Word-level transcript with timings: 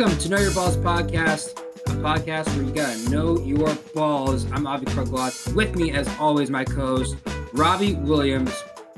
Welcome 0.00 0.16
to 0.20 0.28
Know 0.30 0.38
Your 0.38 0.54
Balls 0.54 0.78
podcast, 0.78 1.58
a 1.84 1.90
podcast 2.00 2.46
where 2.56 2.64
you 2.64 2.72
gotta 2.72 3.10
know 3.10 3.38
your 3.40 3.74
balls. 3.94 4.50
I'm 4.50 4.66
Avi 4.66 4.86
Krugloss. 4.86 5.54
With 5.54 5.76
me, 5.76 5.90
as 5.90 6.08
always, 6.18 6.48
my 6.48 6.64
co-host 6.64 7.16
Robbie 7.52 7.96
Williams. 7.96 8.50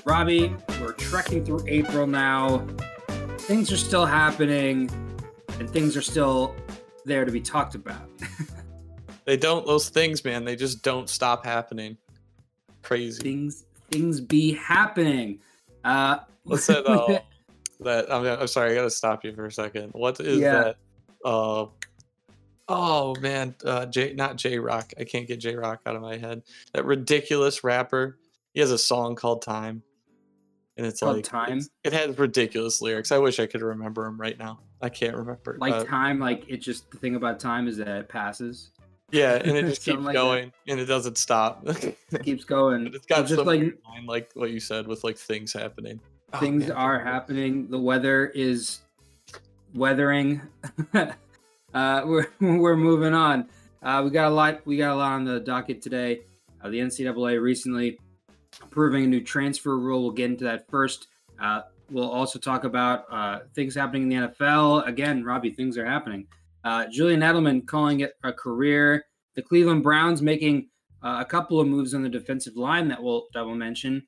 Robbie, 0.04 0.54
we're 0.80 0.92
trekking 0.92 1.45
through 1.45 1.64
April 1.66 2.06
now. 2.06 2.64
Things 3.38 3.73
are 3.73 3.77
still 3.77 4.06
happening, 4.06 4.88
and 5.59 5.68
things 5.68 5.96
are 5.96 6.02
still 6.02 6.54
there 7.05 7.24
to 7.24 7.32
be 7.32 7.41
talked 7.41 7.74
about. 7.74 8.09
They 9.24 9.37
don't 9.37 9.66
those 9.66 9.88
things, 9.88 10.24
man. 10.24 10.45
They 10.45 10.55
just 10.55 10.84
don't 10.84 11.09
stop 11.09 11.45
happening. 11.45 11.96
Crazy. 12.82 13.20
things, 13.20 13.64
things 13.91 14.20
be 14.20 14.52
happening. 14.52 15.41
Uh, 15.82 16.19
What's 16.45 16.69
that? 16.69 16.87
Uh, 16.87 17.19
that 17.80 18.12
I'm, 18.12 18.24
I'm 18.24 18.46
sorry. 18.46 18.70
I 18.70 18.74
gotta 18.77 18.91
stop 18.91 19.24
you 19.24 19.34
for 19.34 19.46
a 19.46 19.50
second. 19.50 19.91
What 19.95 20.20
is 20.20 20.38
Yeah. 20.38 20.62
that? 20.62 20.77
Uh, 21.24 21.66
oh 22.68 23.14
man, 23.20 23.54
uh, 23.64 23.86
J 23.86 24.12
not 24.14 24.36
J 24.36 24.58
Rock. 24.58 24.92
I 24.98 25.04
can't 25.04 25.26
get 25.26 25.38
J 25.40 25.56
Rock 25.56 25.80
out 25.86 25.96
of 25.96 26.02
my 26.02 26.16
head. 26.16 26.42
That 26.74 26.84
ridiculous 26.84 27.64
rapper. 27.64 28.18
He 28.54 28.60
has 28.60 28.70
a 28.70 28.78
song 28.78 29.14
called 29.14 29.42
Time, 29.42 29.82
and 30.76 30.86
it's 30.86 31.00
Called 31.00 31.16
like 31.16 31.24
Time? 31.24 31.58
it's- 31.58 31.70
It 31.84 31.92
has 31.92 32.18
ridiculous 32.18 32.82
lyrics. 32.82 33.10
I 33.12 33.18
wish 33.18 33.40
I 33.40 33.46
could 33.46 33.62
remember 33.62 34.04
them 34.04 34.20
right 34.20 34.38
now. 34.38 34.60
I 34.80 34.88
can't 34.88 35.16
remember. 35.16 35.56
like 35.60 35.72
Uh, 35.74 35.84
time, 35.84 36.18
like 36.18 36.45
it 36.48 36.58
just 36.58 36.90
the 36.90 36.98
thing 36.98 37.14
about 37.14 37.38
time 37.40 37.68
is 37.68 37.76
that 37.78 37.88
it 37.88 38.09
passes, 38.09 38.73
yeah, 39.12 39.34
and 39.45 39.56
it 39.56 39.62
just 39.66 39.84
keeps 39.84 39.98
like 39.98 40.06
that. 40.14 40.20
going, 40.20 40.52
and 40.68 40.80
it 40.80 40.86
doesn't 40.86 41.16
stop. 41.18 41.62
it 41.66 41.96
keeps 42.24 42.45
going. 42.45 42.84
But 42.84 42.95
it's 42.96 43.07
got 43.07 43.26
just 43.26 43.42
like 43.45 43.60
line, 43.60 44.07
like 44.07 44.30
what 44.34 44.51
you 44.51 44.60
said 44.60 44.86
with 44.86 45.04
like 45.04 45.16
things 45.16 45.52
happening. 45.52 46.01
Oh, 46.34 46.40
things 46.40 46.66
man, 46.68 46.73
are 46.73 46.98
happening. 46.98 47.68
The 47.70 47.79
weather 47.79 48.26
is 48.26 48.80
weathering. 49.74 50.40
uh, 50.95 52.02
we're 52.04 52.28
we're 52.40 52.76
moving 52.76 53.15
on. 53.15 53.48
Uh, 53.82 54.02
we 54.04 54.10
got 54.10 54.29
a 54.29 54.34
lot. 54.34 54.64
We 54.66 54.76
got 54.76 54.92
a 54.92 54.96
lot 54.96 55.12
on 55.12 55.24
the 55.24 55.40
docket 55.40 55.82
today. 55.82 56.20
Uh, 56.62 56.70
the 56.70 56.79
NCAA 56.79 57.40
recently 57.40 57.98
approving 58.62 59.04
a 59.04 59.06
new 59.06 59.20
transfer 59.20 59.79
rule. 59.79 60.02
We'll 60.02 60.12
get 60.12 60.30
into 60.30 60.45
that 60.45 60.68
first. 60.70 61.09
Uh, 61.40 61.62
we'll 61.90 62.10
also 62.10 62.38
talk 62.38 62.64
about 62.64 63.04
uh, 63.10 63.40
things 63.54 63.74
happening 63.74 64.03
in 64.03 64.09
the 64.09 64.28
NFL. 64.28 64.87
Again, 64.87 65.25
Robbie, 65.25 65.50
things 65.50 65.76
are 65.76 65.86
happening. 65.86 66.26
Uh, 66.64 66.86
Julian 66.86 67.20
Edelman 67.20 67.66
calling 67.66 68.00
it 68.00 68.14
a 68.22 68.32
career. 68.32 69.04
The 69.34 69.42
Cleveland 69.42 69.82
Browns 69.82 70.22
making 70.22 70.69
uh, 71.03 71.19
a 71.20 71.25
couple 71.25 71.59
of 71.59 71.66
moves 71.66 71.94
on 71.94 72.03
the 72.03 72.09
defensive 72.09 72.56
line 72.56 72.88
that 72.88 73.03
we'll 73.03 73.26
we'll 73.34 73.54
mention 73.54 74.06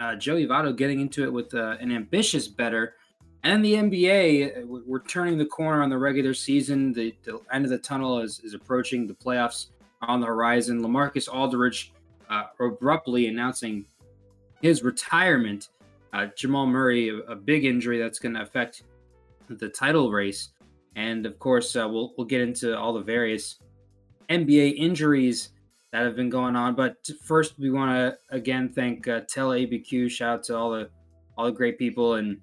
uh, 0.00 0.16
Joey 0.16 0.46
Votto 0.46 0.76
getting 0.76 1.00
into 1.00 1.24
it 1.24 1.32
with 1.32 1.54
uh, 1.54 1.76
an 1.80 1.92
ambitious 1.92 2.48
better. 2.48 2.94
And 3.44 3.62
the 3.62 3.74
NBA, 3.74 4.58
uh, 4.58 4.66
we're 4.66 5.02
turning 5.02 5.36
the 5.36 5.44
corner 5.44 5.82
on 5.82 5.90
the 5.90 5.98
regular 5.98 6.32
season. 6.32 6.94
The, 6.94 7.14
the 7.24 7.40
end 7.52 7.64
of 7.64 7.70
the 7.70 7.78
tunnel 7.78 8.20
is, 8.20 8.40
is 8.40 8.54
approaching. 8.54 9.06
The 9.06 9.14
playoffs 9.14 9.66
on 10.00 10.20
the 10.20 10.26
horizon. 10.26 10.82
Lamarcus 10.82 11.28
Aldridge 11.28 11.92
uh, 12.30 12.44
abruptly 12.58 13.28
announcing 13.28 13.84
his 14.62 14.82
retirement. 14.82 15.68
Uh, 16.14 16.26
Jamal 16.36 16.66
Murray, 16.66 17.10
a, 17.10 17.16
a 17.32 17.36
big 17.36 17.66
injury 17.66 17.98
that's 17.98 18.18
going 18.18 18.34
to 18.34 18.40
affect 18.40 18.84
the 19.50 19.68
title 19.68 20.10
race. 20.10 20.50
And 20.96 21.26
of 21.26 21.38
course, 21.38 21.76
uh, 21.76 21.86
we'll, 21.86 22.14
we'll 22.16 22.26
get 22.26 22.40
into 22.40 22.76
all 22.78 22.94
the 22.94 23.02
various 23.02 23.58
NBA 24.30 24.76
injuries 24.76 25.50
that 25.92 26.02
have 26.02 26.16
been 26.16 26.30
going 26.30 26.56
on. 26.56 26.74
But 26.74 26.96
first, 27.22 27.58
we 27.58 27.70
want 27.70 27.90
to 27.90 28.34
again 28.34 28.70
thank 28.70 29.06
uh, 29.06 29.20
Tel 29.28 29.50
ABQ. 29.50 30.10
Shout 30.10 30.38
out 30.38 30.44
to 30.44 30.56
all 30.56 30.70
the 30.70 30.88
all 31.36 31.44
the 31.44 31.52
great 31.52 31.78
people 31.78 32.14
in 32.14 32.40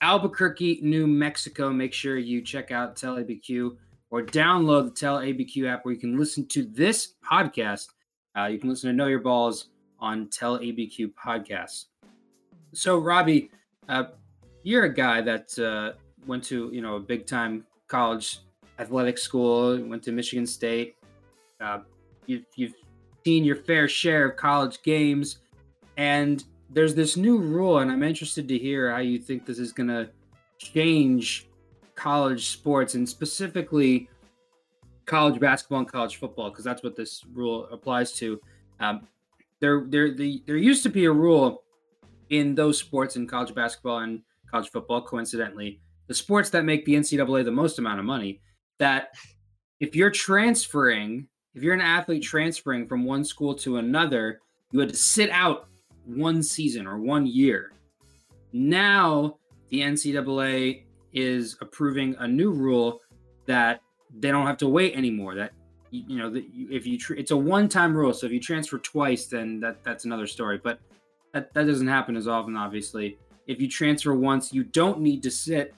Albuquerque, 0.00 0.80
New 0.82 1.06
Mexico. 1.06 1.72
Make 1.72 1.92
sure 1.92 2.18
you 2.18 2.42
check 2.42 2.70
out 2.70 2.96
Tel 2.96 3.16
ABQ 3.16 3.76
or 4.10 4.22
download 4.22 4.84
the 4.86 4.90
Tel 4.90 5.18
ABQ 5.18 5.68
app 5.68 5.84
where 5.84 5.94
you 5.94 6.00
can 6.00 6.18
listen 6.18 6.46
to 6.48 6.64
this 6.64 7.14
podcast. 7.28 7.88
Uh, 8.36 8.44
you 8.46 8.58
can 8.58 8.68
listen 8.68 8.90
to 8.90 8.96
Know 8.96 9.06
Your 9.06 9.20
Balls 9.20 9.70
on 9.98 10.28
Tel 10.28 10.58
ABQ 10.58 11.12
podcasts. 11.14 11.86
So, 12.74 12.98
Robbie, 12.98 13.50
uh, 13.88 14.04
you're 14.62 14.84
a 14.84 14.92
guy 14.92 15.22
that 15.22 15.58
uh, 15.58 15.92
went 16.26 16.44
to 16.44 16.70
you 16.72 16.82
know 16.82 16.96
a 16.96 17.00
big 17.00 17.26
time 17.26 17.64
college 17.88 18.40
athletic 18.78 19.16
school, 19.16 19.80
went 19.82 20.02
to 20.02 20.12
Michigan 20.12 20.46
State. 20.46 20.96
Uh, 21.60 21.78
you've, 22.26 22.44
you've 22.56 22.74
seen 23.24 23.44
your 23.44 23.56
fair 23.56 23.88
share 23.88 24.28
of 24.28 24.36
college 24.36 24.82
games, 24.82 25.38
and 25.96 26.44
there's 26.70 26.94
this 26.94 27.16
new 27.16 27.38
rule, 27.38 27.78
and 27.78 27.90
I'm 27.90 28.02
interested 28.02 28.48
to 28.48 28.58
hear 28.58 28.90
how 28.90 28.98
you 28.98 29.18
think 29.18 29.46
this 29.46 29.58
is 29.58 29.72
going 29.72 29.88
to 29.88 30.10
change 30.58 31.48
college 31.94 32.48
sports 32.48 32.94
and 32.94 33.08
specifically 33.08 34.08
college 35.06 35.38
basketball 35.38 35.80
and 35.80 35.90
college 35.90 36.16
football, 36.16 36.50
because 36.50 36.64
that's 36.64 36.82
what 36.82 36.96
this 36.96 37.24
rule 37.32 37.68
applies 37.70 38.12
to. 38.14 38.40
Um, 38.80 39.06
there, 39.60 39.84
there, 39.86 40.12
the, 40.12 40.42
there 40.46 40.56
used 40.56 40.82
to 40.82 40.88
be 40.88 41.04
a 41.04 41.12
rule 41.12 41.62
in 42.30 42.54
those 42.54 42.78
sports 42.78 43.16
in 43.16 43.26
college 43.26 43.54
basketball 43.54 43.98
and 43.98 44.22
college 44.50 44.70
football, 44.70 45.00
coincidentally, 45.00 45.80
the 46.08 46.14
sports 46.14 46.50
that 46.50 46.64
make 46.64 46.84
the 46.84 46.94
NCAA 46.94 47.44
the 47.44 47.50
most 47.50 47.78
amount 47.78 47.98
of 47.98 48.04
money, 48.04 48.40
that 48.78 49.14
if 49.80 49.94
you're 49.94 50.10
transferring, 50.10 51.26
if 51.54 51.62
you're 51.62 51.74
an 51.74 51.80
athlete 51.80 52.22
transferring 52.22 52.86
from 52.86 53.04
one 53.04 53.24
school 53.24 53.54
to 53.54 53.78
another, 53.78 54.40
you 54.72 54.80
had 54.80 54.88
to 54.88 54.96
sit 54.96 55.30
out 55.30 55.68
one 56.06 56.42
season 56.42 56.86
or 56.86 56.98
one 56.98 57.26
year. 57.26 57.72
Now 58.52 59.38
the 59.70 59.80
NCAA 59.80 60.84
is 61.12 61.56
approving 61.60 62.14
a 62.18 62.28
new 62.28 62.52
rule 62.52 63.00
that 63.46 63.80
they 64.18 64.30
don't 64.30 64.46
have 64.46 64.58
to 64.58 64.68
wait 64.68 64.94
anymore. 64.94 65.34
That 65.34 65.52
you 65.90 66.18
know, 66.18 66.30
that 66.30 66.44
if 66.54 66.86
you 66.86 66.98
it's 67.16 67.30
a 67.30 67.36
one-time 67.36 67.96
rule, 67.96 68.12
so 68.12 68.26
if 68.26 68.32
you 68.32 68.40
transfer 68.40 68.78
twice, 68.78 69.26
then 69.26 69.60
that 69.60 69.82
that's 69.84 70.04
another 70.04 70.26
story. 70.26 70.60
But 70.62 70.80
that 71.32 71.52
that 71.54 71.66
doesn't 71.66 71.88
happen 71.88 72.16
as 72.16 72.28
often, 72.28 72.56
obviously. 72.56 73.18
If 73.46 73.60
you 73.60 73.68
transfer 73.68 74.14
once, 74.14 74.52
you 74.52 74.64
don't 74.64 75.00
need 75.00 75.22
to 75.22 75.30
sit. 75.30 75.74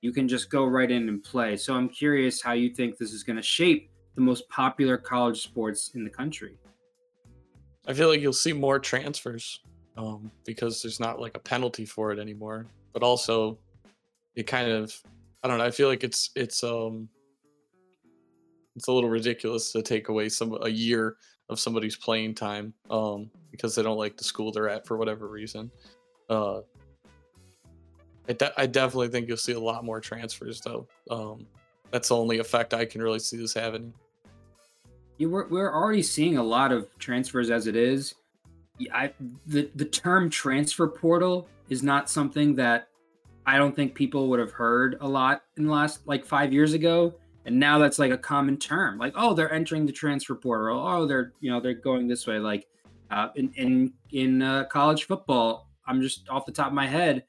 You 0.00 0.12
can 0.12 0.26
just 0.26 0.50
go 0.50 0.64
right 0.64 0.90
in 0.90 1.08
and 1.08 1.22
play. 1.22 1.56
So 1.56 1.74
I'm 1.74 1.88
curious 1.88 2.40
how 2.40 2.52
you 2.52 2.70
think 2.70 2.96
this 2.96 3.12
is 3.12 3.22
going 3.22 3.36
to 3.36 3.42
shape 3.42 3.90
the 4.14 4.22
most 4.22 4.48
popular 4.48 4.96
college 4.96 5.42
sports 5.42 5.90
in 5.94 6.04
the 6.04 6.10
country. 6.10 6.56
I 7.86 7.92
feel 7.92 8.08
like 8.08 8.20
you'll 8.20 8.32
see 8.32 8.54
more 8.54 8.78
transfers 8.78 9.60
um, 10.00 10.30
because 10.46 10.80
there's 10.80 10.98
not 10.98 11.20
like 11.20 11.36
a 11.36 11.40
penalty 11.40 11.84
for 11.84 12.10
it 12.10 12.18
anymore. 12.18 12.66
But 12.92 13.02
also, 13.02 13.58
it 14.34 14.44
kind 14.44 14.70
of, 14.70 14.94
I 15.42 15.48
don't 15.48 15.58
know. 15.58 15.64
I 15.64 15.70
feel 15.70 15.88
like 15.88 16.04
it's 16.04 16.30
it's 16.34 16.64
um 16.64 17.08
it's 18.76 18.88
a 18.88 18.92
little 18.92 19.10
ridiculous 19.10 19.72
to 19.72 19.82
take 19.82 20.08
away 20.08 20.28
some 20.28 20.56
a 20.62 20.68
year 20.68 21.16
of 21.50 21.60
somebody's 21.60 21.96
playing 21.96 22.34
time 22.34 22.72
um, 22.90 23.30
because 23.50 23.74
they 23.74 23.82
don't 23.82 23.98
like 23.98 24.16
the 24.16 24.24
school 24.24 24.52
they're 24.52 24.68
at 24.68 24.86
for 24.86 24.96
whatever 24.96 25.28
reason. 25.28 25.70
Uh, 26.28 26.60
I, 28.28 28.32
de- 28.32 28.60
I 28.60 28.66
definitely 28.66 29.08
think 29.08 29.26
you'll 29.26 29.36
see 29.36 29.52
a 29.52 29.60
lot 29.60 29.84
more 29.84 30.00
transfers 30.00 30.60
though. 30.60 30.86
Um, 31.10 31.46
that's 31.90 32.08
the 32.08 32.16
only 32.16 32.38
effect 32.38 32.72
I 32.72 32.84
can 32.84 33.02
really 33.02 33.18
see 33.18 33.36
this 33.36 33.52
having. 33.52 33.92
You 35.18 35.28
we're, 35.28 35.48
we're 35.48 35.74
already 35.74 36.02
seeing 36.02 36.38
a 36.38 36.42
lot 36.42 36.70
of 36.70 36.88
transfers 36.98 37.50
as 37.50 37.66
it 37.66 37.74
is. 37.74 38.14
I, 38.92 39.12
the 39.46 39.70
the 39.74 39.84
term 39.84 40.30
transfer 40.30 40.86
portal 40.86 41.48
is 41.68 41.82
not 41.82 42.08
something 42.10 42.54
that 42.56 42.88
I 43.46 43.58
don't 43.58 43.74
think 43.74 43.94
people 43.94 44.28
would 44.28 44.40
have 44.40 44.52
heard 44.52 44.96
a 45.00 45.08
lot 45.08 45.42
in 45.56 45.64
the 45.64 45.72
last 45.72 46.06
like 46.06 46.24
five 46.24 46.52
years 46.52 46.72
ago, 46.72 47.14
and 47.44 47.58
now 47.58 47.78
that's 47.78 47.98
like 47.98 48.12
a 48.12 48.18
common 48.18 48.56
term. 48.56 48.98
Like, 48.98 49.14
oh, 49.16 49.34
they're 49.34 49.52
entering 49.52 49.86
the 49.86 49.92
transfer 49.92 50.34
portal. 50.34 50.78
Oh, 50.86 51.06
they're 51.06 51.32
you 51.40 51.50
know 51.50 51.60
they're 51.60 51.74
going 51.74 52.06
this 52.06 52.26
way. 52.26 52.38
Like, 52.38 52.66
uh, 53.10 53.28
in 53.36 53.52
in 53.56 53.92
in 54.12 54.42
uh, 54.42 54.64
college 54.64 55.06
football, 55.06 55.68
I'm 55.86 56.00
just 56.00 56.28
off 56.28 56.46
the 56.46 56.52
top 56.52 56.68
of 56.68 56.74
my 56.74 56.86
head. 56.86 57.24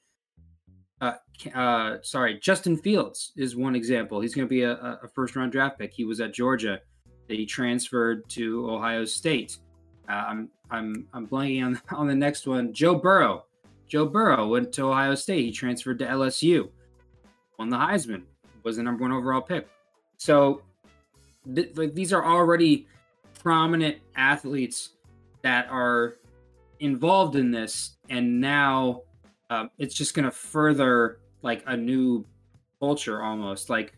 Uh, 1.00 1.14
uh, 1.56 1.98
sorry, 2.04 2.40
Justin 2.40 2.78
Fields 2.78 3.32
is 3.36 3.56
one 3.56 3.76
example. 3.76 4.22
He's 4.22 4.36
going 4.36 4.48
to 4.48 4.50
be 4.50 4.62
a, 4.62 4.74
a 4.74 5.08
first 5.16 5.36
round 5.36 5.52
draft 5.52 5.80
pick. 5.80 5.92
He 5.94 6.06
was 6.06 6.22
at 6.22 6.34
Georgia 6.34 6.80
that 7.28 7.38
he 7.38 7.46
transferred 7.46 8.30
to 8.30 8.70
Ohio 8.70 9.06
State. 9.06 9.58
Uh, 10.08 10.44
I'm 10.72 11.08
I'm 11.14 11.28
blanking 11.28 11.66
on 11.66 11.82
on 11.98 12.08
the 12.08 12.16
next 12.16 12.48
one. 12.48 12.74
Joe 12.74 12.96
Burrow. 12.96 13.46
Joe 13.88 14.06
Burrow 14.06 14.48
went 14.48 14.72
to 14.74 14.88
Ohio 14.88 15.16
State. 15.16 15.46
He 15.46 15.52
transferred 15.52 16.00
to 16.00 16.06
LSU. 16.06 16.70
Won 17.60 17.70
the 17.70 17.78
Heisman. 17.78 18.24
Was 18.64 18.78
the 18.78 18.84
number 18.84 19.02
one 19.02 19.12
overall 19.12 19.42
pick. 19.42 19.68
So, 20.18 20.62
th- 21.54 21.76
like 21.76 21.94
these 21.94 22.14
are 22.14 22.26
already 22.26 22.88
prominent 23.40 23.98
athletes 24.16 24.92
that 25.42 25.68
are 25.70 26.16
involved 26.80 27.36
in 27.36 27.52
this, 27.52 27.98
and 28.10 28.40
now 28.40 29.02
um, 29.50 29.70
it's 29.78 29.94
just 29.94 30.14
going 30.14 30.26
to 30.26 30.32
further 30.32 31.20
like 31.42 31.64
a 31.68 31.76
new 31.76 32.26
culture 32.80 33.22
almost. 33.22 33.70
Like 33.70 33.94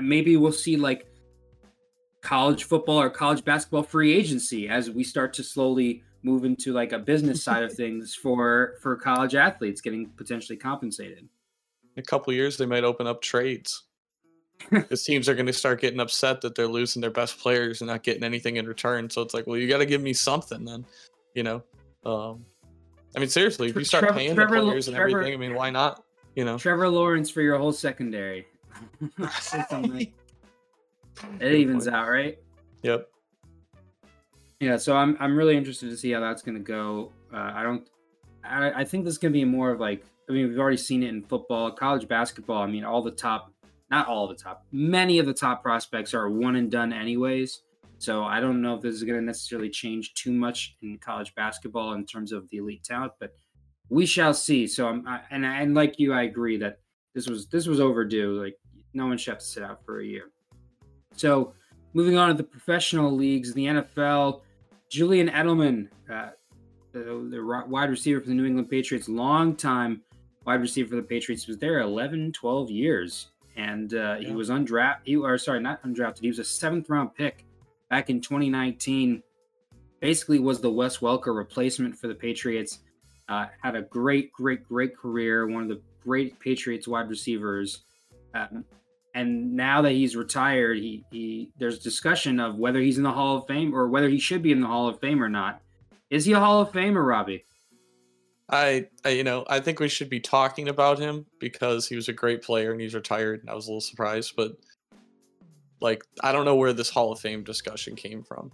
maybe 0.00 0.36
we'll 0.36 0.52
see 0.52 0.76
like 0.76 1.09
college 2.20 2.64
football 2.64 3.00
or 3.00 3.10
college 3.10 3.44
basketball 3.44 3.82
free 3.82 4.12
agency 4.12 4.68
as 4.68 4.90
we 4.90 5.02
start 5.02 5.32
to 5.34 5.42
slowly 5.42 6.02
move 6.22 6.44
into 6.44 6.72
like 6.72 6.92
a 6.92 6.98
business 6.98 7.42
side 7.48 7.62
of 7.62 7.72
things 7.72 8.14
for 8.14 8.74
for 8.80 8.96
college 8.96 9.34
athletes 9.34 9.80
getting 9.80 10.06
potentially 10.16 10.56
compensated. 10.56 11.28
In 11.96 12.00
a 12.00 12.02
couple 12.02 12.32
years, 12.32 12.56
they 12.56 12.66
might 12.66 12.84
open 12.84 13.06
up 13.06 13.20
trades. 13.22 13.84
Because 14.70 15.02
teams 15.04 15.26
are 15.26 15.34
going 15.34 15.46
to 15.46 15.54
start 15.54 15.80
getting 15.80 16.00
upset 16.00 16.42
that 16.42 16.54
they're 16.54 16.68
losing 16.68 17.00
their 17.00 17.10
best 17.10 17.38
players 17.38 17.80
and 17.80 17.88
not 17.88 18.02
getting 18.02 18.22
anything 18.22 18.56
in 18.56 18.66
return. 18.68 19.08
So 19.08 19.22
it's 19.22 19.32
like, 19.32 19.46
well, 19.46 19.56
you 19.56 19.66
got 19.66 19.78
to 19.78 19.86
give 19.86 20.02
me 20.02 20.12
something 20.12 20.66
then, 20.66 20.84
you 21.34 21.42
know. 21.42 21.62
Um, 22.04 22.44
I 23.16 23.20
mean, 23.20 23.30
seriously, 23.30 23.70
if 23.70 23.76
you 23.76 23.84
start 23.84 24.02
Trevor- 24.04 24.18
paying 24.18 24.34
Trevor 24.34 24.56
the 24.56 24.62
players 24.66 24.88
and 24.88 24.96
Trevor- 24.96 25.20
everything, 25.20 25.32
I 25.32 25.36
mean, 25.38 25.54
why 25.54 25.70
not? 25.70 26.04
You 26.36 26.44
know. 26.44 26.58
Trevor 26.58 26.90
Lawrence 26.90 27.30
for 27.30 27.40
your 27.40 27.56
whole 27.56 27.72
secondary. 27.72 28.46
Say 29.40 29.64
something. 29.70 30.12
It 31.40 31.52
evens 31.52 31.88
out, 31.88 32.08
right? 32.08 32.38
Yep. 32.82 33.08
Yeah, 34.60 34.76
so 34.76 34.96
I'm 34.96 35.16
I'm 35.20 35.36
really 35.36 35.56
interested 35.56 35.90
to 35.90 35.96
see 35.96 36.10
how 36.12 36.20
that's 36.20 36.42
going 36.42 36.56
to 36.56 36.62
go. 36.62 37.12
Uh, 37.32 37.52
I 37.54 37.62
don't, 37.62 37.88
I, 38.44 38.70
I 38.80 38.84
think 38.84 39.04
this 39.04 39.12
is 39.12 39.18
going 39.18 39.32
to 39.32 39.38
be 39.38 39.44
more 39.44 39.70
of 39.70 39.80
like 39.80 40.04
I 40.28 40.32
mean 40.32 40.48
we've 40.48 40.58
already 40.58 40.76
seen 40.76 41.02
it 41.02 41.08
in 41.08 41.22
football, 41.22 41.70
college 41.72 42.06
basketball. 42.06 42.62
I 42.62 42.66
mean 42.66 42.84
all 42.84 43.02
the 43.02 43.10
top, 43.10 43.52
not 43.90 44.06
all 44.06 44.28
the 44.28 44.34
top, 44.34 44.66
many 44.70 45.18
of 45.18 45.26
the 45.26 45.34
top 45.34 45.62
prospects 45.62 46.12
are 46.12 46.28
one 46.28 46.56
and 46.56 46.70
done 46.70 46.92
anyways. 46.92 47.62
So 47.98 48.24
I 48.24 48.40
don't 48.40 48.62
know 48.62 48.74
if 48.74 48.82
this 48.82 48.94
is 48.94 49.02
going 49.02 49.18
to 49.18 49.24
necessarily 49.24 49.68
change 49.68 50.14
too 50.14 50.32
much 50.32 50.76
in 50.82 50.98
college 50.98 51.34
basketball 51.34 51.92
in 51.92 52.06
terms 52.06 52.32
of 52.32 52.48
the 52.48 52.56
elite 52.58 52.82
talent, 52.82 53.12
but 53.20 53.34
we 53.90 54.06
shall 54.06 54.32
see. 54.32 54.66
So 54.66 54.88
I'm 54.88 55.06
I, 55.06 55.20
and 55.30 55.44
and 55.44 55.74
like 55.74 55.98
you, 55.98 56.12
I 56.12 56.22
agree 56.22 56.58
that 56.58 56.80
this 57.14 57.28
was 57.28 57.48
this 57.48 57.66
was 57.66 57.80
overdue. 57.80 58.42
Like 58.42 58.56
no 58.92 59.06
one 59.06 59.18
should 59.18 59.32
have 59.32 59.40
to 59.40 59.44
sit 59.44 59.62
out 59.62 59.84
for 59.84 60.00
a 60.00 60.04
year. 60.04 60.30
So 61.16 61.52
moving 61.92 62.16
on 62.16 62.28
to 62.28 62.34
the 62.34 62.44
professional 62.44 63.12
leagues, 63.12 63.52
the 63.52 63.66
NFL. 63.66 64.42
Julian 64.88 65.28
Edelman, 65.28 65.88
uh, 66.12 66.30
the, 66.92 67.28
the 67.30 67.64
wide 67.68 67.90
receiver 67.90 68.20
for 68.20 68.28
the 68.28 68.34
New 68.34 68.44
England 68.44 68.68
Patriots, 68.68 69.08
long 69.08 69.54
time 69.56 70.02
wide 70.44 70.60
receiver 70.60 70.90
for 70.90 70.96
the 70.96 71.02
Patriots, 71.02 71.46
was 71.46 71.58
there 71.58 71.80
11, 71.80 72.32
12 72.32 72.70
years. 72.70 73.28
And 73.56 73.94
uh, 73.94 74.16
he 74.16 74.32
was 74.32 74.48
undrafted, 74.48 75.00
he, 75.04 75.16
or 75.16 75.36
sorry, 75.36 75.60
not 75.60 75.82
undrafted. 75.82 76.20
He 76.20 76.28
was 76.28 76.38
a 76.38 76.44
seventh 76.44 76.88
round 76.88 77.14
pick 77.14 77.44
back 77.90 78.08
in 78.08 78.20
2019. 78.20 79.22
Basically, 80.00 80.38
was 80.38 80.60
the 80.60 80.70
Wes 80.70 80.98
Welker 80.98 81.36
replacement 81.36 81.96
for 81.96 82.08
the 82.08 82.14
Patriots. 82.14 82.78
Uh, 83.28 83.46
had 83.62 83.76
a 83.76 83.82
great, 83.82 84.32
great, 84.32 84.66
great 84.66 84.96
career. 84.96 85.46
One 85.46 85.62
of 85.62 85.68
the 85.68 85.82
great 86.02 86.40
Patriots 86.40 86.88
wide 86.88 87.10
receivers. 87.10 87.84
Um, 88.34 88.64
and 89.14 89.54
now 89.54 89.82
that 89.82 89.92
he's 89.92 90.14
retired, 90.16 90.78
he, 90.78 91.04
he 91.10 91.50
there's 91.58 91.78
discussion 91.78 92.38
of 92.40 92.56
whether 92.56 92.80
he's 92.80 92.96
in 92.96 93.02
the 93.04 93.12
Hall 93.12 93.38
of 93.38 93.46
Fame 93.46 93.74
or 93.74 93.88
whether 93.88 94.08
he 94.08 94.18
should 94.18 94.42
be 94.42 94.52
in 94.52 94.60
the 94.60 94.66
Hall 94.66 94.88
of 94.88 95.00
Fame 95.00 95.22
or 95.22 95.28
not. 95.28 95.60
Is 96.10 96.24
he 96.24 96.32
a 96.32 96.40
Hall 96.40 96.60
of 96.60 96.72
Famer, 96.72 97.06
Robbie? 97.06 97.44
I, 98.48 98.88
I, 99.04 99.10
you 99.10 99.22
know, 99.22 99.44
I 99.48 99.60
think 99.60 99.78
we 99.78 99.88
should 99.88 100.10
be 100.10 100.18
talking 100.18 100.68
about 100.68 100.98
him 100.98 101.24
because 101.38 101.86
he 101.86 101.94
was 101.94 102.08
a 102.08 102.12
great 102.12 102.42
player 102.42 102.72
and 102.72 102.80
he's 102.80 102.94
retired. 102.94 103.40
And 103.42 103.50
I 103.50 103.54
was 103.54 103.66
a 103.66 103.70
little 103.70 103.80
surprised, 103.80 104.34
but 104.36 104.56
like, 105.80 106.02
I 106.22 106.32
don't 106.32 106.44
know 106.44 106.56
where 106.56 106.72
this 106.72 106.90
Hall 106.90 107.12
of 107.12 107.20
Fame 107.20 107.44
discussion 107.44 107.94
came 107.94 108.22
from. 108.24 108.50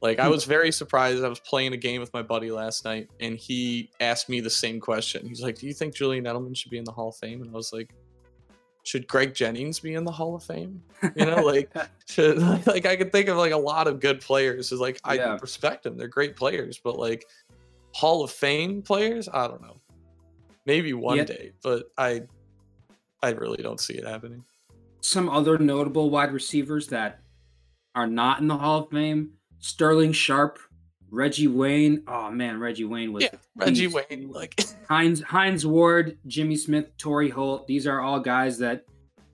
Like, 0.00 0.20
I 0.20 0.26
Hmm. 0.26 0.30
was 0.32 0.44
very 0.44 0.70
surprised. 0.70 1.24
I 1.24 1.28
was 1.28 1.40
playing 1.40 1.72
a 1.72 1.76
game 1.78 2.00
with 2.00 2.12
my 2.12 2.22
buddy 2.22 2.50
last 2.52 2.84
night, 2.84 3.08
and 3.20 3.36
he 3.36 3.90
asked 4.00 4.28
me 4.28 4.40
the 4.40 4.50
same 4.50 4.78
question. 4.80 5.26
He's 5.26 5.42
like, 5.42 5.58
"Do 5.58 5.66
you 5.66 5.72
think 5.72 5.94
Julian 5.94 6.24
Edelman 6.24 6.56
should 6.56 6.70
be 6.70 6.78
in 6.78 6.84
the 6.84 6.92
Hall 6.92 7.08
of 7.08 7.16
Fame?" 7.16 7.42
And 7.42 7.50
I 7.50 7.54
was 7.54 7.72
like, 7.72 7.92
"Should 8.88 9.06
Greg 9.06 9.34
Jennings 9.34 9.80
be 9.80 9.94
in 9.94 10.04
the 10.04 10.10
Hall 10.10 10.34
of 10.34 10.42
Fame?" 10.42 10.82
You 11.14 11.26
know, 11.26 11.42
like, 11.54 11.70
should, 12.06 12.38
like 12.66 12.86
I 12.86 12.96
could 12.96 13.12
think 13.12 13.28
of 13.28 13.36
like 13.36 13.52
a 13.52 13.56
lot 13.56 13.86
of 13.86 14.00
good 14.00 14.20
players. 14.22 14.72
Is 14.72 14.80
like 14.80 14.98
I 15.04 15.14
Yeah. 15.14 15.38
respect 15.42 15.82
them; 15.82 15.96
they're 15.98 16.08
great 16.08 16.36
players, 16.36 16.80
but 16.82 16.98
like 16.98 17.26
Hall 17.92 18.24
of 18.24 18.30
Fame 18.30 18.80
players, 18.82 19.28
I 19.28 19.46
don't 19.46 19.60
know. 19.60 19.76
Maybe 20.64 20.92
one 20.94 21.18
Yeah. 21.18 21.24
day, 21.24 21.52
but 21.62 21.90
I, 21.98 22.22
I 23.22 23.30
really 23.30 23.62
don't 23.62 23.80
see 23.80 23.94
it 23.94 24.06
happening. 24.06 24.44
some 25.00 25.28
other 25.28 25.58
notable 25.58 26.10
wide 26.10 26.32
receivers 26.32 26.88
that 26.88 27.20
are 27.94 28.06
not 28.06 28.40
in 28.40 28.48
the 28.48 28.56
Hall 28.56 28.80
of 28.84 28.90
Fame: 28.90 29.32
Sterling 29.60 30.12
Sharpe, 30.12 30.58
Reggie 31.10 31.48
Wayne. 31.48 32.02
Oh 32.06 32.30
man, 32.30 32.58
Reggie 32.60 32.84
Wayne 32.84 33.12
was 33.12 33.24
Yeah, 33.24 33.30
Reggie. 33.56 33.86
Wayne, 33.86 34.30
like 34.30 34.60
Hines 34.88 35.22
Hines 35.22 35.64
Ward, 35.66 36.18
Jimmy 36.26 36.56
Smith, 36.56 36.96
Torry 36.98 37.30
Holt. 37.30 37.66
These 37.66 37.86
are 37.86 38.00
all 38.00 38.20
guys 38.20 38.58
that 38.58 38.84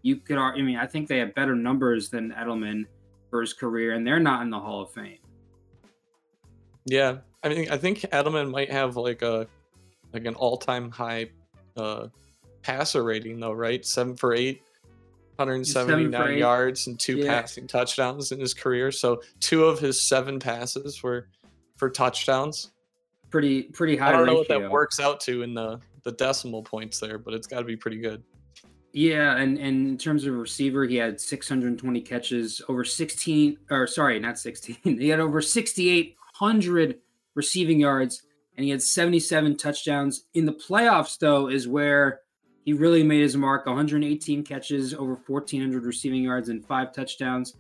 you 0.03 0.17
could. 0.17 0.39
I 0.39 0.61
mean, 0.61 0.77
I 0.77 0.87
think 0.87 1.09
they 1.09 1.19
have 1.19 1.35
better 1.35 1.55
numbers 1.55 2.11
than 2.11 2.31
Edelman 2.33 2.85
for 3.31 3.41
his 3.41 3.53
career, 3.53 3.93
and 3.95 4.07
they're 4.07 4.21
not 4.21 4.43
in 4.43 4.51
the 4.51 4.61
Hall 4.61 4.83
of 4.83 4.91
Fame. 4.93 5.19
Yeah, 6.87 7.19
I 7.43 7.49
mean, 7.49 7.69
I 7.71 7.77
think 7.79 8.01
Edelman 8.01 8.51
might 8.51 8.71
have 8.71 8.97
like 8.97 9.23
a 9.23 9.47
like 10.13 10.27
an 10.27 10.35
all-time 10.35 10.91
high 10.91 11.31
uh 11.77 12.09
passer 12.63 13.03
rating 13.03 13.41
though, 13.41 13.53
right? 13.53 13.85
Seven 13.85 14.15
for 14.17 14.33
eight, 14.35 14.63
179 15.37 16.31
eight. 16.31 16.39
yards 16.39 16.87
and 16.87 16.99
two 17.01 17.17
Yeah. 17.19 17.41
passing 17.41 17.67
touchdowns 17.67 18.31
in 18.33 18.39
his 18.39 18.55
career. 18.55 18.93
So 18.93 19.23
two 19.41 19.65
of 19.65 19.81
his 19.81 20.01
seven 20.01 20.39
passes 20.39 21.03
were 21.03 21.29
for 21.85 21.91
touchdowns. 21.91 22.71
Pretty 23.29 23.65
pretty 23.65 23.97
high. 23.97 24.09
I 24.09 24.13
don't 24.13 24.27
know 24.27 24.35
what 24.35 24.49
that 24.49 24.71
works 24.71 25.01
out 25.01 25.21
to 25.23 25.43
in 25.43 25.53
the 25.53 25.81
the 26.03 26.13
decimal 26.13 26.63
points 26.63 26.99
there, 26.99 27.19
but 27.19 27.35
it's 27.35 27.47
got 27.47 27.59
to 27.59 27.65
be 27.65 27.77
pretty 27.77 27.99
good. 27.99 28.23
Yeah, 28.93 29.37
and, 29.37 29.59
and 29.59 29.89
in 29.89 29.99
terms 29.99 30.25
of 30.25 30.35
receiver, 30.35 30.85
he 30.85 30.95
had 30.95 31.21
620 31.21 32.01
catches, 32.03 32.63
over 32.69 32.85
16, 32.85 33.59
or 33.69 33.89
sorry, 33.89 34.21
not 34.21 34.39
16. 34.39 34.77
He 34.85 35.09
had 35.09 35.19
over 35.19 35.43
6,800 35.43 37.01
receiving 37.35 37.81
yards, 37.81 38.23
and 38.57 38.65
he 38.65 38.71
had 38.71 38.81
77 38.81 39.57
touchdowns. 39.57 40.27
In 40.35 40.47
the 40.47 40.53
playoffs, 40.53 41.19
though, 41.19 41.49
is 41.49 41.67
where 41.67 42.21
he 42.65 42.73
really 42.73 43.03
made 43.03 43.23
his 43.23 43.37
mark 43.37 43.67
118 43.67 44.45
catches, 44.45 44.95
over 44.95 45.17
1,400 45.27 45.85
receiving 45.85 46.23
yards, 46.23 46.49
and 46.49 46.65
five 46.65 46.93
touchdowns. 46.93 47.55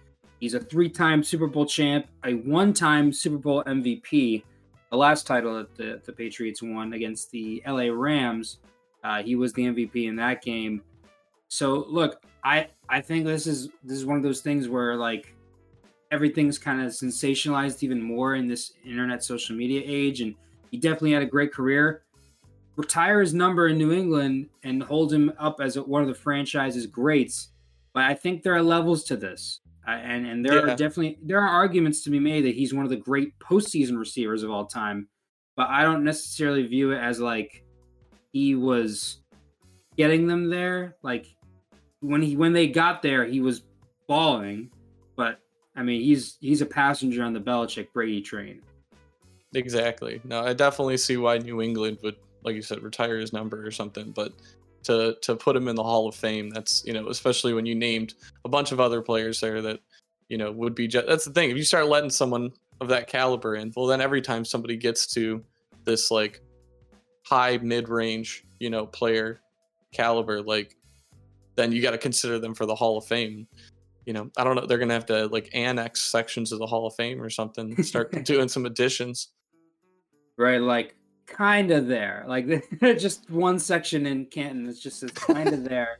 He's 0.44 0.52
a 0.52 0.60
three 0.60 0.90
time 0.90 1.24
Super 1.24 1.46
Bowl 1.46 1.64
champ, 1.64 2.06
a 2.22 2.34
one 2.34 2.74
time 2.74 3.14
Super 3.14 3.38
Bowl 3.38 3.64
MVP. 3.64 4.42
The 4.90 4.96
last 4.98 5.26
title 5.26 5.56
that 5.56 5.74
the, 5.74 6.02
the 6.04 6.12
Patriots 6.12 6.62
won 6.62 6.92
against 6.92 7.30
the 7.30 7.62
LA 7.66 7.84
Rams. 7.90 8.58
Uh, 9.02 9.22
he 9.22 9.36
was 9.36 9.54
the 9.54 9.62
MVP 9.62 10.06
in 10.06 10.16
that 10.16 10.42
game. 10.42 10.82
So 11.48 11.86
look, 11.88 12.22
I 12.44 12.68
I 12.90 13.00
think 13.00 13.24
this 13.24 13.46
is 13.46 13.70
this 13.82 13.96
is 13.96 14.04
one 14.04 14.18
of 14.18 14.22
those 14.22 14.42
things 14.42 14.68
where 14.68 14.96
like 14.96 15.34
everything's 16.10 16.58
kind 16.58 16.82
of 16.82 16.92
sensationalized 16.92 17.82
even 17.82 18.02
more 18.02 18.34
in 18.34 18.46
this 18.46 18.74
internet 18.84 19.24
social 19.24 19.56
media 19.56 19.80
age, 19.82 20.20
and 20.20 20.34
he 20.70 20.76
definitely 20.76 21.12
had 21.12 21.22
a 21.22 21.26
great 21.26 21.54
career. 21.54 22.02
Retire 22.76 23.20
his 23.20 23.32
number 23.32 23.68
in 23.68 23.78
New 23.78 23.92
England 23.92 24.50
and 24.62 24.82
hold 24.82 25.10
him 25.10 25.32
up 25.38 25.62
as 25.62 25.78
one 25.78 26.02
of 26.02 26.08
the 26.08 26.14
franchise's 26.14 26.86
greats, 26.86 27.48
but 27.94 28.04
I 28.04 28.12
think 28.12 28.42
there 28.42 28.54
are 28.54 28.62
levels 28.62 29.04
to 29.04 29.16
this, 29.16 29.60
uh, 29.86 29.90
and 29.90 30.26
and 30.26 30.44
there 30.44 30.54
Yeah. 30.66 30.72
are 30.72 30.76
definitely 30.76 31.18
there 31.22 31.40
are 31.40 31.48
arguments 31.48 32.02
to 32.04 32.10
be 32.10 32.18
made 32.18 32.44
that 32.44 32.54
he's 32.54 32.72
one 32.74 32.84
of 32.84 32.90
the 32.90 32.96
great 32.96 33.38
postseason 33.38 33.98
receivers 33.98 34.42
of 34.42 34.50
all 34.50 34.66
time, 34.66 35.08
but 35.56 35.68
I 35.68 35.82
don't 35.82 36.04
necessarily 36.04 36.66
view 36.66 36.92
it 36.92 36.98
as 36.98 37.20
like 37.20 37.64
he 38.32 38.54
was 38.54 39.18
getting 39.96 40.26
them 40.26 40.48
there. 40.50 40.96
Like 41.02 41.26
when 42.00 42.22
he 42.22 42.36
when 42.36 42.52
they 42.52 42.66
got 42.68 43.02
there, 43.02 43.24
he 43.24 43.40
was 43.40 43.62
balling, 44.08 44.70
but 45.16 45.38
I 45.76 45.82
mean 45.82 46.00
he's 46.02 46.36
he's 46.40 46.60
a 46.62 46.66
passenger 46.66 47.22
on 47.22 47.32
the 47.32 47.40
Belichick 47.40 47.92
Brady 47.92 48.20
train. 48.22 48.60
Exactly. 49.54 50.20
No, 50.24 50.40
I 50.42 50.52
definitely 50.52 50.96
see 50.96 51.16
why 51.16 51.38
New 51.38 51.62
England 51.62 51.98
would, 52.02 52.16
like 52.42 52.56
you 52.56 52.62
said, 52.62 52.82
retire 52.82 53.18
his 53.18 53.32
number 53.32 53.64
or 53.64 53.70
something. 53.70 54.10
But 54.10 54.32
to 54.84 55.16
to 55.22 55.36
put 55.36 55.56
him 55.56 55.68
in 55.68 55.76
the 55.76 55.82
Hall 55.82 56.08
of 56.08 56.14
Fame, 56.14 56.50
that's 56.50 56.84
you 56.86 56.92
know, 56.92 57.08
especially 57.08 57.52
when 57.52 57.66
you 57.66 57.74
named 57.74 58.14
a 58.44 58.48
bunch 58.48 58.72
of 58.72 58.80
other 58.80 59.02
players 59.02 59.40
there 59.40 59.60
that 59.62 59.80
you 60.28 60.38
know 60.38 60.52
would 60.52 60.74
be. 60.74 60.86
Just, 60.86 61.06
that's 61.06 61.24
the 61.24 61.32
thing. 61.32 61.50
If 61.50 61.56
you 61.56 61.64
start 61.64 61.86
letting 61.86 62.10
someone 62.10 62.52
of 62.80 62.88
that 62.88 63.08
caliber 63.08 63.56
in, 63.56 63.72
well, 63.74 63.86
then 63.86 64.00
every 64.00 64.20
time 64.20 64.44
somebody 64.44 64.76
gets 64.76 65.06
to 65.14 65.42
this 65.84 66.10
like 66.10 66.40
high 67.24 67.58
mid 67.58 67.88
range, 67.88 68.44
you 68.58 68.70
know, 68.70 68.86
player 68.86 69.40
caliber, 69.92 70.42
like 70.42 70.76
then 71.56 71.72
you 71.72 71.82
got 71.82 71.92
to 71.92 71.98
consider 71.98 72.38
them 72.38 72.54
for 72.54 72.66
the 72.66 72.74
Hall 72.74 72.98
of 72.98 73.04
Fame. 73.04 73.46
You 74.06 74.12
know, 74.12 74.30
I 74.36 74.44
don't 74.44 74.56
know. 74.56 74.66
They're 74.66 74.78
gonna 74.78 74.94
have 74.94 75.06
to 75.06 75.26
like 75.28 75.50
annex 75.54 76.02
sections 76.02 76.52
of 76.52 76.58
the 76.58 76.66
Hall 76.66 76.86
of 76.86 76.94
Fame 76.94 77.22
or 77.22 77.30
something. 77.30 77.82
Start 77.82 78.12
doing 78.24 78.48
some 78.48 78.66
additions. 78.66 79.28
Right, 80.36 80.60
like 80.60 80.94
kind 81.26 81.70
of 81.70 81.86
there, 81.86 82.24
like 82.26 82.46
just 82.80 83.30
one 83.30 83.58
section 83.58 84.06
in 84.06 84.26
Canton. 84.26 84.68
It's 84.68 84.80
just 84.80 85.14
kind 85.14 85.48
of 85.48 85.64
there. 85.68 85.98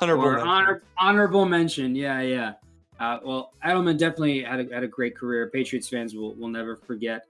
Honorable 0.00 0.24
or 0.24 0.32
mention. 0.32 0.48
honor, 0.48 0.82
honorable 0.98 1.44
mention. 1.44 1.94
Yeah, 1.94 2.20
yeah. 2.20 2.52
Uh, 2.98 3.18
well, 3.24 3.52
Edelman 3.64 3.98
definitely 3.98 4.42
had 4.42 4.60
a, 4.60 4.74
had 4.74 4.84
a 4.84 4.88
great 4.88 5.16
career. 5.16 5.50
Patriots 5.50 5.88
fans 5.88 6.14
will, 6.14 6.34
will 6.36 6.48
never 6.48 6.76
forget, 6.76 7.26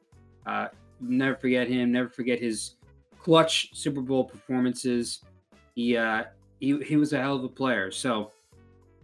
uh, 0.47 0.69
never 1.01 1.37
forget 1.37 1.69
him. 1.69 1.91
Never 1.91 2.09
forget 2.09 2.39
his 2.39 2.77
clutch 3.19 3.71
Super 3.75 4.03
Bowl 4.03 4.25
performances. 4.25 5.23
He 5.75 5.97
uh, 5.97 6.25
he 6.61 6.79
he 6.83 6.97
was 6.97 7.13
a 7.13 7.21
hell 7.21 7.37
of 7.37 7.45
a 7.45 7.49
player. 7.49 7.91
So, 7.91 8.31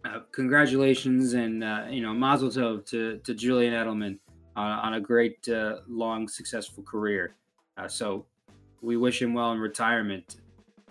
uh, 0.05 0.21
congratulations 0.33 1.33
and 1.33 1.65
uh, 1.65 1.87
you 1.89 2.03
know 2.03 2.13
Mazel 2.13 2.51
Tov 2.51 2.87
to 2.87 3.19
to 3.19 3.35
Julian 3.35 3.73
Edelman 3.73 4.19
on, 4.57 4.71
on 4.71 4.95
a 4.95 5.01
great 5.01 5.49
uh, 5.49 5.77
long 5.89 6.29
successful 6.29 6.83
career. 6.83 7.35
Uh, 7.77 7.89
so, 7.89 8.27
we 8.83 8.97
wish 8.97 9.21
him 9.21 9.35
well 9.35 9.53
in 9.53 9.59
retirement. 9.59 10.37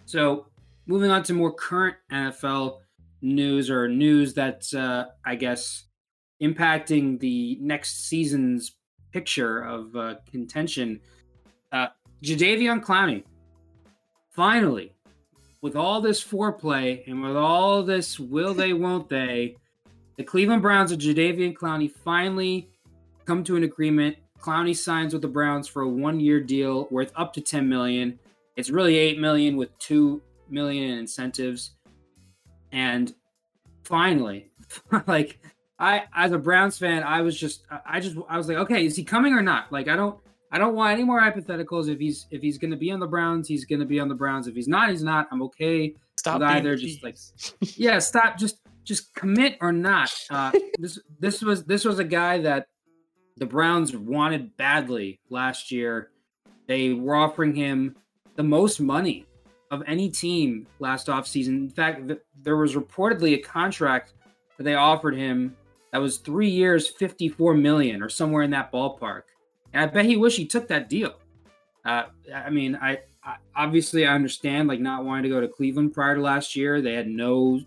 So, 0.05 0.48
moving 0.86 1.12
on 1.12 1.24
to 1.24 1.34
more 1.34 1.53
current 1.53 1.98
NFL 2.12 2.79
news 3.22 3.69
or 3.69 3.88
news 3.88 4.34
that's, 4.34 4.74
uh, 4.74 5.05
I 5.25 5.36
guess, 5.36 5.86
impacting 6.41 7.19
the 7.19 7.58
next 7.62 8.08
season's 8.08 8.75
picture 9.12 9.60
of 9.62 9.96
uh, 9.96 10.15
contention. 10.31 11.00
Uh, 11.72 11.88
Jadeveon 12.24 12.81
Clowney, 12.84 13.24
finally, 14.31 14.93
with 15.62 15.75
all 15.75 16.01
this 16.01 16.24
foreplay 16.24 17.05
and 17.08 17.22
with 17.22 17.36
all 17.36 17.84
this 17.84 18.19
will 18.19 18.53
they, 18.53 18.74
won't 18.86 19.10
they, 19.10 19.58
the 20.17 20.24
Cleveland 20.24 20.62
Browns 20.62 20.91
and 20.91 21.01
Jadeveon 21.01 21.53
Clowney 21.53 21.89
finally 21.89 22.69
come 23.25 23.43
to 23.43 23.55
an 23.55 23.63
agreement. 23.63 24.17
Clowney 24.39 24.75
signs 24.75 25.13
with 25.13 25.22
the 25.22 25.27
Browns 25.27 25.67
for 25.67 25.81
a 25.81 25.89
one-year 25.89 26.41
deal 26.41 26.88
worth 26.91 27.12
up 27.15 27.34
to 27.34 27.41
10 27.41 27.67
million. 27.67 28.19
It's 28.55 28.69
really 28.69 28.98
8 28.98 29.19
million 29.19 29.58
with 29.58 29.77
2 29.79 30.22
million 30.50 30.91
in 30.91 31.00
incentives. 31.00 31.72
And 32.72 33.13
finally, 33.84 34.51
like 35.08 35.39
I 35.79 36.03
as 36.13 36.31
a 36.31 36.38
Browns 36.38 36.77
fan, 36.77 37.03
I 37.03 37.22
was 37.22 37.39
just 37.39 37.63
I 37.86 38.00
just 38.00 38.17
I 38.29 38.38
was 38.38 38.48
like, 38.48 38.58
okay, 38.58 38.86
is 38.86 38.96
he 38.96 39.03
coming 39.03 39.34
or 39.34 39.41
not? 39.41 39.72
Like 39.72 39.88
I 39.88 39.96
don't 39.96 40.19
I 40.51 40.58
don't 40.58 40.75
want 40.75 40.93
any 40.93 41.03
more 41.03 41.22
hypotheticals. 41.22 41.89
If 41.89 42.00
he's 42.00 42.27
if 42.31 42.41
he's 42.41 42.58
going 42.58 42.72
to 42.72 42.77
be 42.77 42.91
on 42.91 43.00
the 43.00 43.08
Browns, 43.08 43.48
he's 43.48 43.65
going 43.65 43.79
to 43.79 43.86
be 43.86 44.00
on 44.00 44.08
the 44.08 44.15
Browns. 44.15 44.48
If 44.48 44.55
he's 44.55 44.67
not, 44.67 44.89
he's 44.89 45.03
not. 45.03 45.27
I'm 45.31 45.41
okay. 45.43 45.96
Stop 46.17 46.41
with 46.41 46.50
either. 46.50 46.75
Just 46.75 47.03
like 47.03 47.17
yeah, 47.77 48.00
stop. 48.00 48.38
Just 48.38 48.60
just 48.84 49.13
commit 49.15 49.58
or 49.62 49.72
not. 49.72 50.13
Uh, 50.29 50.51
this 50.79 51.00
this 51.19 51.41
was 51.41 51.65
this 51.65 51.86
was 51.86 52.00
a 52.00 52.03
guy 52.03 52.39
that 52.41 52.67
the 53.39 53.46
Browns 53.46 53.96
wanted 53.96 54.55
badly 54.58 55.19
last 55.29 55.72
year. 55.72 56.12
They 56.67 56.93
were 56.93 57.15
offering 57.15 57.55
him 57.55 57.96
the 58.36 58.43
most 58.43 58.79
money 58.79 59.25
of 59.72 59.81
any 59.88 60.10
team 60.10 60.67
last 60.79 61.08
offseason. 61.08 61.48
In 61.48 61.69
fact, 61.69 62.08
th- 62.08 62.19
there 62.41 62.58
was 62.58 62.75
reportedly 62.75 63.34
a 63.36 63.38
contract 63.38 64.13
that 64.58 64.63
they 64.63 64.75
offered 64.75 65.15
him 65.15 65.55
that 65.91 66.00
was 66.00 66.17
three 66.17 66.50
years, 66.50 66.88
54 66.88 67.53
million 67.55 68.03
or 68.03 68.10
somewhere 68.10 68.43
in 68.43 68.51
that 68.51 68.72
ballpark. 68.72 69.24
And 69.74 69.84
I 69.84 69.88
bet 69.88 70.05
he 70.05 70.17
wish 70.17 70.36
he 70.36 70.46
took 70.46 70.67
that 70.67 70.89
deal. 70.89 71.13
Uh, 71.86 72.03
I 72.34 72.50
mean, 72.50 72.75
I, 72.75 73.00
I 73.24 73.38
obviously 73.55 74.05
I 74.05 74.13
understand 74.13 74.67
like 74.67 74.79
not 74.79 75.05
wanting 75.05 75.24
to 75.24 75.29
go 75.29 75.41
to 75.41 75.48
Cleveland 75.48 75.93
prior 75.93 76.15
to 76.15 76.22
last 76.22 76.55
year. 76.55 76.81
They 76.81 76.93
had 76.93 77.08
no 77.08 77.62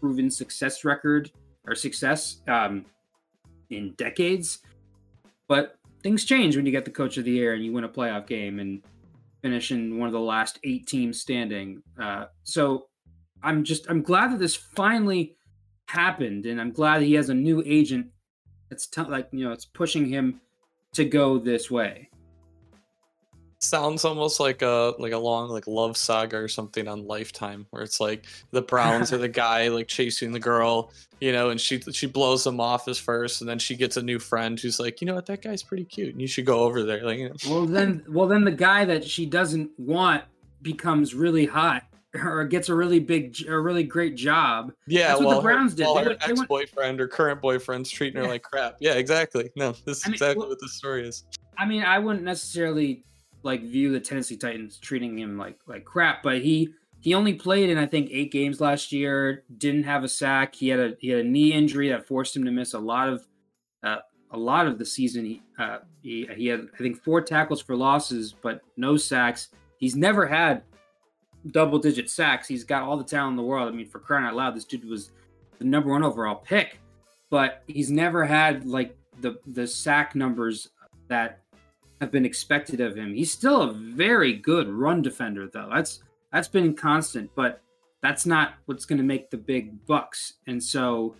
proven 0.00 0.30
success 0.30 0.84
record 0.84 1.30
or 1.66 1.74
success 1.74 2.40
um, 2.46 2.84
in 3.70 3.92
decades. 3.94 4.60
But 5.48 5.78
things 6.02 6.24
change 6.24 6.56
when 6.56 6.66
you 6.66 6.72
get 6.72 6.84
the 6.84 6.90
coach 6.90 7.16
of 7.16 7.24
the 7.24 7.30
year 7.30 7.54
and 7.54 7.64
you 7.64 7.72
win 7.72 7.84
a 7.84 7.88
playoff 7.88 8.26
game 8.26 8.60
and 8.60 8.82
finish 9.42 9.70
in 9.70 9.98
one 9.98 10.06
of 10.06 10.12
the 10.12 10.20
last 10.20 10.58
eight 10.64 10.86
teams 10.86 11.20
standing. 11.20 11.82
Uh, 12.00 12.26
so 12.44 12.86
I'm 13.42 13.64
just 13.64 13.88
I'm 13.88 14.02
glad 14.02 14.32
that 14.32 14.38
this 14.38 14.54
finally 14.54 15.36
happened, 15.86 16.46
and 16.46 16.60
I'm 16.60 16.72
glad 16.72 17.02
he 17.02 17.14
has 17.14 17.30
a 17.30 17.34
new 17.34 17.62
agent 17.64 18.08
that's 18.68 18.86
t- 18.86 19.02
like 19.02 19.28
you 19.32 19.44
know 19.44 19.52
it's 19.52 19.64
pushing 19.64 20.06
him 20.06 20.40
to 20.94 21.04
go 21.04 21.38
this 21.38 21.70
way. 21.70 22.10
Sounds 23.60 24.04
almost 24.04 24.40
like 24.40 24.62
a 24.62 24.94
like 24.98 25.12
a 25.12 25.18
long 25.18 25.48
like 25.50 25.66
love 25.66 25.96
saga 25.96 26.36
or 26.36 26.48
something 26.48 26.86
on 26.88 27.06
Lifetime, 27.06 27.66
where 27.70 27.82
it's 27.82 28.00
like 28.00 28.24
the 28.50 28.62
Browns 28.62 29.12
are 29.12 29.18
the 29.18 29.28
guy 29.46 29.68
like 29.68 29.88
chasing 29.88 30.32
the 30.32 30.40
girl, 30.40 30.92
you 31.20 31.32
know, 31.32 31.50
and 31.50 31.60
she 31.60 31.80
she 31.92 32.06
blows 32.06 32.46
him 32.46 32.60
off 32.60 32.88
as 32.88 32.98
first, 32.98 33.40
and 33.40 33.48
then 33.50 33.58
she 33.58 33.76
gets 33.76 33.96
a 33.96 34.02
new 34.02 34.18
friend 34.18 34.58
who's 34.58 34.78
like, 34.78 35.00
you 35.00 35.06
know 35.06 35.14
what, 35.14 35.26
that 35.26 35.42
guy's 35.42 35.62
pretty 35.62 35.84
cute, 35.84 36.10
and 36.12 36.20
you 36.20 36.28
should 36.28 36.46
go 36.46 36.60
over 36.60 36.82
there, 36.84 37.04
like, 37.04 37.18
you 37.18 37.28
know. 37.28 37.34
Well 37.48 37.66
then, 37.66 38.04
well 38.08 38.26
then 38.28 38.44
the 38.44 38.52
guy 38.52 38.84
that 38.84 39.04
she 39.04 39.26
doesn't 39.26 39.70
want 39.78 40.24
becomes 40.62 41.14
really 41.14 41.46
hot 41.46 41.82
or 42.14 42.44
gets 42.46 42.68
a 42.70 42.74
really 42.74 42.98
big, 43.00 43.36
a 43.46 43.58
really 43.58 43.82
great 43.84 44.16
job. 44.16 44.72
yeah, 44.86 45.08
That's 45.08 45.20
what 45.20 45.22
the 45.24 45.26
well, 45.28 45.36
her- 45.36 45.42
Browns 45.42 45.74
did. 45.74 45.84
while 45.84 45.94
They 45.96 46.02
her 46.04 46.08
went- 46.08 46.20
they 46.20 46.26
went- 46.28 46.38
ex-boyfriend 46.40 47.00
or 47.02 47.06
current 47.06 47.40
boyfriend's 47.42 47.90
treating 47.90 48.16
her 48.16 48.22
Yeah. 48.24 48.30
like 48.30 48.42
crap. 48.42 48.76
Yeah, 48.80 48.94
exactly. 48.94 49.50
No, 49.56 49.72
this 49.84 49.98
is 49.98 50.04
I 50.06 50.08
mean, 50.08 50.14
exactly 50.14 50.38
well- 50.40 50.48
what 50.48 50.58
the 50.58 50.68
story 50.68 51.06
is. 51.06 51.24
I 51.58 51.66
mean, 51.66 51.82
I 51.82 51.98
wouldn't 51.98 52.24
necessarily 52.24 53.04
like 53.48 53.62
view 53.62 53.90
the 53.90 53.98
Tennessee 53.98 54.36
Titans 54.36 54.78
treating 54.78 55.18
him 55.18 55.38
like 55.38 55.58
like 55.66 55.84
crap, 55.84 56.22
but 56.22 56.42
he 56.42 56.74
he 57.00 57.14
only 57.14 57.32
played 57.32 57.70
in 57.70 57.78
I 57.78 57.86
think 57.86 58.10
eight 58.12 58.30
games 58.30 58.60
last 58.60 58.92
year. 58.92 59.44
Didn't 59.56 59.84
have 59.84 60.04
a 60.04 60.08
sack. 60.08 60.54
He 60.54 60.68
had 60.68 60.78
a 60.78 60.96
he 61.00 61.08
had 61.08 61.24
a 61.24 61.28
knee 61.28 61.52
injury 61.52 61.88
that 61.88 62.06
forced 62.06 62.36
him 62.36 62.44
to 62.44 62.50
miss 62.50 62.74
a 62.74 62.78
lot 62.78 63.08
of 63.08 63.26
uh, 63.82 63.98
a 64.30 64.38
lot 64.38 64.66
of 64.66 64.78
the 64.78 64.84
season. 64.84 65.24
He, 65.24 65.42
uh, 65.58 65.78
he 66.02 66.28
he 66.36 66.46
had 66.46 66.68
I 66.74 66.78
think 66.78 67.02
four 67.02 67.22
tackles 67.22 67.62
for 67.62 67.74
losses, 67.74 68.34
but 68.40 68.60
no 68.76 68.96
sacks. 68.96 69.48
He's 69.78 69.96
never 69.96 70.26
had 70.26 70.62
double 71.50 71.78
digit 71.78 72.10
sacks. 72.10 72.46
He's 72.46 72.64
got 72.64 72.82
all 72.82 72.98
the 72.98 73.04
talent 73.04 73.32
in 73.32 73.36
the 73.36 73.42
world. 73.42 73.72
I 73.72 73.74
mean, 73.74 73.88
for 73.88 73.98
crying 73.98 74.26
out 74.26 74.36
loud, 74.36 74.54
this 74.54 74.64
dude 74.64 74.84
was 74.84 75.12
the 75.58 75.64
number 75.64 75.90
one 75.90 76.04
overall 76.04 76.34
pick, 76.36 76.80
but 77.30 77.62
he's 77.66 77.90
never 77.90 78.24
had 78.24 78.66
like 78.66 78.94
the 79.20 79.38
the 79.46 79.66
sack 79.66 80.14
numbers 80.14 80.68
that 81.08 81.40
have 82.00 82.12
been 82.12 82.24
expected 82.24 82.80
of 82.80 82.96
him. 82.96 83.14
He's 83.14 83.32
still 83.32 83.62
a 83.62 83.72
very 83.72 84.34
good 84.34 84.68
run 84.68 85.02
defender, 85.02 85.48
though. 85.52 85.68
That's 85.72 86.02
that's 86.32 86.48
been 86.48 86.74
constant, 86.74 87.30
but 87.34 87.62
that's 88.02 88.26
not 88.26 88.54
what's 88.66 88.84
going 88.84 88.98
to 88.98 89.04
make 89.04 89.30
the 89.30 89.36
big 89.36 89.84
bucks. 89.86 90.34
And 90.46 90.62
so 90.62 91.16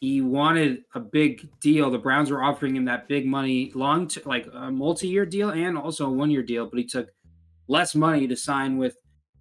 he 0.00 0.20
wanted 0.20 0.84
a 0.94 1.00
big 1.00 1.48
deal. 1.60 1.90
The 1.90 1.98
Browns 1.98 2.30
were 2.30 2.42
offering 2.42 2.76
him 2.76 2.84
that 2.84 3.08
big 3.08 3.26
money, 3.26 3.72
long 3.74 4.08
t- 4.08 4.20
like 4.24 4.48
a 4.52 4.70
multi-year 4.70 5.26
deal 5.26 5.50
and 5.50 5.78
also 5.78 6.06
a 6.06 6.12
one-year 6.12 6.42
deal, 6.42 6.66
but 6.66 6.78
he 6.78 6.84
took 6.84 7.08
less 7.66 7.94
money 7.94 8.26
to 8.28 8.36
sign 8.36 8.76
with 8.78 8.96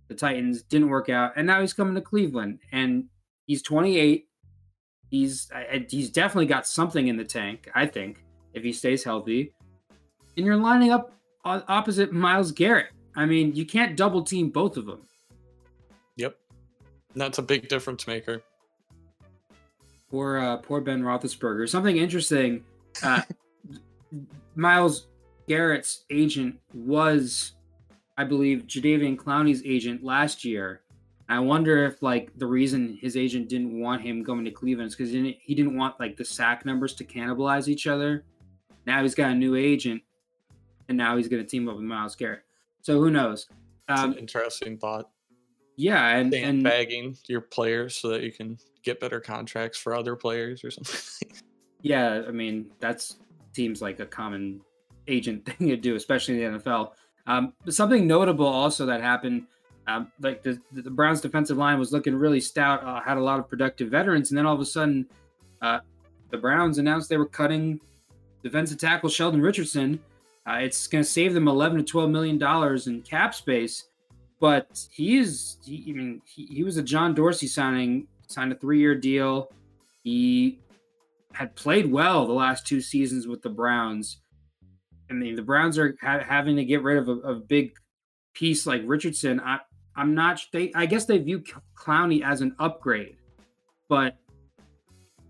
the 0.07 0.15
Titans. 0.15 0.63
Didn't 0.63 0.89
work 0.89 1.09
out, 1.09 1.33
and 1.35 1.45
now 1.45 1.61
he's 1.61 1.73
coming 1.73 1.95
to 1.95 2.01
Cleveland, 2.01 2.59
and 2.71 3.05
he's 3.45 3.61
28. 3.61 4.25
He's 5.09 5.49
he's 5.89 6.09
definitely 6.09 6.47
got 6.47 6.67
something 6.67 7.07
in 7.07 7.17
the 7.17 7.23
tank. 7.23 7.69
I 7.75 7.85
think 7.85 8.23
if 8.53 8.63
he 8.63 8.73
stays 8.73 9.03
healthy 9.03 9.53
and 10.37 10.45
you're 10.45 10.55
lining 10.55 10.91
up 10.91 11.11
opposite 11.43 12.13
Myles 12.13 12.51
Garrett. 12.51 12.91
I 13.15 13.25
mean, 13.25 13.53
you 13.55 13.65
can't 13.65 13.97
double 13.97 14.23
team 14.23 14.49
both 14.49 14.77
of 14.77 14.85
them. 14.85 15.01
Yep, 16.15 16.37
and 17.13 17.21
that's 17.21 17.39
a 17.39 17.41
big 17.41 17.67
difference 17.67 18.07
maker. 18.07 18.43
Poor, 20.09 20.37
uh, 20.37 20.57
poor 20.57 20.79
Ben 20.79 21.01
Roethlisberger. 21.01 21.67
Something 21.67 21.97
interesting. 21.97 22.63
Uh, 23.03 23.21
Myles 24.55 25.07
Garrett's 25.47 26.05
agent 26.09 26.59
was, 26.73 27.53
I 28.17 28.23
believe, 28.23 28.67
Jadeveon 28.67 29.17
Clowney's 29.17 29.61
agent 29.65 30.03
last 30.03 30.45
year. 30.45 30.81
I 31.29 31.39
wonder 31.39 31.83
if 31.83 32.01
like 32.01 32.31
the 32.37 32.47
reason 32.47 32.97
his 33.01 33.17
agent 33.17 33.49
didn't 33.49 33.77
want 33.79 34.01
him 34.01 34.23
going 34.23 34.45
to 34.45 34.51
Cleveland 34.51 34.87
is 34.87 34.95
because 34.95 35.11
he 35.11 35.21
didn't, 35.21 35.37
he 35.41 35.55
didn't 35.55 35.75
want 35.75 35.99
like 35.99 36.15
the 36.15 36.23
sack 36.23 36.65
numbers 36.65 36.93
to 36.95 37.03
cannibalize 37.03 37.67
each 37.67 37.85
other. 37.85 38.23
Now 38.85 39.01
he's 39.01 39.15
got 39.15 39.31
a 39.31 39.35
new 39.35 39.55
agent, 39.55 40.01
and 40.89 40.97
now 40.97 41.17
he's 41.17 41.27
going 41.27 41.43
to 41.43 41.49
team 41.49 41.67
up 41.67 41.75
with 41.75 41.85
Myles 41.85 42.15
Garrett. 42.15 42.41
So 42.81 42.99
who 42.99 43.09
knows? 43.09 43.47
Um, 43.89 44.13
an 44.13 44.17
interesting 44.17 44.77
thought. 44.77 45.09
yeah, 45.75 46.17
and, 46.17 46.33
and 46.33 46.61
Sandbagging 46.61 47.17
your 47.27 47.41
players 47.41 47.95
so 47.95 48.09
that 48.09 48.23
you 48.23 48.31
can 48.31 48.57
get 48.83 48.99
better 48.99 49.19
contracts 49.19 49.77
for 49.77 49.95
other 49.95 50.15
players 50.15 50.63
or 50.63 50.71
something. 50.71 51.29
Yeah, 51.83 52.23
I 52.27 52.31
mean 52.31 52.71
that's 52.79 53.17
seems 53.53 53.81
like 53.83 53.99
a 53.99 54.05
common 54.05 54.61
agent 55.07 55.45
thing 55.57 55.67
to 55.67 55.77
do, 55.77 55.95
especially 55.95 56.43
in 56.43 56.53
the 56.53 56.59
NFL. 56.59 56.91
Um, 57.27 57.53
but 57.63 57.73
something 57.73 58.07
notable 58.07 58.47
also 58.47 58.85
that 58.87 58.99
happened, 58.99 59.43
um, 59.87 60.11
like 60.19 60.41
the 60.43 60.59
the 60.71 60.89
Browns' 60.89 61.21
defensive 61.21 61.55
line 61.55 61.77
was 61.79 61.91
looking 61.91 62.15
really 62.15 62.41
stout, 62.41 62.83
uh, 62.83 62.99
had 62.99 63.17
a 63.17 63.21
lot 63.21 63.39
of 63.39 63.47
productive 63.47 63.89
veterans, 63.89 64.31
and 64.31 64.37
then 64.37 64.45
all 64.45 64.55
of 64.55 64.59
a 64.59 64.65
sudden, 64.65 65.05
uh, 65.61 65.79
the 66.31 66.37
Browns 66.37 66.77
announced 66.77 67.09
they 67.09 67.17
were 67.17 67.27
cutting 67.27 67.79
defensive 68.43 68.77
tackle 68.77 69.09
Sheldon 69.09 69.41
Richardson. 69.41 69.99
Uh, 70.47 70.59
it's 70.59 70.87
going 70.87 71.03
to 71.03 71.09
save 71.09 71.33
them 71.33 71.47
11 71.47 71.79
to 71.79 71.83
12 71.83 72.09
million 72.09 72.37
dollars 72.37 72.87
in 72.87 73.01
cap 73.01 73.35
space, 73.35 73.89
but 74.39 74.87
he 74.91 75.17
is, 75.17 75.57
he, 75.65 75.85
I 75.89 75.93
mean, 75.93 76.21
he, 76.25 76.45
he 76.45 76.63
was 76.63 76.77
a 76.77 76.83
John 76.83 77.13
Dorsey 77.13 77.47
signing, 77.47 78.07
signed 78.27 78.53
a 78.53 78.55
three-year 78.55 78.95
deal. 78.95 79.51
He 80.03 80.59
had 81.33 81.55
played 81.55 81.91
well 81.91 82.25
the 82.25 82.33
last 82.33 82.65
two 82.65 82.79
seasons 82.79 83.27
with 83.27 83.41
the 83.41 83.49
Browns. 83.49 84.19
I 85.09 85.13
mean, 85.13 85.35
the 85.35 85.41
Browns 85.41 85.77
are 85.77 85.97
ha- 86.01 86.23
having 86.25 86.55
to 86.55 86.63
get 86.63 86.81
rid 86.81 86.97
of 86.97 87.09
a, 87.09 87.17
a 87.29 87.35
big 87.35 87.73
piece 88.33 88.65
like 88.65 88.81
Richardson. 88.85 89.41
I, 89.41 89.59
I'm 89.95 90.15
not. 90.15 90.39
They, 90.53 90.71
I 90.73 90.85
guess 90.85 91.05
they 91.05 91.17
view 91.17 91.43
Clowney 91.75 92.23
as 92.23 92.41
an 92.41 92.55
upgrade, 92.59 93.17
but 93.89 94.17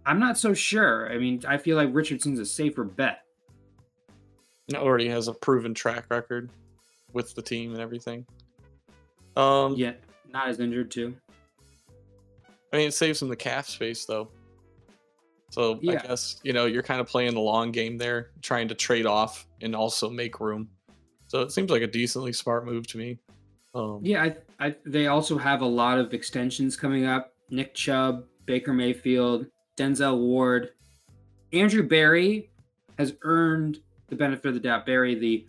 I'm 0.06 0.20
not 0.20 0.38
so 0.38 0.54
sure. 0.54 1.12
I 1.12 1.18
mean, 1.18 1.42
I 1.48 1.58
feel 1.58 1.76
like 1.76 1.90
Richardson's 1.92 2.40
a 2.40 2.46
safer 2.46 2.84
bet. 2.84 3.22
Already 4.76 5.08
has 5.10 5.28
a 5.28 5.34
proven 5.34 5.74
track 5.74 6.06
record 6.10 6.50
with 7.14 7.34
the 7.36 7.42
team 7.42 7.72
and 7.72 7.82
everything. 7.82 8.26
Um, 9.36 9.76
Yet 9.76 10.04
not 10.32 10.50
as 10.50 10.60
injured 10.60 10.92
too. 10.92 11.16
I 12.74 12.78
mean, 12.78 12.90
it 12.90 12.94
saves 12.94 13.22
him 13.22 13.30
the 13.30 13.36
calf 13.36 13.68
space 13.68 14.06
though. 14.06 14.30
So 15.52 15.80
Yeah. 15.82 15.94
I 16.04 16.08
guess 16.08 16.42
you 16.44 16.52
know 16.52 16.66
you're 16.66 16.84
kind 16.84 17.00
of 17.00 17.08
playing 17.08 17.34
the 17.34 17.40
long 17.40 17.72
game 17.72 17.98
there, 17.98 18.32
trying 18.42 18.68
to 18.68 18.76
trade 18.76 19.06
off 19.06 19.48
and 19.62 19.76
also 19.76 20.10
make 20.10 20.40
room. 20.40 20.70
So 21.28 21.42
it 21.42 21.52
seems 21.52 21.70
like 21.72 21.82
a 21.82 21.88
decently 21.88 22.34
smart 22.34 22.66
move 22.66 22.88
to 22.88 22.98
me. 22.98 23.20
Um, 23.74 24.00
Yeah, 24.02 24.24
I, 24.24 24.36
I, 24.68 24.76
they 24.86 25.08
also 25.08 25.38
have 25.38 25.62
a 25.62 25.66
lot 25.66 26.00
of 26.00 26.14
extensions 26.14 26.76
coming 26.76 27.06
up. 27.06 27.34
Nick 27.50 27.74
Chubb, 27.74 28.26
Baker 28.46 28.74
Mayfield, 28.74 29.46
Denzel 29.78 30.18
Ward, 30.18 30.72
Andrew 31.54 31.84
Berry 31.84 32.50
has 32.98 33.14
earned 33.22 33.80
the 34.10 34.16
benefit 34.16 34.46
of 34.46 34.54
the 34.54 34.60
doubt. 34.60 34.86
Berry, 34.86 35.16
the 35.16 35.46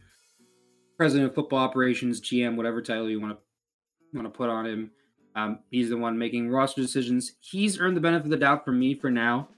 president 0.96 1.28
of 1.28 1.34
football 1.34 1.60
operations, 1.60 2.20
GM, 2.20 2.56
whatever 2.56 2.82
title 2.82 3.08
you 3.08 3.20
want 3.20 3.36
to 3.36 4.16
want 4.16 4.26
to 4.26 4.36
put 4.36 4.48
on 4.48 4.66
him. 4.66 4.90
Um, 5.34 5.60
he's 5.70 5.90
the 5.90 5.96
one 5.96 6.18
making 6.18 6.48
roster 6.48 6.80
decisions. 6.80 7.32
He's 7.40 7.78
earned 7.78 7.96
the 7.96 8.00
benefit 8.00 8.24
of 8.24 8.30
the 8.30 8.36
doubt 8.36 8.64
from 8.64 8.78
me 8.78 8.94
for 8.94 9.10
now. 9.10 9.48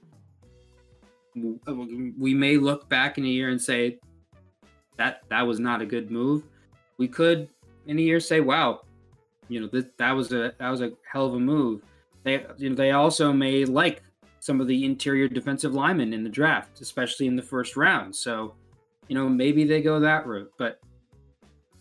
We 1.35 2.33
may 2.33 2.57
look 2.57 2.89
back 2.89 3.17
in 3.17 3.23
a 3.23 3.27
year 3.27 3.49
and 3.49 3.61
say 3.61 3.99
that 4.97 5.23
that 5.29 5.47
was 5.47 5.59
not 5.59 5.81
a 5.81 5.85
good 5.85 6.11
move. 6.11 6.43
We 6.97 7.07
could 7.07 7.49
in 7.87 7.97
a 7.97 8.01
year 8.01 8.19
say, 8.19 8.41
"Wow, 8.41 8.81
you 9.47 9.61
know 9.61 9.67
that 9.67 9.97
that 9.97 10.11
was 10.11 10.31
a 10.33 10.53
that 10.59 10.69
was 10.69 10.81
a 10.81 10.91
hell 11.09 11.25
of 11.25 11.33
a 11.33 11.39
move." 11.39 11.81
They 12.23 12.45
you 12.57 12.69
know 12.69 12.75
they 12.75 12.91
also 12.91 13.31
may 13.31 13.65
like 13.65 14.03
some 14.39 14.59
of 14.59 14.67
the 14.67 14.85
interior 14.85 15.27
defensive 15.27 15.73
linemen 15.73 16.13
in 16.13 16.23
the 16.23 16.29
draft, 16.29 16.81
especially 16.81 17.27
in 17.27 17.35
the 17.35 17.41
first 17.41 17.77
round. 17.77 18.15
So, 18.15 18.55
you 19.11 19.17
know, 19.17 19.27
maybe 19.27 19.65
they 19.65 19.81
go 19.81 19.99
that 19.99 20.25
route. 20.25 20.49
But 20.57 20.79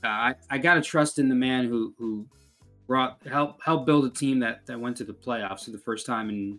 uh, 0.03 0.09
I 0.09 0.35
I 0.51 0.59
gotta 0.59 0.83
trust 0.83 1.21
in 1.21 1.29
the 1.29 1.35
man 1.37 1.67
who 1.67 1.95
who 1.97 2.27
brought 2.89 3.25
help 3.25 3.63
help 3.63 3.87
build 3.87 4.05
a 4.05 4.11
team 4.11 4.41
that 4.41 4.67
that 4.67 4.81
went 4.81 4.97
to 4.97 5.05
the 5.05 5.13
playoffs 5.13 5.67
for 5.67 5.71
the 5.71 5.79
first 5.79 6.07
time 6.07 6.29
in 6.29 6.59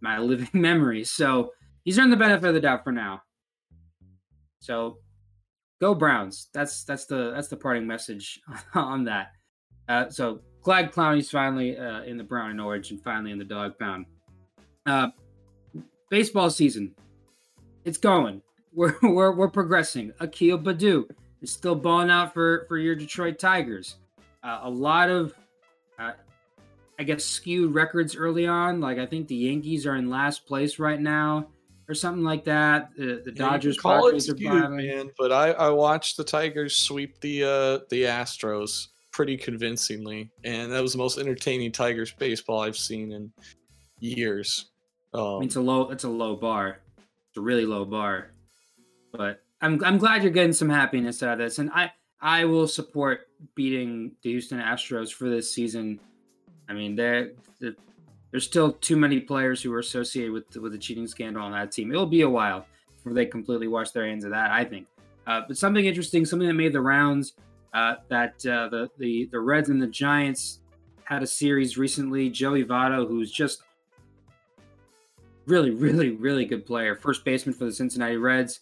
my 0.00 0.18
living 0.20 0.50
memory. 0.52 1.02
So 1.02 1.50
he's 1.84 1.98
earned 1.98 2.12
the 2.12 2.16
benefit 2.16 2.46
of 2.46 2.54
the 2.54 2.60
doubt 2.60 2.84
for 2.84 2.92
now. 2.92 3.22
So 4.60 4.98
go 5.80 5.96
Browns. 5.96 6.46
That's 6.54 6.84
that's 6.84 7.06
the 7.06 7.32
that's 7.34 7.48
the 7.48 7.56
parting 7.56 7.84
message 7.84 8.40
on 8.74 9.02
that. 9.06 9.32
Uh, 9.88 10.10
so 10.10 10.42
glad 10.62 10.92
Clowney's 10.92 11.28
finally 11.28 11.76
uh, 11.76 12.04
in 12.04 12.16
the 12.16 12.22
Brown 12.22 12.52
and 12.52 12.60
Orange 12.60 12.92
and 12.92 13.02
finally 13.02 13.32
in 13.32 13.38
the 13.38 13.44
dog 13.44 13.76
pound. 13.80 14.06
Uh, 14.86 15.08
baseball 16.08 16.50
season, 16.50 16.94
it's 17.84 17.98
going. 17.98 18.42
We're 18.78 18.94
we're, 19.02 19.32
we're 19.32 19.48
progressing. 19.48 20.12
Akil 20.20 20.56
Baddoo 20.56 21.10
is 21.42 21.50
still 21.50 21.74
balling 21.74 22.10
out 22.10 22.32
for 22.32 22.64
for 22.68 22.78
your 22.78 22.94
Detroit 22.94 23.38
Tigers. 23.38 23.96
Uh, 24.44 24.60
a 24.62 24.70
lot 24.70 25.10
of, 25.10 25.34
uh, 25.98 26.12
I 26.98 27.02
guess, 27.02 27.24
skewed 27.24 27.74
records 27.74 28.14
early 28.14 28.46
on. 28.46 28.80
Like 28.80 28.98
I 28.98 29.06
think 29.06 29.26
the 29.26 29.34
Yankees 29.34 29.84
are 29.84 29.96
in 29.96 30.08
last 30.08 30.46
place 30.46 30.78
right 30.78 31.00
now 31.00 31.48
or 31.88 31.94
something 31.94 32.22
like 32.22 32.44
that. 32.44 32.90
The, 32.96 33.22
the 33.24 33.32
yeah, 33.34 33.50
Dodgers 33.50 33.78
call 33.78 34.06
it 34.08 34.20
skewed, 34.20 34.70
man. 34.70 35.10
But 35.18 35.32
I, 35.32 35.50
I 35.50 35.70
watched 35.70 36.16
the 36.16 36.24
Tigers 36.24 36.76
sweep 36.76 37.20
the 37.20 37.42
uh, 37.42 37.78
the 37.90 38.04
Astros 38.04 38.86
pretty 39.10 39.36
convincingly, 39.36 40.30
and 40.44 40.70
that 40.70 40.80
was 40.80 40.92
the 40.92 40.98
most 40.98 41.18
entertaining 41.18 41.72
Tigers 41.72 42.12
baseball 42.12 42.60
I've 42.60 42.78
seen 42.78 43.10
in 43.10 43.32
years. 43.98 44.66
Um, 45.12 45.22
I 45.22 45.32
mean, 45.40 45.46
it's 45.48 45.56
a 45.56 45.60
low 45.60 45.90
it's 45.90 46.04
a 46.04 46.08
low 46.08 46.36
bar. 46.36 46.78
It's 46.96 47.38
a 47.38 47.40
really 47.40 47.66
low 47.66 47.84
bar, 47.84 48.30
but 49.12 49.42
I'm 49.60 49.82
I'm 49.84 49.98
glad 49.98 50.22
you're 50.22 50.32
getting 50.32 50.52
some 50.52 50.68
happiness 50.68 51.22
out 51.22 51.32
of 51.32 51.38
this, 51.38 51.58
and 51.58 51.70
I 51.70 51.90
I 52.20 52.44
will 52.44 52.68
support 52.68 53.28
beating 53.54 54.12
the 54.22 54.30
Houston 54.30 54.58
Astros 54.58 55.12
for 55.12 55.28
this 55.28 55.52
season. 55.52 56.00
I 56.68 56.72
mean, 56.72 56.96
they're 56.96 57.32
there's 58.30 58.44
still 58.44 58.72
too 58.72 58.96
many 58.96 59.20
players 59.20 59.62
who 59.62 59.72
are 59.72 59.78
associated 59.78 60.32
with 60.32 60.54
with 60.56 60.72
the 60.72 60.78
cheating 60.78 61.06
scandal 61.06 61.42
on 61.42 61.52
that 61.52 61.72
team. 61.72 61.90
It'll 61.90 62.06
be 62.06 62.22
a 62.22 62.28
while 62.28 62.66
before 62.96 63.14
they 63.14 63.26
completely 63.26 63.68
wash 63.68 63.90
their 63.90 64.06
hands 64.06 64.24
of 64.24 64.30
that. 64.30 64.50
I 64.50 64.64
think. 64.64 64.86
Uh, 65.26 65.42
but 65.46 65.58
something 65.58 65.84
interesting, 65.84 66.24
something 66.24 66.48
that 66.48 66.54
made 66.54 66.72
the 66.72 66.80
rounds, 66.80 67.34
uh, 67.74 67.96
that 68.08 68.34
uh, 68.46 68.68
the 68.68 68.90
the 68.98 69.26
the 69.26 69.40
Reds 69.40 69.68
and 69.68 69.80
the 69.80 69.86
Giants 69.86 70.60
had 71.04 71.22
a 71.22 71.26
series 71.26 71.78
recently. 71.78 72.28
Joey 72.28 72.64
Votto, 72.64 73.08
who's 73.08 73.30
just 73.30 73.62
really, 75.46 75.70
really, 75.70 76.10
really 76.10 76.44
good 76.44 76.66
player, 76.66 76.94
first 76.94 77.24
baseman 77.24 77.54
for 77.54 77.64
the 77.64 77.72
Cincinnati 77.72 78.16
Reds. 78.16 78.60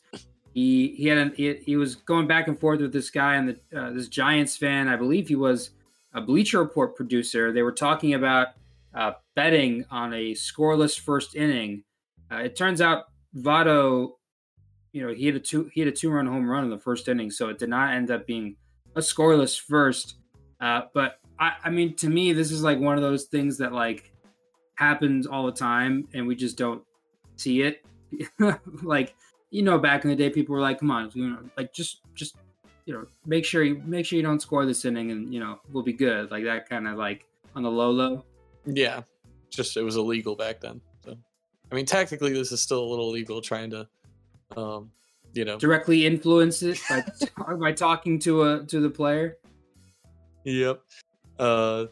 He 0.56 0.94
he 0.96 1.06
had 1.08 1.18
a, 1.18 1.28
he, 1.36 1.54
he 1.66 1.76
was 1.76 1.96
going 1.96 2.26
back 2.26 2.48
and 2.48 2.58
forth 2.58 2.80
with 2.80 2.90
this 2.90 3.10
guy 3.10 3.34
and 3.34 3.46
the 3.50 3.78
uh, 3.78 3.90
this 3.90 4.08
Giants 4.08 4.56
fan. 4.56 4.88
I 4.88 4.96
believe 4.96 5.28
he 5.28 5.36
was 5.36 5.72
a 6.14 6.22
Bleacher 6.22 6.60
Report 6.60 6.96
producer. 6.96 7.52
They 7.52 7.60
were 7.60 7.72
talking 7.72 8.14
about 8.14 8.48
uh, 8.94 9.12
betting 9.34 9.84
on 9.90 10.14
a 10.14 10.32
scoreless 10.32 10.98
first 10.98 11.36
inning. 11.36 11.84
Uh, 12.32 12.36
it 12.36 12.56
turns 12.56 12.80
out 12.80 13.04
Votto, 13.36 14.12
you 14.92 15.06
know, 15.06 15.12
he 15.12 15.26
had 15.26 15.34
a 15.34 15.40
two 15.40 15.70
he 15.74 15.82
had 15.82 15.88
a 15.88 15.92
two 15.92 16.08
run 16.10 16.26
home 16.26 16.48
run 16.48 16.64
in 16.64 16.70
the 16.70 16.78
first 16.78 17.06
inning, 17.06 17.30
so 17.30 17.50
it 17.50 17.58
did 17.58 17.68
not 17.68 17.92
end 17.92 18.10
up 18.10 18.26
being 18.26 18.56
a 18.94 19.00
scoreless 19.00 19.60
first. 19.60 20.14
Uh, 20.58 20.84
but 20.94 21.20
I, 21.38 21.52
I 21.64 21.68
mean, 21.68 21.96
to 21.96 22.08
me, 22.08 22.32
this 22.32 22.50
is 22.50 22.62
like 22.62 22.78
one 22.78 22.96
of 22.96 23.02
those 23.02 23.24
things 23.24 23.58
that 23.58 23.74
like 23.74 24.10
happens 24.76 25.26
all 25.26 25.44
the 25.44 25.52
time, 25.52 26.08
and 26.14 26.26
we 26.26 26.34
just 26.34 26.56
don't 26.56 26.82
see 27.36 27.60
it. 27.60 27.84
like 28.82 29.14
you 29.50 29.62
know, 29.62 29.78
back 29.78 30.04
in 30.04 30.10
the 30.10 30.16
day, 30.16 30.30
people 30.30 30.54
were 30.54 30.60
like, 30.60 30.80
"Come 30.80 30.90
on, 30.90 31.10
you 31.14 31.28
know, 31.28 31.38
like 31.56 31.72
just 31.72 32.00
just 32.14 32.36
you 32.84 32.94
know, 32.94 33.04
make 33.24 33.44
sure 33.44 33.62
you 33.62 33.82
make 33.84 34.06
sure 34.06 34.16
you 34.16 34.22
don't 34.22 34.40
score 34.40 34.66
this 34.66 34.84
inning, 34.84 35.10
and 35.10 35.32
you 35.32 35.40
know, 35.40 35.60
we'll 35.72 35.84
be 35.84 35.92
good." 35.92 36.30
Like 36.30 36.44
that 36.44 36.68
kind 36.68 36.86
of 36.86 36.96
like 36.96 37.26
on 37.54 37.62
the 37.62 37.70
low 37.70 37.90
low. 37.90 38.24
Yeah, 38.64 39.02
just 39.50 39.76
it 39.76 39.82
was 39.82 39.96
illegal 39.96 40.36
back 40.36 40.60
then. 40.60 40.80
So, 41.04 41.16
I 41.70 41.74
mean, 41.74 41.86
technically, 41.86 42.32
this 42.32 42.52
is 42.52 42.60
still 42.60 42.82
a 42.82 42.88
little 42.88 43.10
illegal 43.10 43.40
trying 43.40 43.70
to, 43.70 43.88
um, 44.56 44.90
you 45.32 45.44
know, 45.44 45.58
directly 45.58 46.06
influence 46.06 46.62
it 46.62 46.78
by 46.88 47.04
by 47.54 47.72
talking 47.72 48.18
to 48.20 48.42
a 48.42 48.64
to 48.66 48.80
the 48.80 48.90
player. 48.90 49.38
Yep. 50.44 50.80
Uh, 51.38 51.86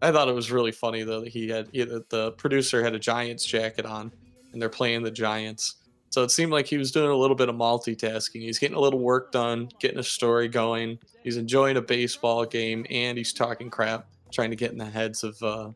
I 0.00 0.12
thought 0.12 0.28
it 0.28 0.34
was 0.34 0.52
really 0.52 0.72
funny 0.72 1.02
though 1.02 1.20
that 1.20 1.30
he 1.30 1.48
had 1.48 1.68
he, 1.72 1.84
the 1.84 2.34
producer 2.36 2.82
had 2.82 2.94
a 2.94 2.98
Giants 2.98 3.44
jacket 3.44 3.86
on, 3.86 4.12
and 4.52 4.60
they're 4.60 4.68
playing 4.68 5.02
the 5.02 5.10
Giants. 5.10 5.76
So 6.10 6.22
it 6.22 6.30
seemed 6.30 6.52
like 6.52 6.66
he 6.66 6.78
was 6.78 6.90
doing 6.90 7.10
a 7.10 7.14
little 7.14 7.36
bit 7.36 7.48
of 7.48 7.56
multitasking. 7.56 8.40
He's 8.40 8.58
getting 8.58 8.76
a 8.76 8.80
little 8.80 9.00
work 9.00 9.30
done, 9.30 9.68
getting 9.78 9.98
a 9.98 10.02
story 10.02 10.48
going. 10.48 10.98
He's 11.22 11.36
enjoying 11.36 11.76
a 11.76 11.82
baseball 11.82 12.44
game, 12.46 12.86
and 12.90 13.18
he's 13.18 13.32
talking 13.32 13.68
crap, 13.68 14.06
trying 14.32 14.50
to 14.50 14.56
get 14.56 14.72
in 14.72 14.78
the 14.78 14.86
heads 14.86 15.22
of 15.22 15.42
uh, 15.42 15.70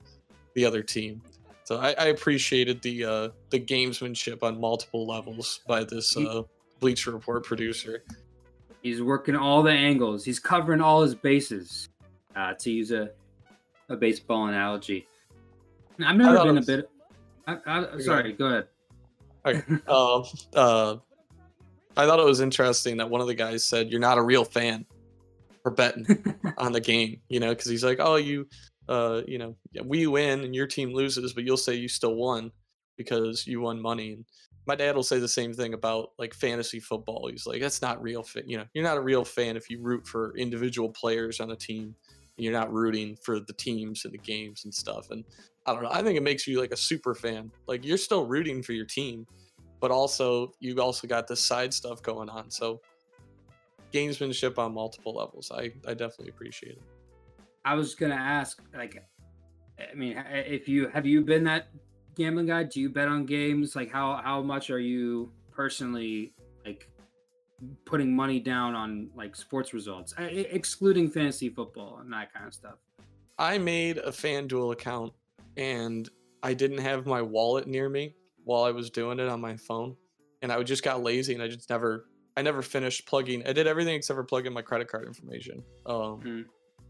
the 0.55 0.65
other 0.65 0.83
team. 0.83 1.21
So 1.65 1.79
I, 1.79 1.95
I 1.99 2.05
appreciated 2.07 2.83
the 2.83 3.05
uh, 3.05 3.29
the 3.51 3.61
gamesmanship 3.61 4.43
on 4.43 4.61
multiple 4.61 5.07
levels 5.07 5.61
by 5.67 5.85
this 5.85 6.17
uh, 6.17 6.43
Bleacher 6.81 7.13
Report 7.13 7.45
producer. 7.45 8.03
He's 8.83 9.01
working 9.01 9.37
all 9.37 9.63
the 9.63 9.71
angles. 9.71 10.25
He's 10.25 10.41
covering 10.41 10.81
all 10.81 11.03
his 11.03 11.15
bases. 11.15 11.89
Uh, 12.35 12.55
to 12.55 12.71
use 12.71 12.91
a 12.91 13.11
a 13.91 13.97
baseball 13.97 14.47
analogy. 14.47 15.07
I've 16.05 16.17
never 16.17 16.43
been 16.45 16.57
was... 16.57 16.69
a 16.69 16.77
bit. 16.77 16.91
I, 17.47 17.59
I, 17.67 17.99
sorry, 17.99 18.33
go 18.33 18.47
ahead. 18.47 18.69
Okay. 19.45 19.63
uh, 19.89 20.21
uh, 20.55 20.97
I 21.97 22.07
thought 22.07 22.21
it 22.21 22.25
was 22.25 22.41
interesting 22.41 22.99
that 22.99 23.11
one 23.11 23.21
of 23.21 23.27
the 23.27 23.35
guys 23.35 23.65
said, 23.65 23.91
"You're 23.91 24.01
not 24.01 24.19
a 24.19 24.23
real 24.23 24.45
fan 24.45 24.87
for 25.63 25.71
betting 25.71 26.07
on 26.59 26.73
the 26.73 26.81
game," 26.81 27.21
you 27.29 27.41
know, 27.41 27.51
because 27.51 27.71
he's 27.71 27.85
like, 27.85 27.99
"Oh, 28.01 28.17
you 28.17 28.47
uh, 28.89 29.23
you 29.27 29.39
know, 29.39 29.55
we 29.85 30.07
win 30.07 30.41
and 30.41 30.55
your 30.55 30.67
team 30.67 30.93
loses, 30.93 31.33
but 31.33 31.45
you'll 31.45 31.57
say 31.57 31.75
you 31.75 31.89
still 31.89 32.15
won 32.15 32.53
because 32.97 33.47
you 33.47 33.61
won 33.61 33.81
money. 33.81 34.13
And 34.13 34.25
my 34.67 34.75
dad 34.75 34.95
will 34.95 35.03
say 35.03 35.19
the 35.19 35.29
same 35.29 35.53
thing 35.53 35.75
about 35.75 36.11
like 36.19 36.35
fantasy 36.35 36.81
football. 36.81 37.29
He's 37.31 37.47
like, 37.47 37.61
that's 37.61 37.83
not 37.83 38.03
real 38.03 38.23
fan. 38.23 38.45
You 38.47 38.59
know, 38.59 38.65
you're 38.75 38.85
not 38.85 38.99
a 38.99 39.03
real 39.03 39.25
fan 39.25 39.57
if 39.57 39.71
you 39.71 39.81
root 39.81 40.07
for 40.07 40.37
individual 40.37 40.91
players 40.91 41.41
on 41.41 41.51
a 41.51 41.57
team. 41.57 41.95
You're 42.37 42.53
not 42.53 42.73
rooting 42.73 43.17
for 43.17 43.41
the 43.41 43.53
teams 43.53 44.05
and 44.05 44.15
the 44.15 44.19
games 44.19 44.65
and 44.65 44.75
stuff. 44.75 45.11
And 45.11 45.25
I 45.67 45.75
don't 45.75 45.83
know. 45.83 45.91
I 45.91 46.03
think 46.03 46.17
it 46.17 46.23
makes 46.23 46.47
you 46.47 46.61
like 46.61 46.73
a 46.73 46.77
super 46.77 47.15
fan. 47.15 47.51
Like 47.67 47.85
you're 47.85 47.99
still 47.99 48.27
rooting 48.27 48.63
for 48.63 48.73
your 48.73 48.87
team, 48.87 49.27
but 49.81 49.91
also 49.91 50.53
you 50.61 50.81
also 50.81 51.07
got 51.07 51.29
this 51.29 51.41
side 51.41 51.73
stuff 51.73 52.03
going 52.03 52.29
on. 52.29 52.51
So 52.51 52.81
gamesmanship 53.93 54.59
on 54.59 54.75
multiple 54.75 55.15
levels. 55.15 55.53
I, 55.55 55.71
I 55.87 55.95
definitely 55.95 56.31
appreciate 56.31 56.73
it. 56.73 56.83
I 57.65 57.75
was 57.75 57.95
gonna 57.95 58.15
ask, 58.15 58.61
like, 58.75 59.05
I 59.79 59.95
mean, 59.95 60.23
if 60.31 60.69
you 60.69 60.89
have 60.89 61.07
you 61.07 61.21
been 61.21 61.45
that 61.45 61.69
gambling 62.17 62.47
guy? 62.47 62.65
Do 62.65 62.81
you 62.81 62.91
bet 62.91 63.09
on 63.09 63.25
games? 63.25 63.77
Like, 63.77 63.91
how 63.91 64.21
how 64.23 64.43
much 64.43 64.71
are 64.71 64.81
you 64.81 65.31
personally 65.53 66.35
like 66.65 66.89
putting 67.85 68.15
money 68.15 68.41
down 68.41 68.75
on 68.75 69.11
like 69.15 69.37
sports 69.37 69.73
results, 69.73 70.15
excluding 70.19 71.11
fantasy 71.11 71.49
football 71.49 71.99
and 72.01 72.13
that 72.13 72.33
kind 72.33 72.47
of 72.47 72.55
stuff? 72.55 72.75
I 73.39 73.59
made 73.59 73.99
a 73.99 74.11
FanDuel 74.11 74.73
account 74.73 75.13
and 75.57 76.09
I 76.43 76.55
didn't 76.55 76.79
have 76.79 77.07
my 77.07 77.23
wallet 77.23 77.67
near 77.67 77.89
me 77.89 78.15
while 78.45 78.65
I 78.65 78.71
was 78.71 78.91
doing 78.91 79.21
it 79.21 79.29
on 79.29 79.41
my 79.41 79.57
phone, 79.57 79.97
and 80.43 80.51
I 80.51 80.63
just 80.63 80.83
got 80.83 81.03
lazy 81.03 81.35
and 81.35 81.43
I 81.43 81.49
just 81.49 81.71
never 81.71 82.07
I 82.37 82.43
never 82.43 82.63
finished 82.63 83.07
plugging. 83.07 83.47
I 83.47 83.53
did 83.53 83.67
everything 83.67 83.95
except 83.95 84.17
for 84.17 84.25
plugging 84.25 84.53
my 84.53 84.63
credit 84.63 84.89
card 84.89 85.07
information. 85.07 85.63
Um, 85.87 86.21
mm 86.21 86.45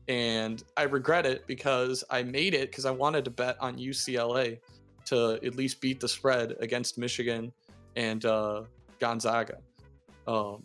and 0.08 0.62
I 0.76 0.82
regret 0.84 1.26
it 1.26 1.46
because 1.46 2.02
I 2.10 2.22
made 2.22 2.54
it 2.54 2.70
because 2.70 2.86
I 2.86 2.90
wanted 2.90 3.24
to 3.24 3.30
bet 3.30 3.56
on 3.60 3.76
UCLA 3.76 4.58
to 5.06 5.38
at 5.44 5.54
least 5.54 5.80
beat 5.80 6.00
the 6.00 6.08
spread 6.08 6.56
against 6.60 6.98
Michigan 6.98 7.52
and 7.96 8.24
uh, 8.24 8.62
Gonzaga. 8.98 9.58
Um, 10.26 10.62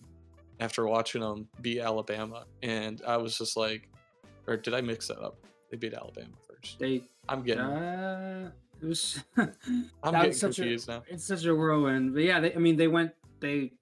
after 0.60 0.88
watching 0.88 1.22
them 1.22 1.48
beat 1.62 1.80
Alabama, 1.80 2.46
and 2.64 3.02
I 3.08 3.18
was 3.18 3.38
just 3.38 3.58
like, 3.58 3.90
or 4.48 4.58
did 4.58 4.74
I 4.74 4.82
mix 4.82 5.08
that 5.08 5.20
up? 5.20 5.38
They 5.70 5.78
beat 5.78 5.94
Alabama 5.94 6.34
first. 6.48 6.80
They. 6.80 7.04
I'm 7.30 7.44
getting. 7.44 7.64
Uh, 7.64 8.52
It 8.82 8.86
was. 8.86 9.24
I'm 9.38 10.14
getting 10.14 10.40
confused 10.40 10.90
a, 10.90 10.94
now. 10.94 11.04
It's 11.08 11.26
such 11.26 11.46
a 11.46 11.54
whirlwind, 11.54 12.14
but 12.14 12.24
yeah, 12.24 12.40
they, 12.40 12.54
I 12.54 12.58
mean, 12.58 12.78
they 12.78 12.88
went, 12.88 13.12
they, 13.40 13.74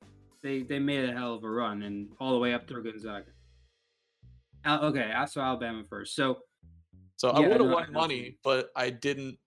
they, 0.41 0.63
they 0.63 0.79
made 0.79 1.07
a 1.09 1.13
hell 1.13 1.35
of 1.35 1.43
a 1.43 1.49
run, 1.49 1.83
and 1.83 2.09
all 2.19 2.33
the 2.33 2.39
way 2.39 2.53
up 2.53 2.67
through 2.67 2.83
Gonzaga. 2.83 3.27
Al- 4.63 4.85
okay, 4.85 5.11
I 5.15 5.25
saw 5.25 5.41
Alabama 5.41 5.83
first. 5.87 6.15
So 6.15 6.39
So 7.17 7.29
I 7.29 7.39
would 7.39 7.61
have 7.61 7.69
won 7.69 7.91
money, 7.91 8.37
but 8.43 8.69
I 8.75 8.89
didn't. 8.89 9.37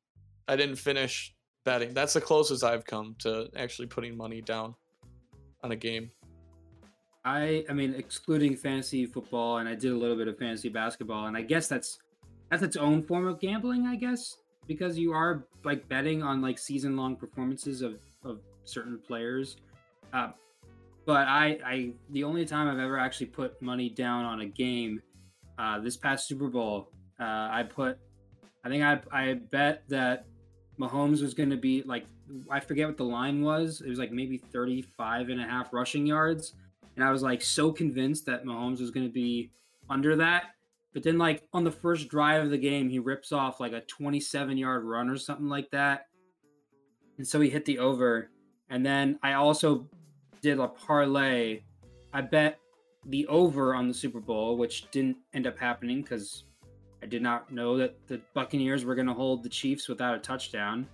I 0.47 0.57
didn't 0.57 0.77
finish 0.77 1.35
betting. 1.64 1.93
That's 1.93 2.14
the 2.14 2.23
closest 2.23 2.64
I've 2.64 2.87
come 2.87 3.17
to 3.19 3.51
actually 3.55 3.88
putting 3.88 4.17
money 4.17 4.41
down 4.41 4.75
on 5.62 5.73
a 5.73 5.77
game. 5.77 6.11
I, 7.25 7.65
I 7.69 7.73
mean, 7.73 7.95
excluding 7.95 8.57
fantasy 8.57 9.07
football, 9.07 9.59
and 9.59 9.69
I 9.69 9.75
did 9.75 9.93
a 9.93 9.97
little 9.97 10.17
bit 10.17 10.29
of 10.29 10.39
fantasy 10.39 10.69
basketball, 10.69 11.27
and 11.27 11.37
I 11.37 11.43
guess 11.43 11.69
that's 11.69 11.99
that's 12.51 12.63
its 12.63 12.77
own 12.77 13.03
form 13.03 13.27
of 13.27 13.41
gambling, 13.41 13.87
I 13.87 13.97
guess, 13.97 14.37
because 14.67 14.99
you 14.99 15.13
are 15.13 15.47
like 15.65 15.89
betting 15.89 16.23
on 16.23 16.41
like 16.41 16.59
season 16.59 16.97
long 16.97 17.17
performances 17.17 17.83
of 17.83 18.01
of 18.25 18.41
certain 18.65 18.99
players. 18.99 19.57
Uh, 20.13 20.31
but 21.09 21.27
I, 21.27 21.59
I, 21.65 21.93
the 22.11 22.23
only 22.25 22.45
time 22.45 22.69
I've 22.69 22.79
ever 22.79 22.99
actually 22.99 23.29
put 23.29 23.63
money 23.63 23.89
down 23.89 24.27
on 24.27 24.43
a 24.43 24.47
game, 24.47 25.01
uh, 25.59 25.81
this 25.81 25.97
past 25.97 26.29
Super 26.29 26.49
Bowl, 26.49 26.91
uh, 27.19 27.49
I 27.51 27.63
put, 27.63 27.99
I 28.63 28.69
think 28.69 28.85
I, 28.85 29.01
I 29.11 29.33
bet 29.51 29.85
that 29.89 30.27
Mahomes 30.79 31.23
was 31.23 31.33
going 31.33 31.49
to 31.49 31.57
be 31.57 31.83
like, 31.83 32.05
I 32.51 32.61
forget 32.61 32.87
what 32.87 32.99
the 32.99 33.05
line 33.05 33.41
was. 33.41 33.81
It 33.81 33.89
was 33.89 33.99
like 33.99 34.13
maybe 34.13 34.37
35 34.37 35.31
and 35.31 35.41
a 35.41 35.45
half 35.45 35.73
rushing 35.73 36.07
yards. 36.07 36.53
And 36.99 37.07
I 37.07 37.13
was 37.13 37.23
like 37.23 37.43
so 37.43 37.71
convinced 37.71 38.27
that 38.27 38.45
Mahomes 38.45 38.81
was 38.81 38.91
going 38.91 39.07
to 39.07 39.13
be 39.13 39.53
under 39.89 40.17
that. 40.17 40.47
But 40.93 41.05
then, 41.05 41.17
like, 41.17 41.45
on 41.53 41.63
the 41.63 41.71
first 41.71 42.09
drive 42.09 42.43
of 42.43 42.51
the 42.51 42.59
game, 42.59 42.89
he 42.89 42.99
rips 42.99 43.31
off 43.31 43.61
like 43.61 43.71
a 43.71 43.83
27 43.83 44.59
yard 44.59 44.83
run 44.83 45.09
or 45.09 45.17
something 45.17 45.49
like 45.49 45.71
that. 45.71 46.07
And 47.17 47.25
so 47.25 47.41
he 47.41 47.51
hit 47.51 47.65
the 47.67 47.79
over. 47.79 48.33
And 48.69 48.85
then 48.85 49.17
I 49.23 49.35
also 49.35 49.89
did 50.43 50.59
a 50.59 50.67
parlay. 50.67 51.61
I 52.13 52.21
bet 52.21 52.59
the 53.07 53.29
over 53.29 53.77
on 53.77 53.87
the 53.87 53.95
Super 53.95 54.19
Bowl, 54.19 54.57
which 54.57 54.91
didn't 54.91 55.19
end 55.35 55.47
up 55.47 55.57
happening 55.57 56.03
because 56.03 56.47
I 57.01 57.07
did 57.07 57.23
not 57.23 57.53
know 57.53 57.77
that 57.77 58.09
the 58.09 58.21
Buccaneers 58.35 58.85
were 58.85 58.97
going 58.97 59.07
to 59.07 59.15
hold 59.15 59.45
the 59.45 59.49
Chiefs 59.49 59.89
without 59.89 60.17
a 60.17 60.19
touchdown. 60.19 60.89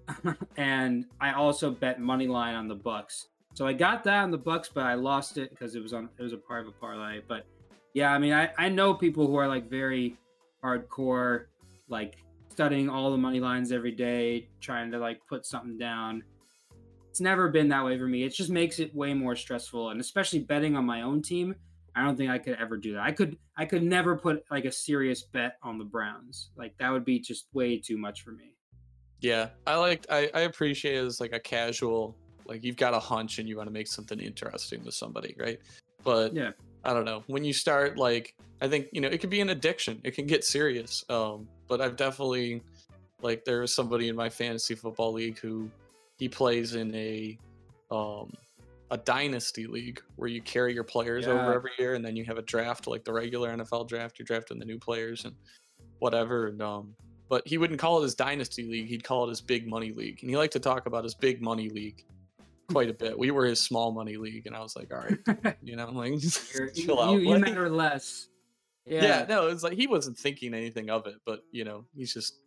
and 0.56 1.06
I 1.20 1.34
also 1.34 1.70
bet 1.70 2.00
money 2.00 2.26
line 2.26 2.56
on 2.56 2.66
the 2.66 2.74
Bucks. 2.74 3.28
So 3.56 3.66
I 3.66 3.72
got 3.72 4.04
that 4.04 4.22
on 4.22 4.30
the 4.30 4.36
Bucks, 4.36 4.68
but 4.72 4.84
I 4.84 4.94
lost 4.94 5.38
it 5.38 5.48
because 5.48 5.74
it 5.76 5.82
was 5.82 5.94
on 5.94 6.10
it 6.18 6.22
was 6.22 6.34
a 6.34 6.36
part 6.36 6.60
of 6.60 6.68
a 6.68 6.72
parlay. 6.72 7.22
But 7.26 7.46
yeah, 7.94 8.12
I 8.12 8.18
mean, 8.18 8.34
I, 8.34 8.50
I 8.58 8.68
know 8.68 8.92
people 8.92 9.26
who 9.26 9.36
are 9.36 9.48
like 9.48 9.70
very 9.70 10.18
hardcore, 10.62 11.46
like 11.88 12.18
studying 12.50 12.90
all 12.90 13.10
the 13.10 13.16
money 13.16 13.40
lines 13.40 13.72
every 13.72 13.92
day, 13.92 14.50
trying 14.60 14.90
to 14.90 14.98
like 14.98 15.20
put 15.26 15.46
something 15.46 15.78
down. 15.78 16.22
It's 17.08 17.20
never 17.22 17.48
been 17.48 17.68
that 17.68 17.82
way 17.82 17.96
for 17.98 18.06
me. 18.06 18.24
It 18.24 18.34
just 18.34 18.50
makes 18.50 18.78
it 18.78 18.94
way 18.94 19.14
more 19.14 19.34
stressful, 19.34 19.88
and 19.88 20.02
especially 20.02 20.40
betting 20.40 20.76
on 20.76 20.84
my 20.84 21.00
own 21.00 21.22
team. 21.22 21.54
I 21.94 22.04
don't 22.04 22.14
think 22.14 22.30
I 22.30 22.36
could 22.36 22.58
ever 22.60 22.76
do 22.76 22.92
that. 22.92 23.04
I 23.04 23.12
could 23.12 23.38
I 23.56 23.64
could 23.64 23.82
never 23.82 24.16
put 24.16 24.44
like 24.50 24.66
a 24.66 24.72
serious 24.72 25.22
bet 25.22 25.56
on 25.62 25.78
the 25.78 25.84
Browns. 25.84 26.50
Like 26.58 26.76
that 26.76 26.90
would 26.90 27.06
be 27.06 27.20
just 27.20 27.46
way 27.54 27.78
too 27.78 27.96
much 27.96 28.20
for 28.20 28.32
me. 28.32 28.52
Yeah, 29.22 29.48
I 29.66 29.76
like. 29.76 30.04
I, 30.10 30.28
I 30.34 30.40
appreciate 30.40 30.96
it 30.96 31.06
as 31.06 31.20
like 31.20 31.32
a 31.32 31.40
casual, 31.40 32.18
like 32.48 32.64
you've 32.64 32.76
got 32.76 32.94
a 32.94 32.98
hunch 32.98 33.38
and 33.38 33.48
you 33.48 33.56
want 33.56 33.68
to 33.68 33.72
make 33.72 33.86
something 33.86 34.18
interesting 34.20 34.84
with 34.84 34.94
somebody, 34.94 35.34
right? 35.38 35.60
But 36.04 36.34
Yeah. 36.34 36.52
I 36.84 36.92
don't 36.92 37.04
know. 37.04 37.24
When 37.26 37.44
you 37.44 37.52
start 37.52 37.98
like, 37.98 38.34
I 38.60 38.68
think 38.68 38.88
you 38.92 39.00
know 39.00 39.08
it 39.08 39.20
could 39.20 39.30
be 39.30 39.40
an 39.40 39.50
addiction. 39.50 40.00
It 40.04 40.12
can 40.12 40.26
get 40.26 40.44
serious. 40.44 41.04
Um, 41.08 41.48
but 41.68 41.80
I've 41.80 41.96
definitely 41.96 42.62
like 43.22 43.44
there 43.44 43.62
is 43.62 43.74
somebody 43.74 44.08
in 44.08 44.16
my 44.16 44.28
fantasy 44.28 44.74
football 44.74 45.12
league 45.12 45.38
who 45.38 45.68
he 46.18 46.28
plays 46.28 46.74
in 46.74 46.94
a 46.94 47.36
um 47.90 48.32
a 48.92 48.96
dynasty 48.96 49.66
league 49.66 50.00
where 50.14 50.28
you 50.28 50.40
carry 50.40 50.72
your 50.72 50.84
players 50.84 51.26
over 51.26 51.52
every 51.52 51.72
year 51.76 51.94
and 51.94 52.04
then 52.04 52.14
you 52.14 52.24
have 52.24 52.38
a 52.38 52.42
draft 52.42 52.86
like 52.86 53.04
the 53.04 53.12
regular 53.12 53.54
NFL 53.54 53.88
draft. 53.88 54.18
You're 54.18 54.26
drafting 54.26 54.60
the 54.60 54.64
new 54.64 54.78
players 54.78 55.24
and 55.24 55.34
whatever. 55.98 56.46
And 56.46 56.62
um, 56.62 56.94
but 57.28 57.46
he 57.46 57.58
wouldn't 57.58 57.80
call 57.80 57.98
it 57.98 58.04
his 58.04 58.14
dynasty 58.14 58.64
league. 58.64 58.86
He'd 58.86 59.02
call 59.02 59.24
it 59.24 59.30
his 59.30 59.40
big 59.40 59.66
money 59.66 59.90
league. 59.90 60.18
And 60.20 60.30
he 60.30 60.36
liked 60.36 60.52
to 60.52 60.60
talk 60.60 60.86
about 60.86 61.02
his 61.02 61.14
big 61.14 61.42
money 61.42 61.68
league 61.68 62.04
quite 62.70 62.88
a 62.90 62.94
bit. 62.94 63.18
We 63.18 63.30
were 63.30 63.46
his 63.46 63.60
small 63.60 63.92
money 63.92 64.16
league, 64.16 64.46
and 64.46 64.54
I 64.56 64.60
was 64.60 64.76
like, 64.76 64.92
all 64.92 65.00
right, 65.00 65.56
you 65.62 65.76
know, 65.76 65.90
like 65.92 66.10
You're- 66.54 66.70
you, 66.74 66.84
chill 66.84 67.00
out. 67.00 67.12
you, 67.12 67.18
you 67.20 67.30
Like, 67.30 67.40
matter 67.42 67.68
less. 67.70 68.28
yeah. 68.84 69.02
Yeah, 69.02 69.26
no, 69.28 69.48
it's 69.48 69.62
like 69.62 69.74
he 69.74 69.86
wasn't 69.86 70.16
thinking 70.18 70.54
anything 70.54 70.90
of 70.90 71.06
it, 71.06 71.16
but 71.24 71.40
you 71.52 71.64
know, 71.64 71.84
he's 71.94 72.12
just 72.14 72.38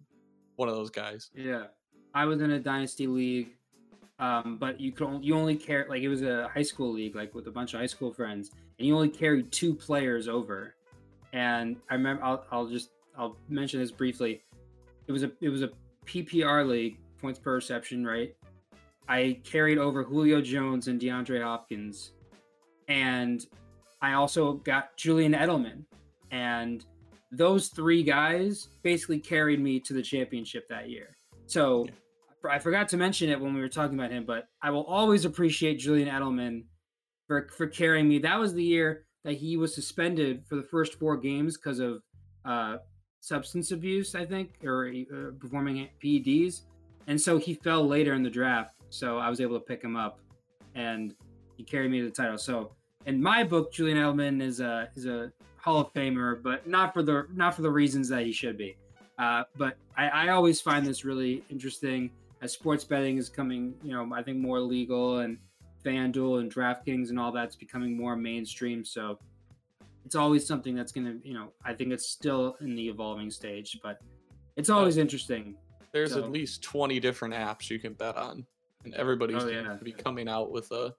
one 0.56 0.70
of 0.70 0.76
those 0.76 0.90
guys. 0.90 1.30
Yeah, 1.34 1.66
I 2.14 2.26
was 2.26 2.42
in 2.42 2.52
a 2.52 2.60
dynasty 2.60 3.08
league, 3.08 3.50
um, 4.20 4.58
but 4.60 4.80
you 4.82 4.92
could 4.92 5.08
only, 5.08 5.26
you 5.26 5.36
only 5.36 5.56
care 5.56 5.86
like 5.90 6.02
it 6.02 6.10
was 6.10 6.22
a 6.22 6.50
high 6.54 6.64
school 6.64 6.92
league, 6.94 7.16
like 7.16 7.34
with 7.34 7.48
a 7.48 7.52
bunch 7.52 7.74
of 7.74 7.80
high 7.80 7.86
school 7.88 8.12
friends, 8.14 8.52
and 8.78 8.88
you 8.88 8.96
only 8.96 9.10
carried 9.10 9.52
two 9.52 9.74
players 9.74 10.28
over. 10.28 10.76
And 11.32 11.78
I 11.90 11.94
remember, 11.94 12.24
I'll, 12.24 12.44
I'll 12.52 12.68
just 12.68 12.90
I'll 13.18 13.38
mention 13.48 13.80
this 13.80 13.92
briefly. 13.92 14.42
It 15.08 15.12
was 15.12 15.24
a 15.24 15.32
it 15.42 15.50
was 15.50 15.62
a 15.62 15.70
PPR 16.06 16.68
league, 16.68 16.98
points 17.22 17.38
per 17.40 17.54
reception, 17.56 18.06
right? 18.06 18.36
I 19.10 19.40
carried 19.44 19.80
over 19.80 20.04
Julio 20.04 20.40
Jones 20.40 20.88
and 20.88 21.02
DeAndre 21.02 21.42
Hopkins, 21.42 22.12
and 22.88 23.44
I 24.04 24.14
also 24.14 24.54
got 24.54 24.96
Julian 24.98 25.34
Edelman, 25.34 25.84
and 26.30 26.86
those 27.32 27.70
three 27.70 28.04
guys 28.04 28.70
basically 28.84 29.20
carried 29.20 29.60
me 29.60 29.80
to 29.80 29.94
the 29.94 30.04
championship 30.04 30.70
that 30.70 30.90
year. 30.90 31.18
So 31.48 31.88
I 32.48 32.60
forgot 32.60 32.88
to 32.90 32.98
mention 32.98 33.30
it 33.30 33.42
when 33.42 33.56
we 33.56 33.62
were 33.62 33.68
talking 33.68 33.98
about 33.98 34.12
him, 34.12 34.26
but 34.26 34.48
I 34.62 34.70
will 34.70 34.86
always 34.86 35.26
appreciate 35.26 35.80
Julian 35.80 36.08
Edelman 36.08 36.66
for 37.28 37.48
for 37.58 37.66
carrying 37.66 38.08
me. 38.08 38.20
That 38.20 38.40
was 38.40 38.54
the 38.54 38.64
year 38.64 39.06
that 39.24 39.34
he 39.34 39.58
was 39.58 39.74
suspended 39.74 40.44
for 40.48 40.56
the 40.56 40.64
first 40.64 41.00
four 41.00 41.18
games 41.18 41.58
because 41.58 41.80
of 41.80 42.04
uh, 42.46 42.78
substance 43.22 43.72
abuse, 43.72 44.14
I 44.14 44.26
think, 44.26 44.64
or 44.64 44.88
uh, 44.88 45.32
performing 45.40 45.90
PEDs, 46.04 46.62
and 47.08 47.20
so 47.20 47.38
he 47.38 47.56
fell 47.56 47.86
later 47.88 48.14
in 48.14 48.22
the 48.22 48.30
draft. 48.30 48.79
So 48.90 49.18
I 49.18 49.30
was 49.30 49.42
able 49.42 49.60
to 49.60 49.66
pick 49.66 49.84
him 49.84 49.96
up, 49.96 50.20
and 50.76 51.16
he 51.58 51.64
carried 51.64 51.92
me 51.92 52.00
to 52.00 52.06
the 52.06 52.12
title. 52.12 52.38
So 52.38 52.72
in 53.06 53.22
my 53.22 53.44
book, 53.44 53.72
Julian 53.72 53.98
Edelman 53.98 54.42
is 54.42 54.60
a 54.60 54.90
is 54.96 55.06
a 55.06 55.32
Hall 55.58 55.80
of 55.80 55.94
Famer, 55.94 56.42
but 56.42 56.68
not 56.68 56.94
for 56.94 57.04
the 57.04 57.28
not 57.34 57.56
for 57.56 57.62
the 57.62 57.72
reasons 57.72 58.10
that 58.10 58.26
he 58.26 58.32
should 58.32 58.58
be. 58.58 58.76
Uh, 59.18 59.44
but 59.58 59.76
I, 59.98 60.08
I 60.08 60.30
always 60.30 60.62
find 60.62 60.86
this 60.86 61.04
really 61.04 61.44
interesting 61.50 62.10
as 62.42 62.54
sports 62.54 62.86
betting 62.86 63.18
is 63.18 63.28
coming, 63.28 63.74
you 63.84 63.92
know, 63.92 64.10
I 64.14 64.24
think 64.24 64.38
more 64.38 64.62
legal 64.62 65.20
and 65.20 65.38
FanDuel 65.86 66.40
and 66.40 66.54
DraftKings 66.54 67.10
and 67.10 67.20
all 67.20 67.32
that's 67.34 67.56
becoming 67.56 67.98
more 67.98 68.16
mainstream. 68.16 68.86
So 68.86 69.20
it's 70.06 70.16
always 70.16 70.48
something 70.48 70.74
that's 70.74 70.94
going 70.94 71.06
to, 71.06 71.28
you 71.28 71.34
know, 71.34 71.52
I 71.66 71.74
think 71.74 71.92
it's 71.92 72.08
still 72.08 72.56
in 72.62 72.76
the 72.76 72.88
evolving 72.88 73.30
stage, 73.30 73.78
but 73.84 74.00
it's 74.56 74.70
always 74.70 74.96
interesting. 74.98 75.56
There's 75.92 76.14
So- 76.14 76.24
at 76.24 76.32
least 76.32 76.62
20 76.64 77.00
different 77.02 77.34
apps 77.34 77.70
you 77.70 77.78
can 77.80 77.94
bet 77.94 78.16
on, 78.16 78.46
and 78.86 78.94
everybody's 78.96 79.44
Oh, 79.44 79.50
going 79.50 79.78
to 79.78 79.84
be 79.84 79.92
coming 79.92 80.28
out 80.28 80.52
with 80.52 80.72
a 80.72 80.94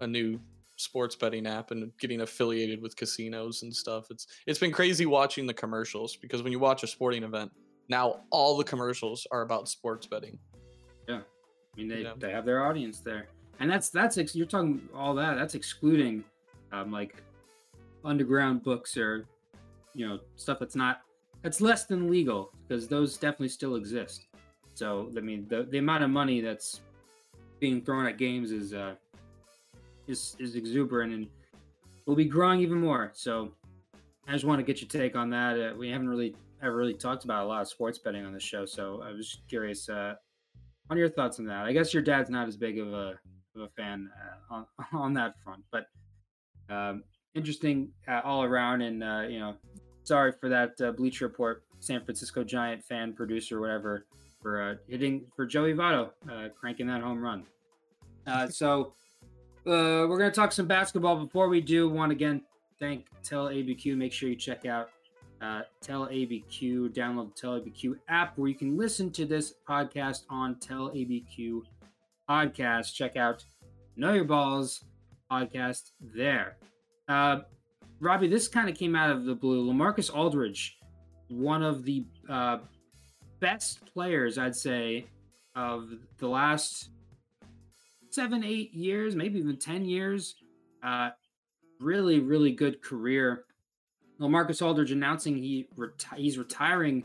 a 0.00 0.06
new 0.06 0.38
sports 0.76 1.14
betting 1.14 1.46
app 1.46 1.70
and 1.70 1.92
getting 1.98 2.22
affiliated 2.22 2.82
with 2.82 2.96
casinos 2.96 3.62
and 3.62 3.74
stuff. 3.74 4.06
It's 4.10 4.26
it's 4.46 4.58
been 4.58 4.72
crazy 4.72 5.06
watching 5.06 5.46
the 5.46 5.54
commercials 5.54 6.16
because 6.16 6.42
when 6.42 6.52
you 6.52 6.58
watch 6.58 6.82
a 6.82 6.86
sporting 6.86 7.22
event, 7.22 7.52
now 7.88 8.20
all 8.30 8.56
the 8.56 8.64
commercials 8.64 9.26
are 9.30 9.42
about 9.42 9.68
sports 9.68 10.06
betting. 10.06 10.38
Yeah. 11.08 11.20
I 11.20 11.76
mean, 11.76 11.88
they, 11.88 12.02
Yeah. 12.02 12.12
they 12.18 12.30
have 12.32 12.44
their 12.44 12.64
audience 12.66 13.00
there, 13.00 13.28
and 13.60 13.70
that's 13.70 13.90
that's 13.90 14.18
ex- 14.18 14.34
you're 14.34 14.46
talking 14.46 14.88
all 14.94 15.14
that. 15.14 15.36
That's 15.36 15.54
excluding, 15.54 16.24
um, 16.72 16.90
like 16.92 17.22
underground 18.04 18.62
books 18.62 18.96
or, 18.96 19.26
you 19.94 20.06
know, 20.08 20.18
stuff 20.36 20.58
that's 20.58 20.74
not 20.76 21.02
that's 21.42 21.60
less 21.60 21.86
than 21.86 22.10
legal 22.10 22.52
because 22.66 22.88
those 22.88 23.16
definitely 23.16 23.48
still 23.48 23.76
exist. 23.76 24.26
So 24.74 25.10
I 25.16 25.20
mean, 25.20 25.46
the 25.48 25.64
the 25.64 25.78
amount 25.78 26.02
of 26.04 26.10
money 26.10 26.40
that's 26.40 26.80
being 27.62 27.80
thrown 27.80 28.06
at 28.06 28.18
games 28.18 28.50
is 28.50 28.74
uh 28.74 28.94
is 30.08 30.34
is 30.40 30.56
exuberant 30.56 31.14
and 31.14 31.28
will 32.06 32.16
be 32.16 32.24
growing 32.24 32.60
even 32.60 32.78
more. 32.80 33.12
So 33.14 33.52
I 34.26 34.32
just 34.32 34.44
want 34.44 34.58
to 34.58 34.64
get 34.64 34.80
your 34.80 34.88
take 34.88 35.14
on 35.14 35.30
that. 35.30 35.54
Uh, 35.58 35.76
we 35.78 35.88
haven't 35.88 36.08
really 36.08 36.34
ever 36.60 36.76
really 36.76 36.92
talked 36.92 37.22
about 37.24 37.44
a 37.44 37.46
lot 37.46 37.62
of 37.62 37.68
sports 37.68 37.98
betting 37.98 38.26
on 38.26 38.32
the 38.32 38.40
show, 38.40 38.66
so 38.66 39.00
I 39.04 39.12
was 39.12 39.38
curious. 39.48 39.88
Uh, 39.88 40.14
are 40.90 40.98
your 40.98 41.08
thoughts 41.08 41.38
on 41.38 41.44
that? 41.46 41.64
I 41.64 41.72
guess 41.72 41.94
your 41.94 42.02
dad's 42.02 42.30
not 42.30 42.48
as 42.48 42.56
big 42.56 42.80
of 42.80 42.92
a 42.92 43.14
of 43.54 43.62
a 43.62 43.68
fan 43.68 44.10
uh, 44.50 44.54
on 44.54 44.66
on 44.92 45.14
that 45.14 45.34
front, 45.44 45.62
but 45.70 45.86
um, 46.68 47.04
interesting 47.36 47.90
uh, 48.08 48.22
all 48.24 48.42
around. 48.42 48.82
And 48.82 49.04
uh, 49.04 49.22
you 49.28 49.38
know, 49.38 49.54
sorry 50.02 50.32
for 50.32 50.48
that 50.48 50.72
uh, 50.80 50.90
Bleacher 50.90 51.28
Report 51.28 51.62
San 51.78 52.04
Francisco 52.04 52.42
Giant 52.42 52.82
fan 52.82 53.12
producer, 53.12 53.60
whatever, 53.60 54.06
for 54.42 54.60
uh, 54.60 54.74
hitting 54.88 55.24
for 55.36 55.46
Joey 55.46 55.74
Votto 55.74 56.10
uh, 56.30 56.48
cranking 56.58 56.86
that 56.88 57.00
home 57.00 57.22
run. 57.22 57.44
Uh, 58.26 58.48
so 58.48 58.92
uh, 59.66 60.06
we're 60.08 60.18
gonna 60.18 60.30
talk 60.30 60.52
some 60.52 60.66
basketball. 60.66 61.16
Before 61.16 61.48
we 61.48 61.60
do, 61.60 61.88
want 61.88 62.12
again 62.12 62.42
thank 62.80 63.06
Tell 63.22 63.46
ABQ. 63.46 63.96
Make 63.96 64.12
sure 64.12 64.28
you 64.28 64.36
check 64.36 64.66
out 64.66 64.90
uh, 65.40 65.62
Tell 65.80 66.06
ABQ. 66.06 66.94
Download 66.94 67.34
the 67.34 67.40
Tell 67.40 67.60
ABQ 67.60 67.94
app 68.08 68.36
where 68.36 68.48
you 68.48 68.54
can 68.54 68.76
listen 68.76 69.10
to 69.12 69.24
this 69.24 69.54
podcast 69.68 70.24
on 70.28 70.58
Tell 70.58 70.90
ABQ 70.90 71.62
podcast. 72.28 72.94
Check 72.94 73.16
out 73.16 73.44
Know 73.96 74.12
Your 74.12 74.24
Balls 74.24 74.84
podcast 75.30 75.92
there. 76.00 76.56
Uh, 77.08 77.40
Robbie, 78.00 78.28
this 78.28 78.48
kind 78.48 78.68
of 78.68 78.76
came 78.76 78.96
out 78.96 79.10
of 79.10 79.24
the 79.24 79.34
blue. 79.34 79.64
Lamarcus 79.70 80.12
Aldridge, 80.14 80.78
one 81.28 81.62
of 81.62 81.84
the 81.84 82.04
uh, 82.28 82.58
best 83.42 83.84
players, 83.92 84.38
I'd 84.38 84.56
say, 84.56 85.04
of 85.56 85.90
the 86.18 86.28
last 86.28 86.90
seven, 88.08 88.44
eight 88.44 88.72
years, 88.72 89.16
maybe 89.16 89.40
even 89.40 89.56
10 89.58 89.84
years. 89.84 90.36
Uh, 90.82 91.10
really, 91.80 92.20
really 92.20 92.52
good 92.52 92.80
career. 92.80 93.44
Lamarcus 94.20 94.64
Aldridge 94.64 94.92
announcing 94.92 95.36
he 95.36 95.66
reti- 95.76 96.16
he's 96.16 96.38
retiring 96.38 97.04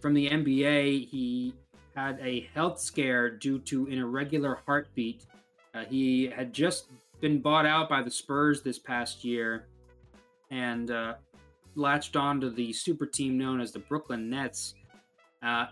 from 0.00 0.14
the 0.14 0.30
NBA. 0.30 1.08
He 1.08 1.54
had 1.96 2.20
a 2.22 2.48
health 2.54 2.80
scare 2.80 3.28
due 3.28 3.58
to 3.60 3.86
an 3.88 3.98
irregular 3.98 4.60
heartbeat. 4.66 5.26
Uh, 5.74 5.84
he 5.86 6.26
had 6.26 6.52
just 6.52 6.86
been 7.20 7.40
bought 7.40 7.66
out 7.66 7.88
by 7.88 8.00
the 8.00 8.10
Spurs 8.10 8.62
this 8.62 8.78
past 8.78 9.24
year 9.24 9.66
and 10.52 10.92
uh, 10.92 11.14
latched 11.74 12.14
on 12.14 12.40
to 12.40 12.50
the 12.50 12.72
super 12.72 13.06
team 13.06 13.36
known 13.36 13.60
as 13.60 13.72
the 13.72 13.80
Brooklyn 13.80 14.30
Nets. 14.30 14.74
Uh, 15.44 15.66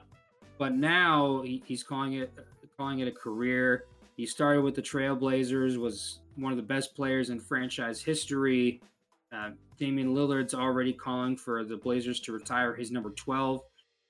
but 0.59 0.75
now 0.75 1.43
he, 1.43 1.63
he's 1.67 1.83
calling 1.83 2.15
it 2.15 2.33
calling 2.77 3.01
it 3.01 3.09
a 3.09 3.13
career. 3.13 3.85
He 4.17 4.27
started 4.27 4.63
with 4.63 4.75
the 4.75 4.83
Trailblazers, 4.83 5.77
was 5.77 6.21
one 6.37 6.53
of 6.53 6.57
the 6.57 6.63
best 6.63 6.95
players 6.95 7.31
in 7.31 7.41
franchise 7.41 8.03
history. 8.03 8.81
Uh, 9.33 9.51
Damian 9.79 10.15
Lillard's 10.15 10.55
already 10.55 10.93
calling 10.93 11.37
for 11.37 11.65
the 11.65 11.77
Blazers 11.77 12.21
to 12.21 12.33
retire 12.33 12.75
his 12.75 12.91
number 12.91 13.11
12. 13.11 13.61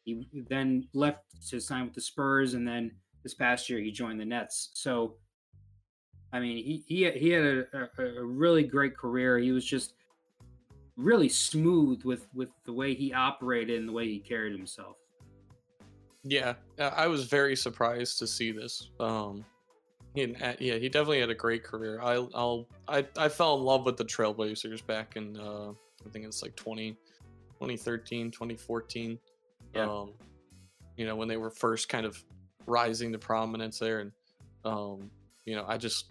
He 0.04 0.26
then 0.48 0.88
left 0.94 1.20
to 1.48 1.60
sign 1.60 1.84
with 1.84 1.94
the 1.94 2.00
Spurs, 2.00 2.54
and 2.54 2.66
then 2.66 2.90
this 3.22 3.34
past 3.34 3.70
year 3.70 3.78
he 3.78 3.92
joined 3.92 4.20
the 4.20 4.24
Nets. 4.24 4.70
So, 4.74 5.14
I 6.32 6.40
mean, 6.40 6.56
he 6.56 6.84
he, 6.88 7.10
he 7.12 7.30
had 7.30 7.44
a, 7.44 7.64
a, 7.98 8.04
a 8.20 8.24
really 8.24 8.64
great 8.64 8.96
career. 8.96 9.38
He 9.38 9.52
was 9.52 9.64
just 9.64 9.94
really 10.96 11.28
smooth 11.28 12.02
with 12.04 12.26
with 12.34 12.48
the 12.64 12.72
way 12.72 12.94
he 12.94 13.12
operated 13.12 13.78
and 13.78 13.88
the 13.88 13.92
way 13.92 14.06
he 14.06 14.18
carried 14.18 14.52
himself. 14.52 14.96
Yeah, 16.24 16.54
I 16.78 17.08
was 17.08 17.24
very 17.24 17.56
surprised 17.56 18.18
to 18.20 18.26
see 18.26 18.52
this. 18.52 18.90
Um, 19.00 19.44
he, 20.14 20.34
yeah, 20.40 20.76
he 20.76 20.88
definitely 20.88 21.20
had 21.20 21.30
a 21.30 21.34
great 21.34 21.64
career. 21.64 22.00
I, 22.00 22.14
I'll, 22.34 22.68
I, 22.86 23.06
I 23.16 23.28
fell 23.28 23.56
in 23.56 23.64
love 23.64 23.86
with 23.86 23.96
the 23.96 24.04
Trailblazers 24.04 24.86
back 24.86 25.16
in, 25.16 25.36
uh, 25.36 25.70
I 25.70 26.10
think 26.10 26.24
it's 26.26 26.42
like 26.42 26.54
20, 26.54 26.92
2013, 26.92 28.30
2014. 28.30 29.18
Yeah. 29.74 29.90
Um, 29.90 30.12
you 30.96 31.06
know, 31.06 31.16
when 31.16 31.28
they 31.28 31.38
were 31.38 31.50
first 31.50 31.88
kind 31.88 32.06
of 32.06 32.22
rising 32.66 33.12
to 33.12 33.18
prominence 33.18 33.78
there. 33.78 34.00
And, 34.00 34.12
um, 34.64 35.10
you 35.44 35.56
know, 35.56 35.64
I 35.66 35.76
just, 35.78 36.06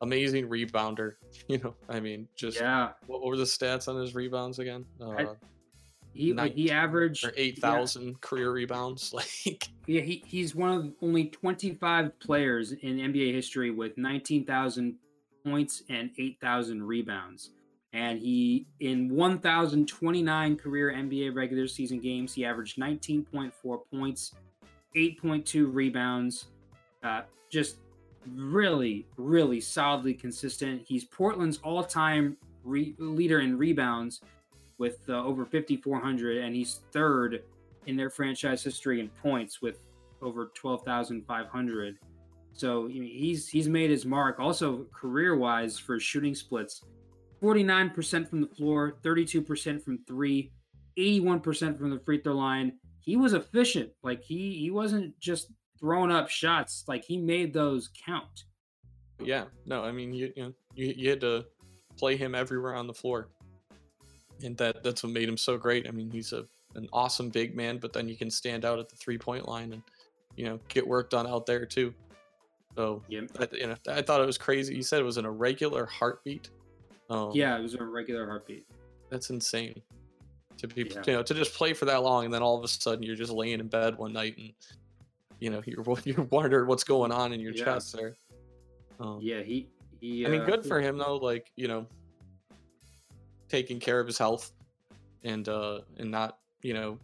amazing 0.00 0.48
rebounder. 0.48 1.14
You 1.48 1.58
know, 1.58 1.74
I 1.90 2.00
mean, 2.00 2.28
just, 2.36 2.58
yeah. 2.58 2.90
What, 3.06 3.20
what 3.20 3.28
were 3.28 3.36
the 3.36 3.42
stats 3.42 3.88
on 3.88 4.00
his 4.00 4.14
rebounds 4.14 4.58
again? 4.60 4.86
Uh, 4.98 5.10
I, 5.10 5.26
he 6.14 6.34
he 6.54 6.70
averaged 6.70 7.28
eight 7.36 7.58
thousand 7.58 8.06
yeah. 8.06 8.14
career 8.20 8.52
rebounds. 8.52 9.12
Like 9.44 9.68
yeah, 9.86 10.00
he, 10.00 10.22
he's 10.26 10.54
one 10.54 10.70
of 10.70 10.92
only 11.02 11.26
twenty 11.26 11.74
five 11.74 12.18
players 12.20 12.72
in 12.72 12.96
NBA 12.96 13.34
history 13.34 13.70
with 13.70 13.98
nineteen 13.98 14.46
thousand 14.46 14.94
points 15.44 15.82
and 15.90 16.10
eight 16.18 16.38
thousand 16.40 16.84
rebounds. 16.84 17.50
And 17.92 18.18
he 18.18 18.66
in 18.80 19.14
one 19.14 19.38
thousand 19.40 19.86
twenty 19.88 20.22
nine 20.22 20.56
career 20.56 20.92
NBA 20.92 21.34
regular 21.34 21.66
season 21.66 22.00
games, 22.00 22.32
he 22.32 22.44
averaged 22.44 22.78
nineteen 22.78 23.24
point 23.24 23.52
four 23.52 23.82
points, 23.92 24.32
eight 24.94 25.20
point 25.20 25.44
two 25.44 25.66
rebounds. 25.66 26.46
Uh, 27.02 27.22
just 27.50 27.78
really, 28.34 29.06
really 29.16 29.60
solidly 29.60 30.14
consistent. 30.14 30.82
He's 30.86 31.04
Portland's 31.04 31.58
all 31.58 31.84
time 31.84 32.36
re- 32.62 32.94
leader 32.98 33.40
in 33.40 33.58
rebounds 33.58 34.22
with 34.78 34.98
uh, 35.08 35.24
over 35.24 35.44
5,400, 35.44 36.38
and 36.38 36.54
he's 36.54 36.80
third 36.92 37.42
in 37.86 37.96
their 37.96 38.10
franchise 38.10 38.62
history 38.62 39.00
in 39.00 39.08
points 39.08 39.60
with 39.60 39.78
over 40.22 40.50
12,500. 40.54 41.98
So 42.52 42.86
he's 42.86 43.48
he's 43.48 43.68
made 43.68 43.90
his 43.90 44.06
mark. 44.06 44.38
Also, 44.38 44.86
career 44.94 45.36
wise 45.36 45.78
for 45.78 45.98
shooting 45.98 46.34
splits, 46.34 46.82
49% 47.42 48.28
from 48.28 48.40
the 48.40 48.46
floor, 48.46 48.96
32% 49.02 49.82
from 49.82 49.98
three, 50.06 50.52
81% 50.96 51.78
from 51.78 51.90
the 51.90 51.98
free 51.98 52.20
throw 52.20 52.34
line. 52.34 52.72
He 53.00 53.16
was 53.16 53.34
efficient. 53.34 53.90
Like 54.02 54.22
he 54.22 54.56
he 54.56 54.70
wasn't 54.70 55.18
just 55.18 55.48
throwing 55.80 56.12
up 56.12 56.30
shots. 56.30 56.84
Like 56.86 57.04
he 57.04 57.18
made 57.18 57.52
those 57.52 57.90
count. 58.06 58.44
Yeah. 59.20 59.44
No, 59.66 59.82
I 59.82 59.92
mean 59.92 60.12
you 60.14 60.32
you 60.36 60.42
know, 60.44 60.52
you, 60.74 60.94
you 60.96 61.10
had 61.10 61.20
to 61.20 61.44
play 61.98 62.16
him 62.16 62.34
everywhere 62.34 62.74
on 62.74 62.86
the 62.86 62.94
floor 62.94 63.28
and 64.42 64.56
that 64.58 64.82
that's 64.82 65.02
what 65.02 65.12
made 65.12 65.28
him 65.28 65.36
so 65.36 65.56
great. 65.56 65.86
I 65.88 65.90
mean, 65.90 66.10
he's 66.10 66.32
a 66.32 66.44
an 66.74 66.88
awesome 66.92 67.30
big 67.30 67.54
man, 67.56 67.78
but 67.78 67.92
then 67.92 68.08
you 68.08 68.16
can 68.16 68.30
stand 68.30 68.64
out 68.64 68.78
at 68.78 68.88
the 68.88 68.96
three 68.96 69.18
point 69.18 69.48
line 69.48 69.72
and 69.72 69.82
you 70.36 70.44
know 70.44 70.58
get 70.68 70.86
work 70.86 71.10
done 71.10 71.26
out 71.26 71.46
there 71.46 71.66
too. 71.66 71.94
So 72.76 73.02
yeah, 73.08 73.20
I, 73.38 73.48
you 73.52 73.66
know, 73.68 73.76
I 73.88 74.02
thought 74.02 74.20
it 74.20 74.26
was 74.26 74.38
crazy. 74.38 74.74
You 74.74 74.82
said 74.82 75.00
it 75.00 75.04
was 75.04 75.16
an 75.16 75.24
irregular 75.24 75.86
heartbeat. 75.86 76.50
Um, 77.08 77.30
yeah, 77.34 77.56
it 77.56 77.62
was 77.62 77.74
a 77.74 77.84
regular 77.84 78.26
heartbeat. 78.26 78.66
That's 79.10 79.30
insane. 79.30 79.80
To 80.58 80.68
be, 80.68 80.82
yeah. 80.82 81.02
you 81.06 81.12
know, 81.14 81.22
to 81.22 81.34
just 81.34 81.54
play 81.54 81.72
for 81.72 81.84
that 81.84 82.02
long, 82.02 82.24
and 82.24 82.34
then 82.34 82.42
all 82.42 82.56
of 82.56 82.64
a 82.64 82.68
sudden 82.68 83.02
you're 83.02 83.16
just 83.16 83.32
laying 83.32 83.60
in 83.60 83.68
bed 83.68 83.96
one 83.96 84.12
night, 84.12 84.36
and 84.38 84.52
you 85.40 85.50
know 85.50 85.62
you're 85.64 85.84
you're 86.04 86.26
wondering 86.30 86.66
what's 86.66 86.84
going 86.84 87.12
on 87.12 87.32
in 87.32 87.40
your 87.40 87.52
yeah. 87.52 87.64
chest 87.64 87.96
there. 87.96 88.16
Um, 88.98 89.18
yeah, 89.20 89.42
he. 89.42 89.68
he 90.00 90.26
I 90.26 90.28
mean, 90.28 90.42
uh, 90.42 90.46
good 90.46 90.64
for 90.64 90.80
him 90.80 90.98
though. 90.98 91.16
Like 91.16 91.50
you 91.56 91.68
know, 91.68 91.86
taking 93.54 93.78
care 93.78 94.00
of 94.00 94.06
his 94.08 94.18
health 94.18 94.50
and 95.22 95.48
uh 95.48 95.78
and 95.96 96.10
not 96.10 96.38
you 96.60 96.74
know 96.74 96.98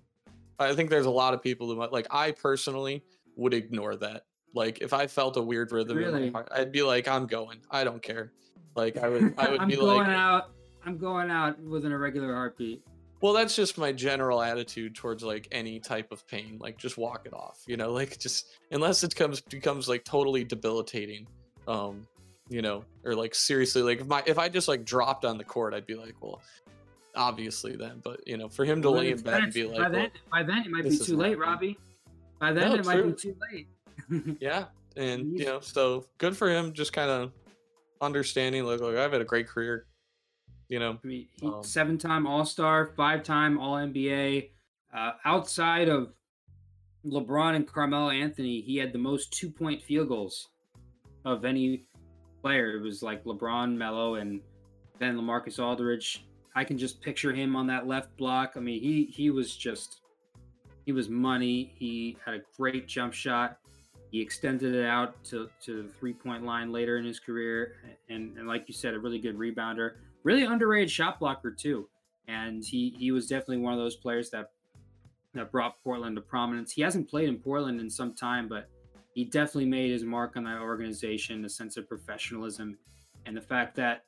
i 0.58 0.74
think 0.74 0.90
there's 0.90 1.06
a 1.06 1.10
lot 1.10 1.32
of 1.32 1.40
people 1.40 1.68
who 1.68 1.76
might 1.76 1.92
like 1.92 2.08
i 2.10 2.32
personally 2.32 3.04
would 3.36 3.54
ignore 3.54 3.94
that. 3.94 4.24
Like 4.52 4.80
if 4.80 4.92
i 4.92 5.06
felt 5.06 5.36
a 5.36 5.42
weird 5.42 5.70
rhythm 5.70 5.96
really? 5.96 6.26
in 6.26 6.32
my 6.32 6.40
heart 6.40 6.48
i'd 6.56 6.72
be 6.72 6.82
like 6.82 7.06
i'm 7.06 7.28
going. 7.28 7.58
I 7.70 7.84
don't 7.84 8.02
care. 8.02 8.32
Like 8.74 8.96
i 8.96 9.08
would 9.08 9.32
i 9.38 9.48
would 9.50 9.60
I'm 9.60 9.68
be 9.68 9.76
going 9.76 9.98
like 9.98 10.08
out 10.08 10.50
i'm 10.84 10.98
going 10.98 11.30
out 11.30 11.56
with 11.60 11.84
an 11.84 11.92
irregular 11.92 12.34
heartbeat. 12.34 12.82
Well 13.20 13.32
that's 13.32 13.54
just 13.54 13.78
my 13.78 13.92
general 13.92 14.42
attitude 14.42 14.96
towards 14.96 15.22
like 15.22 15.46
any 15.52 15.78
type 15.78 16.10
of 16.10 16.26
pain 16.26 16.58
like 16.60 16.78
just 16.78 16.98
walk 16.98 17.26
it 17.26 17.32
off 17.32 17.62
you 17.68 17.76
know 17.76 17.92
like 17.92 18.18
just 18.18 18.48
unless 18.72 19.04
it 19.04 19.14
comes 19.14 19.40
becomes 19.40 19.88
like 19.88 20.04
totally 20.04 20.42
debilitating 20.42 21.28
um 21.68 22.08
you 22.50 22.62
know, 22.62 22.84
or 23.04 23.14
like 23.14 23.34
seriously, 23.34 23.82
like 23.82 24.00
if 24.00 24.06
my 24.06 24.22
if 24.26 24.38
I 24.38 24.48
just 24.48 24.68
like 24.68 24.84
dropped 24.84 25.24
on 25.24 25.38
the 25.38 25.44
court, 25.44 25.72
I'd 25.72 25.86
be 25.86 25.94
like, 25.94 26.16
well, 26.20 26.42
obviously 27.14 27.76
then. 27.76 28.00
But 28.02 28.26
you 28.26 28.36
know, 28.36 28.48
for 28.48 28.64
him 28.64 28.82
to 28.82 28.90
well, 28.90 29.00
lay 29.00 29.12
in 29.12 29.20
bed 29.20 29.44
and 29.44 29.52
be 29.52 29.64
like, 29.64 29.78
by 29.78 29.88
then, 29.88 30.10
by 30.30 30.42
then 30.42 30.58
it 30.66 30.70
might 30.70 30.84
be 30.84 30.98
too 30.98 31.16
late, 31.16 31.38
Robbie. 31.38 31.78
By 32.40 32.52
then 32.52 32.68
no, 32.68 32.74
it 32.74 32.84
true. 32.84 32.94
might 32.94 33.06
be 33.06 33.12
too 33.12 33.36
late. 33.52 34.36
yeah, 34.40 34.64
and 34.96 35.38
you 35.38 35.46
know, 35.46 35.60
so 35.60 36.06
good 36.18 36.36
for 36.36 36.50
him. 36.50 36.72
Just 36.72 36.92
kind 36.92 37.10
of 37.10 37.32
understanding, 38.00 38.64
like, 38.64 38.80
like 38.80 38.96
I've 38.96 39.12
had 39.12 39.20
a 39.20 39.26
great 39.26 39.46
career. 39.46 39.86
You 40.68 40.80
know, 40.80 40.98
I 41.02 41.06
mean, 41.06 41.26
um, 41.42 41.62
seven-time 41.62 42.26
All-Star, 42.28 42.92
five-time 42.96 43.58
All-NBA. 43.58 44.50
Uh, 44.94 45.12
outside 45.24 45.88
of 45.88 46.12
LeBron 47.04 47.56
and 47.56 47.66
Carmelo 47.66 48.10
Anthony, 48.10 48.60
he 48.60 48.76
had 48.76 48.92
the 48.92 48.98
most 48.98 49.32
two-point 49.32 49.82
field 49.82 50.08
goals 50.08 50.48
of 51.24 51.44
any 51.44 51.86
player. 52.40 52.76
It 52.76 52.83
was 52.83 53.03
like 53.03 53.24
LeBron, 53.24 53.76
Melo, 53.76 54.16
and 54.16 54.40
then 54.98 55.16
Lamarcus 55.16 55.59
Aldridge. 55.59 56.26
I 56.55 56.64
can 56.64 56.76
just 56.79 57.00
picture 57.00 57.33
him 57.33 57.55
on 57.55 57.66
that 57.68 57.87
left 57.87 58.16
block. 58.16 58.55
I 58.57 58.61
mean, 58.61 58.81
he 58.81 59.05
he 59.05 59.31
was 59.31 59.57
just 59.57 60.00
he 60.85 60.92
was 60.92 61.09
money. 61.09 61.74
He 61.79 62.16
had 62.24 62.35
a 62.35 62.40
great 62.57 62.88
jump 62.88 63.12
shot. 63.12 63.59
He 64.11 64.20
extended 64.20 64.74
it 64.74 64.87
out 64.87 65.22
to, 65.24 65.48
to 65.64 65.85
the 65.85 65.88
three 65.88 66.12
point 66.12 66.44
line 66.44 66.72
later 66.72 66.98
in 66.98 67.05
his 67.05 67.20
career, 67.20 67.76
and, 68.09 68.37
and 68.37 68.48
like 68.48 68.66
you 68.66 68.74
said, 68.74 68.94
a 68.94 68.98
really 68.98 69.20
good 69.20 69.38
rebounder, 69.38 69.92
really 70.24 70.42
underrated 70.42 70.90
shot 70.90 71.20
blocker 71.20 71.53
too. 71.53 71.88
And 72.26 72.64
he 72.64 72.94
he 72.98 73.12
was 73.12 73.29
definitely 73.29 73.59
one 73.59 73.72
of 73.72 73.79
those 73.79 73.96
players 73.96 74.31
that 74.31 74.50
that 75.35 75.53
brought 75.53 75.81
Portland 75.83 76.16
to 76.16 76.22
prominence. 76.22 76.72
He 76.72 76.83
hasn't 76.83 77.09
played 77.09 77.29
in 77.29 77.38
Portland 77.38 77.81
in 77.81 77.88
some 77.88 78.14
time, 78.14 78.48
but 78.48 78.68
he 79.20 79.26
definitely 79.26 79.66
made 79.66 79.90
his 79.90 80.02
mark 80.02 80.38
on 80.38 80.44
that 80.44 80.62
organization, 80.62 81.42
the 81.42 81.50
sense 81.50 81.76
of 81.76 81.87
professionalism, 81.87 82.78
and 83.26 83.37
the 83.37 83.40
fact 83.42 83.76
that 83.76 84.06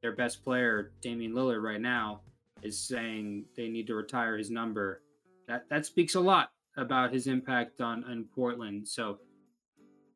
their 0.00 0.16
best 0.16 0.42
player, 0.42 0.90
Damian 1.00 1.32
Lillard, 1.32 1.62
right 1.62 1.80
now, 1.80 2.22
is 2.60 2.76
saying 2.76 3.44
they 3.56 3.68
need 3.68 3.86
to 3.86 3.94
retire 3.94 4.36
his 4.36 4.50
number. 4.50 5.00
That 5.46 5.68
that 5.70 5.86
speaks 5.86 6.16
a 6.16 6.20
lot 6.20 6.50
about 6.76 7.12
his 7.12 7.28
impact 7.28 7.80
on 7.80 8.02
on 8.02 8.24
Portland. 8.34 8.88
So, 8.88 9.18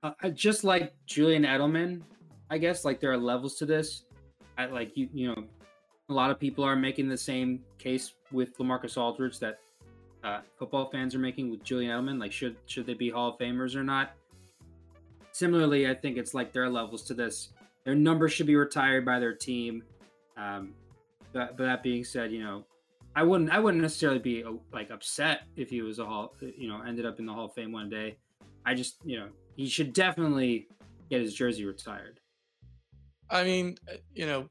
uh, 0.02 0.10
just 0.34 0.64
like 0.64 0.92
Julian 1.06 1.44
Edelman, 1.44 2.02
I 2.50 2.58
guess 2.58 2.84
like 2.84 3.00
there 3.00 3.12
are 3.12 3.16
levels 3.16 3.54
to 3.58 3.64
this. 3.64 4.06
I 4.58 4.66
like 4.66 4.96
you 4.96 5.08
you 5.14 5.28
know, 5.28 5.44
a 6.08 6.12
lot 6.12 6.32
of 6.32 6.40
people 6.40 6.64
are 6.64 6.74
making 6.74 7.08
the 7.08 7.16
same 7.16 7.60
case 7.78 8.14
with 8.32 8.58
Lamarcus 8.58 8.96
Aldridge 8.96 9.38
that 9.38 9.60
uh, 10.26 10.40
football 10.58 10.90
fans 10.90 11.14
are 11.14 11.20
making 11.20 11.50
with 11.50 11.62
Julian 11.62 11.92
Edelman. 11.92 12.18
Like, 12.18 12.32
should 12.32 12.56
should 12.66 12.84
they 12.84 12.94
be 12.94 13.10
Hall 13.10 13.30
of 13.30 13.38
Famers 13.38 13.76
or 13.76 13.84
not? 13.84 14.10
Similarly, 15.30 15.88
I 15.88 15.94
think 15.94 16.16
it's 16.16 16.34
like 16.34 16.52
their 16.52 16.68
levels 16.68 17.04
to 17.04 17.14
this. 17.14 17.50
Their 17.84 17.94
number 17.94 18.28
should 18.28 18.46
be 18.46 18.56
retired 18.56 19.04
by 19.04 19.20
their 19.20 19.34
team. 19.34 19.84
Um, 20.36 20.74
but, 21.32 21.56
but 21.56 21.64
that 21.64 21.82
being 21.82 22.02
said, 22.02 22.32
you 22.32 22.42
know, 22.42 22.64
I 23.14 23.22
wouldn't 23.22 23.50
I 23.50 23.60
wouldn't 23.60 23.82
necessarily 23.82 24.18
be 24.18 24.42
uh, 24.42 24.52
like 24.72 24.90
upset 24.90 25.42
if 25.54 25.70
he 25.70 25.82
was 25.82 26.00
a 26.00 26.04
hall, 26.04 26.34
you 26.40 26.68
know, 26.68 26.82
ended 26.82 27.06
up 27.06 27.20
in 27.20 27.26
the 27.26 27.32
Hall 27.32 27.44
of 27.44 27.54
Fame 27.54 27.70
one 27.70 27.88
day. 27.88 28.18
I 28.64 28.74
just, 28.74 28.96
you 29.04 29.20
know, 29.20 29.28
he 29.54 29.68
should 29.68 29.92
definitely 29.92 30.66
get 31.08 31.20
his 31.20 31.34
jersey 31.34 31.64
retired. 31.64 32.18
I 33.30 33.44
mean, 33.44 33.76
uh, 33.88 33.98
you 34.12 34.26
know, 34.26 34.48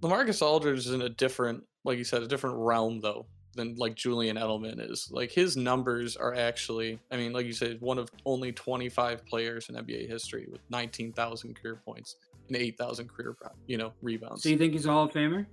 Lamarcus 0.00 0.42
Aldridge 0.42 0.80
is 0.80 0.90
in 0.90 1.02
a 1.02 1.08
different, 1.08 1.62
like 1.84 1.98
you 1.98 2.04
said, 2.04 2.22
a 2.22 2.28
different 2.28 2.56
realm 2.56 3.00
though 3.00 3.26
than 3.54 3.74
like 3.76 3.94
Julian 3.94 4.36
Edelman 4.36 4.90
is. 4.90 5.08
Like 5.10 5.30
his 5.30 5.56
numbers 5.56 6.16
are 6.16 6.34
actually, 6.34 6.98
I 7.10 7.16
mean, 7.16 7.32
like 7.32 7.46
you 7.46 7.52
said, 7.52 7.80
one 7.80 7.98
of 7.98 8.10
only 8.24 8.52
25 8.52 9.26
players 9.26 9.68
in 9.68 9.74
NBA 9.74 10.08
history 10.08 10.46
with 10.50 10.60
19,000 10.70 11.60
career 11.60 11.80
points 11.84 12.16
and 12.48 12.56
8,000 12.56 13.08
career, 13.08 13.36
you 13.66 13.78
know, 13.78 13.92
rebounds. 14.02 14.42
So 14.42 14.48
you 14.48 14.58
think 14.58 14.72
he's 14.72 14.86
a 14.86 14.90
Hall 14.90 15.04
of 15.04 15.12
Famer? 15.12 15.46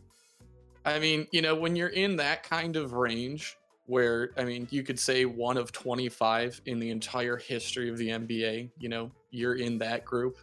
I 0.85 0.99
mean, 0.99 1.27
you 1.31 1.41
know, 1.41 1.55
when 1.55 1.75
you're 1.75 1.89
in 1.89 2.15
that 2.17 2.43
kind 2.43 2.75
of 2.75 2.93
range, 2.93 3.57
where 3.87 4.31
I 4.37 4.43
mean, 4.43 4.67
you 4.69 4.83
could 4.83 4.99
say 4.99 5.25
one 5.25 5.57
of 5.57 5.71
25 5.71 6.61
in 6.65 6.79
the 6.79 6.89
entire 6.91 7.37
history 7.37 7.89
of 7.89 7.97
the 7.97 8.09
NBA, 8.09 8.69
you 8.79 8.89
know, 8.89 9.11
you're 9.31 9.55
in 9.55 9.77
that 9.79 10.05
group. 10.05 10.37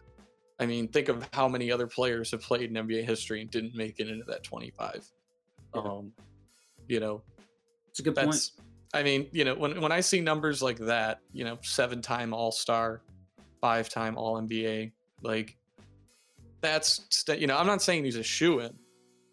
I 0.59 0.65
mean, 0.65 0.87
think 0.87 1.09
of 1.09 1.27
how 1.33 1.47
many 1.47 1.71
other 1.71 1.87
players 1.87 2.31
have 2.31 2.41
played 2.41 2.75
in 2.75 2.87
NBA 2.87 3.05
history 3.05 3.41
and 3.41 3.49
didn't 3.49 3.75
make 3.75 3.99
it 3.99 4.07
into 4.07 4.23
that 4.25 4.43
25. 4.43 5.05
Yeah. 5.73 5.81
Um, 5.81 6.11
you 6.87 6.99
know, 6.99 7.21
it's 7.95 8.01
a 8.01 8.03
good 8.03 8.15
point. 8.15 8.51
I 8.93 9.03
mean, 9.03 9.27
you 9.31 9.45
know, 9.45 9.55
when 9.55 9.79
when 9.79 9.93
I 9.93 10.01
see 10.01 10.19
numbers 10.19 10.61
like 10.61 10.77
that, 10.79 11.21
you 11.31 11.45
know, 11.45 11.57
seven-time 11.61 12.33
All-Star, 12.33 13.01
five-time 13.61 14.17
All-NBA, 14.17 14.91
like 15.21 15.55
that's 16.59 17.23
you 17.37 17.47
know, 17.47 17.57
I'm 17.57 17.65
not 17.65 17.81
saying 17.81 18.03
he's 18.03 18.17
a 18.17 18.23
shoe 18.23 18.59
in, 18.59 18.73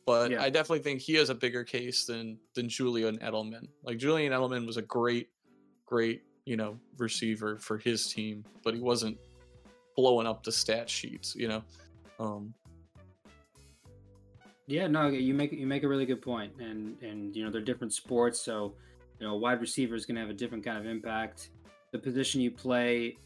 but 0.06 0.30
yeah. 0.30 0.40
I 0.40 0.48
definitely 0.48 0.84
think 0.84 1.00
he 1.00 1.14
has 1.14 1.28
a 1.28 1.34
bigger 1.34 1.64
case 1.64 2.04
than 2.04 2.38
than 2.54 2.68
Julian 2.68 3.18
Edelman. 3.18 3.66
Like 3.82 3.98
Julian 3.98 4.32
Edelman 4.32 4.64
was 4.64 4.76
a 4.76 4.82
great, 4.82 5.28
great, 5.86 6.22
you 6.44 6.56
know, 6.56 6.78
receiver 6.98 7.58
for 7.58 7.78
his 7.78 8.12
team, 8.12 8.44
but 8.62 8.74
he 8.74 8.80
wasn't 8.80 9.18
blowing 9.96 10.28
up 10.28 10.44
the 10.44 10.52
stat 10.52 10.88
sheets, 10.88 11.34
you 11.34 11.48
know. 11.48 11.62
Um, 12.20 12.54
yeah, 14.72 14.86
no, 14.86 15.08
you 15.08 15.34
make 15.34 15.52
you 15.52 15.66
make 15.66 15.82
a 15.82 15.88
really 15.88 16.06
good 16.06 16.22
point, 16.22 16.54
and 16.58 16.96
and 17.02 17.36
you 17.36 17.44
know 17.44 17.50
they're 17.50 17.60
different 17.60 17.92
sports, 17.92 18.40
so 18.40 18.72
you 19.20 19.26
know 19.26 19.36
wide 19.36 19.60
receiver 19.60 19.94
is 19.94 20.06
going 20.06 20.14
to 20.14 20.22
have 20.22 20.30
a 20.30 20.34
different 20.34 20.64
kind 20.64 20.78
of 20.78 20.86
impact. 20.86 21.50
The 21.90 21.98
position 21.98 22.40
you 22.40 22.50
play 22.50 23.16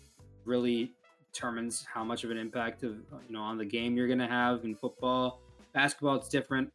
really 0.44 0.92
determines 1.32 1.86
how 1.92 2.02
much 2.02 2.24
of 2.24 2.32
an 2.32 2.36
impact 2.36 2.82
of 2.82 2.96
you 3.28 3.32
know 3.32 3.42
on 3.42 3.58
the 3.58 3.64
game 3.64 3.96
you're 3.96 4.08
going 4.08 4.18
to 4.18 4.26
have 4.26 4.64
in 4.64 4.74
football. 4.74 5.40
Basketball, 5.72 6.16
it's 6.16 6.28
different. 6.28 6.72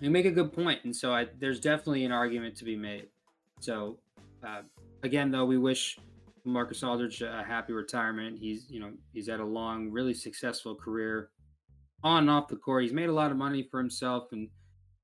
You 0.00 0.10
make 0.10 0.26
a 0.26 0.30
good 0.30 0.52
point, 0.52 0.80
and 0.84 0.94
so 0.94 1.14
I, 1.14 1.28
there's 1.40 1.58
definitely 1.58 2.04
an 2.04 2.12
argument 2.12 2.56
to 2.56 2.64
be 2.64 2.76
made. 2.76 3.06
So 3.60 3.96
uh, 4.46 4.62
again, 5.02 5.30
though, 5.30 5.46
we 5.46 5.56
wish 5.56 5.98
Marcus 6.44 6.82
Aldridge 6.82 7.22
a 7.22 7.42
happy 7.42 7.72
retirement. 7.72 8.38
He's 8.38 8.66
you 8.68 8.80
know 8.80 8.90
he's 9.14 9.28
had 9.28 9.40
a 9.40 9.46
long, 9.46 9.90
really 9.90 10.12
successful 10.12 10.74
career 10.74 11.30
on 12.04 12.24
and 12.24 12.30
off 12.30 12.46
the 12.46 12.56
court. 12.56 12.84
He's 12.84 12.92
made 12.92 13.08
a 13.08 13.12
lot 13.12 13.30
of 13.30 13.36
money 13.36 13.66
for 13.68 13.80
himself, 13.80 14.28
and 14.32 14.48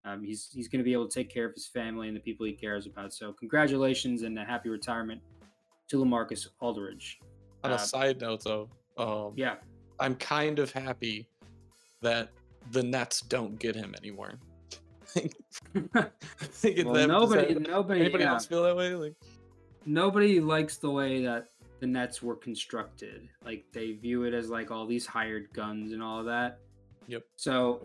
um, 0.04 0.22
he's 0.22 0.50
he's 0.52 0.68
going 0.68 0.78
to 0.78 0.84
be 0.84 0.92
able 0.92 1.08
to 1.08 1.14
take 1.14 1.32
care 1.32 1.46
of 1.46 1.54
his 1.54 1.66
family 1.66 2.06
and 2.06 2.16
the 2.16 2.20
people 2.20 2.46
he 2.46 2.52
cares 2.52 2.86
about. 2.86 3.12
So, 3.12 3.32
congratulations 3.32 4.22
and 4.22 4.38
a 4.38 4.44
happy 4.44 4.68
retirement 4.68 5.20
to 5.88 5.96
Lamarcus 5.96 6.46
Aldridge. 6.60 7.18
On 7.64 7.72
a 7.72 7.74
uh, 7.74 7.78
side 7.78 8.20
note, 8.20 8.44
though, 8.44 8.68
um, 8.96 9.32
yeah, 9.34 9.56
I'm 9.98 10.14
kind 10.14 10.58
of 10.58 10.70
happy 10.70 11.26
that 12.02 12.28
the 12.70 12.82
Nets 12.82 13.22
don't 13.22 13.58
get 13.58 13.74
him 13.74 13.94
anymore. 13.96 14.34
Well, 16.62 17.08
nobody, 17.08 17.54
that, 17.54 17.68
nobody, 17.68 18.00
anybody 18.00 18.24
yeah. 18.24 18.32
else 18.32 18.46
feel 18.46 18.62
that 18.62 18.76
way? 18.76 18.94
Like 18.94 19.14
nobody 19.86 20.40
likes 20.40 20.76
the 20.76 20.90
way 20.90 21.22
that 21.22 21.48
the 21.80 21.86
Nets 21.86 22.22
were 22.22 22.36
constructed. 22.36 23.28
Like 23.44 23.64
they 23.72 23.92
view 23.92 24.24
it 24.24 24.34
as 24.34 24.50
like 24.50 24.70
all 24.70 24.86
these 24.86 25.06
hired 25.06 25.52
guns 25.52 25.92
and 25.92 26.02
all 26.02 26.20
of 26.20 26.26
that. 26.26 26.60
Yep. 27.06 27.22
So, 27.36 27.82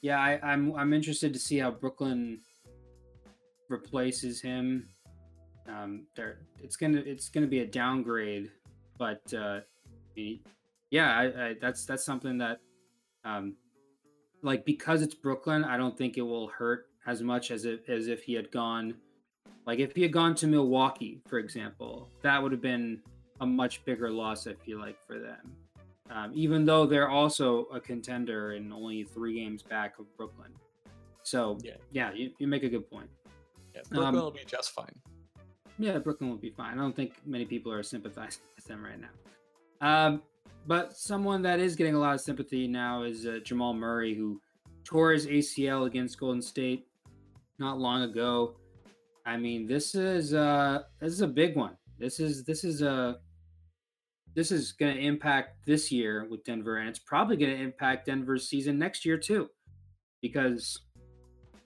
yeah, 0.00 0.18
I, 0.20 0.38
I'm 0.42 0.74
I'm 0.76 0.92
interested 0.92 1.32
to 1.32 1.38
see 1.38 1.58
how 1.58 1.70
Brooklyn 1.70 2.40
replaces 3.68 4.40
him. 4.40 4.88
Um, 5.68 6.06
there, 6.14 6.40
it's 6.62 6.76
gonna 6.76 7.02
it's 7.04 7.28
gonna 7.30 7.46
be 7.46 7.60
a 7.60 7.66
downgrade, 7.66 8.50
but 8.98 9.22
uh, 9.32 9.60
yeah, 10.90 11.18
I, 11.18 11.24
I, 11.24 11.54
that's 11.60 11.86
that's 11.86 12.04
something 12.04 12.38
that, 12.38 12.60
um, 13.24 13.56
like 14.42 14.64
because 14.64 15.02
it's 15.02 15.14
Brooklyn, 15.14 15.64
I 15.64 15.76
don't 15.76 15.96
think 15.96 16.18
it 16.18 16.22
will 16.22 16.48
hurt 16.48 16.86
as 17.06 17.22
much 17.22 17.50
as 17.50 17.64
if 17.64 17.88
as 17.88 18.08
if 18.08 18.22
he 18.22 18.34
had 18.34 18.50
gone, 18.50 18.94
like 19.66 19.78
if 19.78 19.96
he 19.96 20.02
had 20.02 20.12
gone 20.12 20.34
to 20.36 20.46
Milwaukee, 20.46 21.22
for 21.26 21.38
example, 21.38 22.10
that 22.22 22.42
would 22.42 22.52
have 22.52 22.62
been 22.62 23.00
a 23.40 23.46
much 23.46 23.84
bigger 23.84 24.10
loss. 24.10 24.46
I 24.46 24.52
feel 24.52 24.78
like 24.78 24.98
for 25.06 25.18
them 25.18 25.56
um, 26.14 26.30
even 26.32 26.64
though 26.64 26.86
they're 26.86 27.10
also 27.10 27.64
a 27.74 27.80
contender 27.80 28.52
and 28.52 28.72
only 28.72 29.02
three 29.02 29.34
games 29.34 29.62
back 29.62 29.98
of 29.98 30.06
Brooklyn. 30.16 30.52
So 31.24 31.58
yeah, 31.62 31.72
yeah, 31.90 32.12
you, 32.12 32.30
you 32.38 32.46
make 32.46 32.62
a 32.62 32.68
good 32.68 32.88
point. 32.88 33.10
Yeah, 33.74 33.80
Brooklyn 33.90 34.14
um, 34.14 34.22
will 34.22 34.30
be 34.30 34.44
just 34.46 34.70
fine. 34.70 34.94
Yeah, 35.78 35.98
Brooklyn 35.98 36.30
will 36.30 36.36
be 36.36 36.50
fine. 36.50 36.74
I 36.74 36.76
don't 36.76 36.94
think 36.94 37.14
many 37.26 37.44
people 37.44 37.72
are 37.72 37.82
sympathizing 37.82 38.42
with 38.56 38.64
them 38.64 38.84
right 38.84 39.00
now. 39.00 39.08
Um, 39.80 40.22
but 40.66 40.96
someone 40.96 41.42
that 41.42 41.58
is 41.58 41.74
getting 41.74 41.96
a 41.96 41.98
lot 41.98 42.14
of 42.14 42.20
sympathy 42.20 42.68
now 42.68 43.02
is 43.02 43.26
uh, 43.26 43.40
Jamal 43.42 43.74
Murray, 43.74 44.14
who 44.14 44.40
tore 44.84 45.12
his 45.12 45.26
ACL 45.26 45.86
against 45.86 46.18
Golden 46.20 46.40
State 46.40 46.86
not 47.58 47.78
long 47.78 48.02
ago. 48.02 48.54
I 49.26 49.36
mean, 49.36 49.66
this 49.66 49.94
is 49.96 50.32
uh, 50.32 50.82
this 51.00 51.12
is 51.12 51.22
a 51.22 51.26
big 51.26 51.56
one. 51.56 51.76
This 51.98 52.20
is 52.20 52.44
this 52.44 52.62
is 52.62 52.82
a 52.82 53.18
this 54.34 54.50
is 54.50 54.72
going 54.72 54.94
to 54.96 55.00
impact 55.00 55.64
this 55.64 55.92
year 55.92 56.26
with 56.28 56.44
Denver, 56.44 56.78
and 56.78 56.88
it's 56.88 56.98
probably 56.98 57.36
going 57.36 57.56
to 57.56 57.62
impact 57.62 58.06
Denver's 58.06 58.48
season 58.48 58.78
next 58.78 59.04
year 59.04 59.16
too, 59.16 59.48
because 60.20 60.80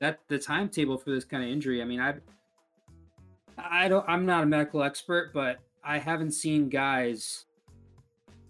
that 0.01 0.21
the 0.29 0.39
timetable 0.39 0.99
for 0.99 1.11
this 1.11 1.25
kind 1.25 1.43
of 1.43 1.51
injury. 1.51 1.83
I 1.83 1.85
mean, 1.85 2.01
I, 2.01 2.15
I 3.57 3.89
don't, 3.89 4.05
I'm 4.09 4.27
not 4.27 4.45
a 4.45 4.47
medical 4.47 4.83
expert, 4.83 5.33
but 5.33 5.59
I 5.83 5.99
haven't 5.99 6.33
seen 6.33 6.69
guys 6.69 7.47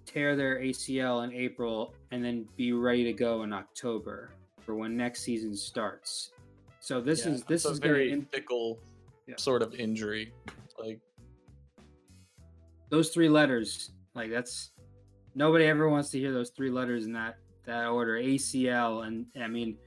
tear 0.05 0.37
their 0.37 0.59
ACL 0.59 1.25
in 1.25 1.33
April 1.33 1.95
and 2.11 2.25
then 2.25 2.47
be 2.57 2.73
ready 2.73 3.05
to 3.05 3.13
go 3.13 3.43
in 3.45 3.53
October 3.53 4.31
for 4.61 4.75
when 4.75 4.97
next 4.97 5.23
season 5.23 5.55
starts. 5.55 6.33
So 6.81 7.01
this 7.01 7.25
yeah, 7.25 7.33
is 7.33 7.45
this 7.45 7.65
is 7.65 7.79
very 7.79 8.13
in- 8.13 8.25
fickle 8.27 8.79
yeah. 9.27 9.35
sort 9.37 9.63
of 9.63 9.75
injury, 9.75 10.33
like 10.79 11.01
those 12.91 13.11
three 13.11 13.29
letters 13.29 13.93
like 14.19 14.31
that's 14.33 14.73
nobody 15.37 15.65
ever 15.67 15.89
wants 15.89 16.11
to 16.11 16.19
hear 16.19 16.33
those 16.33 16.51
three 16.51 16.71
letters 16.71 17.07
in 17.07 17.13
that 17.13 17.37
that 17.65 17.87
order. 17.87 18.19
ACL 18.19 19.07
and 19.07 19.27
I 19.41 19.47
mean 19.47 19.79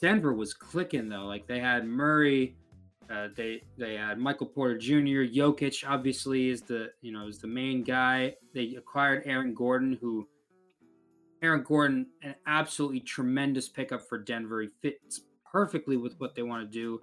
Denver 0.00 0.32
was 0.32 0.54
clicking 0.54 1.08
though. 1.08 1.24
Like 1.24 1.46
they 1.46 1.58
had 1.58 1.84
Murray, 1.84 2.56
uh, 3.10 3.28
they 3.36 3.62
they 3.76 3.94
had 3.94 4.18
Michael 4.18 4.46
Porter 4.46 4.78
Jr. 4.78 5.26
Jokic 5.26 5.84
obviously 5.88 6.50
is 6.50 6.62
the 6.62 6.90
you 7.00 7.12
know 7.12 7.26
is 7.26 7.38
the 7.38 7.48
main 7.48 7.82
guy. 7.82 8.36
They 8.54 8.76
acquired 8.76 9.24
Aaron 9.26 9.54
Gordon, 9.54 9.98
who 10.00 10.28
Aaron 11.42 11.64
Gordon 11.64 12.06
an 12.22 12.36
absolutely 12.46 13.00
tremendous 13.00 13.68
pickup 13.68 14.08
for 14.08 14.18
Denver. 14.18 14.62
He 14.62 14.68
fits 14.80 15.22
perfectly 15.50 15.96
with 15.96 16.14
what 16.18 16.36
they 16.36 16.42
want 16.42 16.70
to 16.70 16.72
do. 16.72 17.00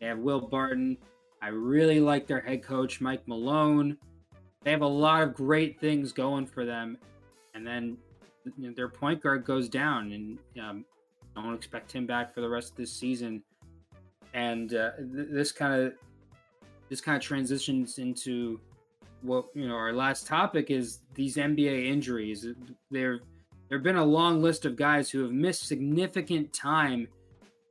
They 0.00 0.06
have 0.06 0.18
Will 0.18 0.40
Barton. 0.40 0.96
I 1.42 1.48
really 1.48 1.98
like 1.98 2.28
their 2.28 2.40
head 2.40 2.62
coach 2.62 3.00
Mike 3.00 3.26
Malone 3.26 3.98
they 4.64 4.70
have 4.70 4.82
a 4.82 4.86
lot 4.86 5.22
of 5.22 5.34
great 5.34 5.80
things 5.80 6.12
going 6.12 6.46
for 6.46 6.64
them, 6.64 6.98
and 7.54 7.66
then 7.66 7.96
you 8.58 8.68
know, 8.68 8.74
their 8.74 8.88
point 8.88 9.20
guard 9.20 9.44
goes 9.44 9.68
down, 9.68 10.12
and 10.12 10.38
um, 10.62 10.84
don't 11.34 11.54
expect 11.54 11.92
him 11.92 12.06
back 12.06 12.34
for 12.34 12.40
the 12.40 12.48
rest 12.48 12.70
of 12.70 12.76
this 12.76 12.92
season. 12.92 13.42
And 14.34 14.74
uh, 14.74 14.92
th- 14.96 15.28
this 15.30 15.52
kind 15.52 15.74
of 15.74 15.92
this 16.88 17.00
kind 17.00 17.16
of 17.16 17.22
transitions 17.22 17.98
into 17.98 18.60
what 19.22 19.46
you 19.54 19.68
know 19.68 19.74
our 19.74 19.92
last 19.92 20.26
topic 20.26 20.70
is 20.70 21.00
these 21.14 21.36
NBA 21.36 21.86
injuries. 21.86 22.46
There 22.90 23.20
there 23.68 23.78
have 23.78 23.82
been 23.82 23.96
a 23.96 24.04
long 24.04 24.42
list 24.42 24.64
of 24.64 24.76
guys 24.76 25.10
who 25.10 25.22
have 25.22 25.32
missed 25.32 25.66
significant 25.66 26.52
time, 26.52 27.08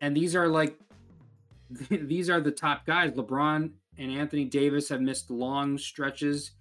and 0.02 0.16
these 0.16 0.36
are 0.36 0.48
like 0.48 0.78
these 1.90 2.30
are 2.30 2.42
the 2.42 2.52
top 2.52 2.86
guys. 2.86 3.12
LeBron 3.12 3.72
and 3.98 4.12
Anthony 4.12 4.46
Davis 4.46 4.90
have 4.90 5.02
missed 5.02 5.30
long 5.30 5.78
stretches 5.78 6.52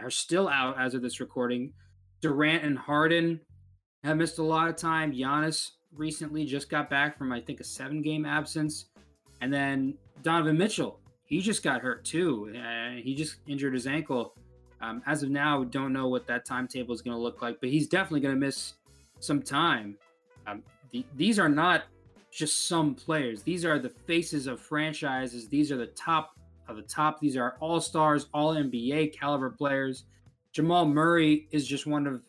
are 0.00 0.10
still 0.10 0.48
out 0.48 0.80
as 0.80 0.94
of 0.94 1.02
this 1.02 1.20
recording. 1.20 1.72
Durant 2.20 2.64
and 2.64 2.78
Harden 2.78 3.40
have 4.04 4.16
missed 4.16 4.38
a 4.38 4.42
lot 4.42 4.68
of 4.68 4.76
time. 4.76 5.12
Giannis 5.12 5.70
recently 5.94 6.44
just 6.44 6.68
got 6.68 6.90
back 6.90 7.16
from 7.16 7.32
I 7.32 7.40
think 7.40 7.60
a 7.60 7.64
seven 7.64 8.02
game 8.02 8.24
absence. 8.24 8.86
And 9.40 9.52
then 9.52 9.94
Donovan 10.22 10.58
Mitchell, 10.58 11.00
he 11.24 11.40
just 11.40 11.62
got 11.62 11.80
hurt 11.80 12.04
too. 12.04 12.52
Uh, 12.56 13.00
he 13.02 13.14
just 13.14 13.36
injured 13.46 13.74
his 13.74 13.86
ankle. 13.86 14.34
Um, 14.80 15.02
as 15.06 15.22
of 15.22 15.30
now, 15.30 15.64
don't 15.64 15.92
know 15.92 16.08
what 16.08 16.26
that 16.28 16.44
timetable 16.44 16.94
is 16.94 17.02
going 17.02 17.16
to 17.16 17.22
look 17.22 17.42
like, 17.42 17.60
but 17.60 17.68
he's 17.68 17.88
definitely 17.88 18.20
going 18.20 18.34
to 18.34 18.40
miss 18.40 18.74
some 19.20 19.42
time. 19.42 19.96
Um, 20.46 20.62
the, 20.90 21.04
these 21.16 21.38
are 21.38 21.48
not 21.48 21.84
just 22.30 22.68
some 22.68 22.94
players. 22.94 23.42
These 23.42 23.64
are 23.64 23.78
the 23.78 23.88
faces 23.88 24.46
of 24.46 24.60
franchises. 24.60 25.48
These 25.48 25.72
are 25.72 25.76
the 25.76 25.86
top 25.88 26.37
of 26.68 26.76
the 26.76 26.82
top. 26.82 27.20
These 27.20 27.36
are 27.36 27.56
all 27.60 27.80
stars, 27.80 28.26
all 28.32 28.54
NBA 28.54 29.18
caliber 29.18 29.50
players. 29.50 30.04
Jamal 30.52 30.86
Murray 30.86 31.48
is 31.50 31.66
just 31.66 31.86
one 31.86 32.06
of 32.06 32.22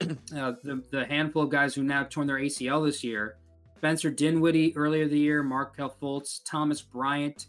uh, 0.36 0.52
the, 0.62 0.82
the 0.90 1.04
handful 1.06 1.42
of 1.42 1.50
guys 1.50 1.74
who 1.74 1.82
now 1.82 2.04
torn 2.04 2.26
their 2.26 2.36
ACL 2.38 2.84
this 2.84 3.02
year. 3.02 3.36
Spencer 3.76 4.10
Dinwiddie 4.10 4.76
earlier 4.76 5.06
the 5.06 5.18
year, 5.18 5.42
Markelle 5.42 5.94
Fultz, 6.02 6.40
Thomas 6.44 6.82
Bryant. 6.82 7.46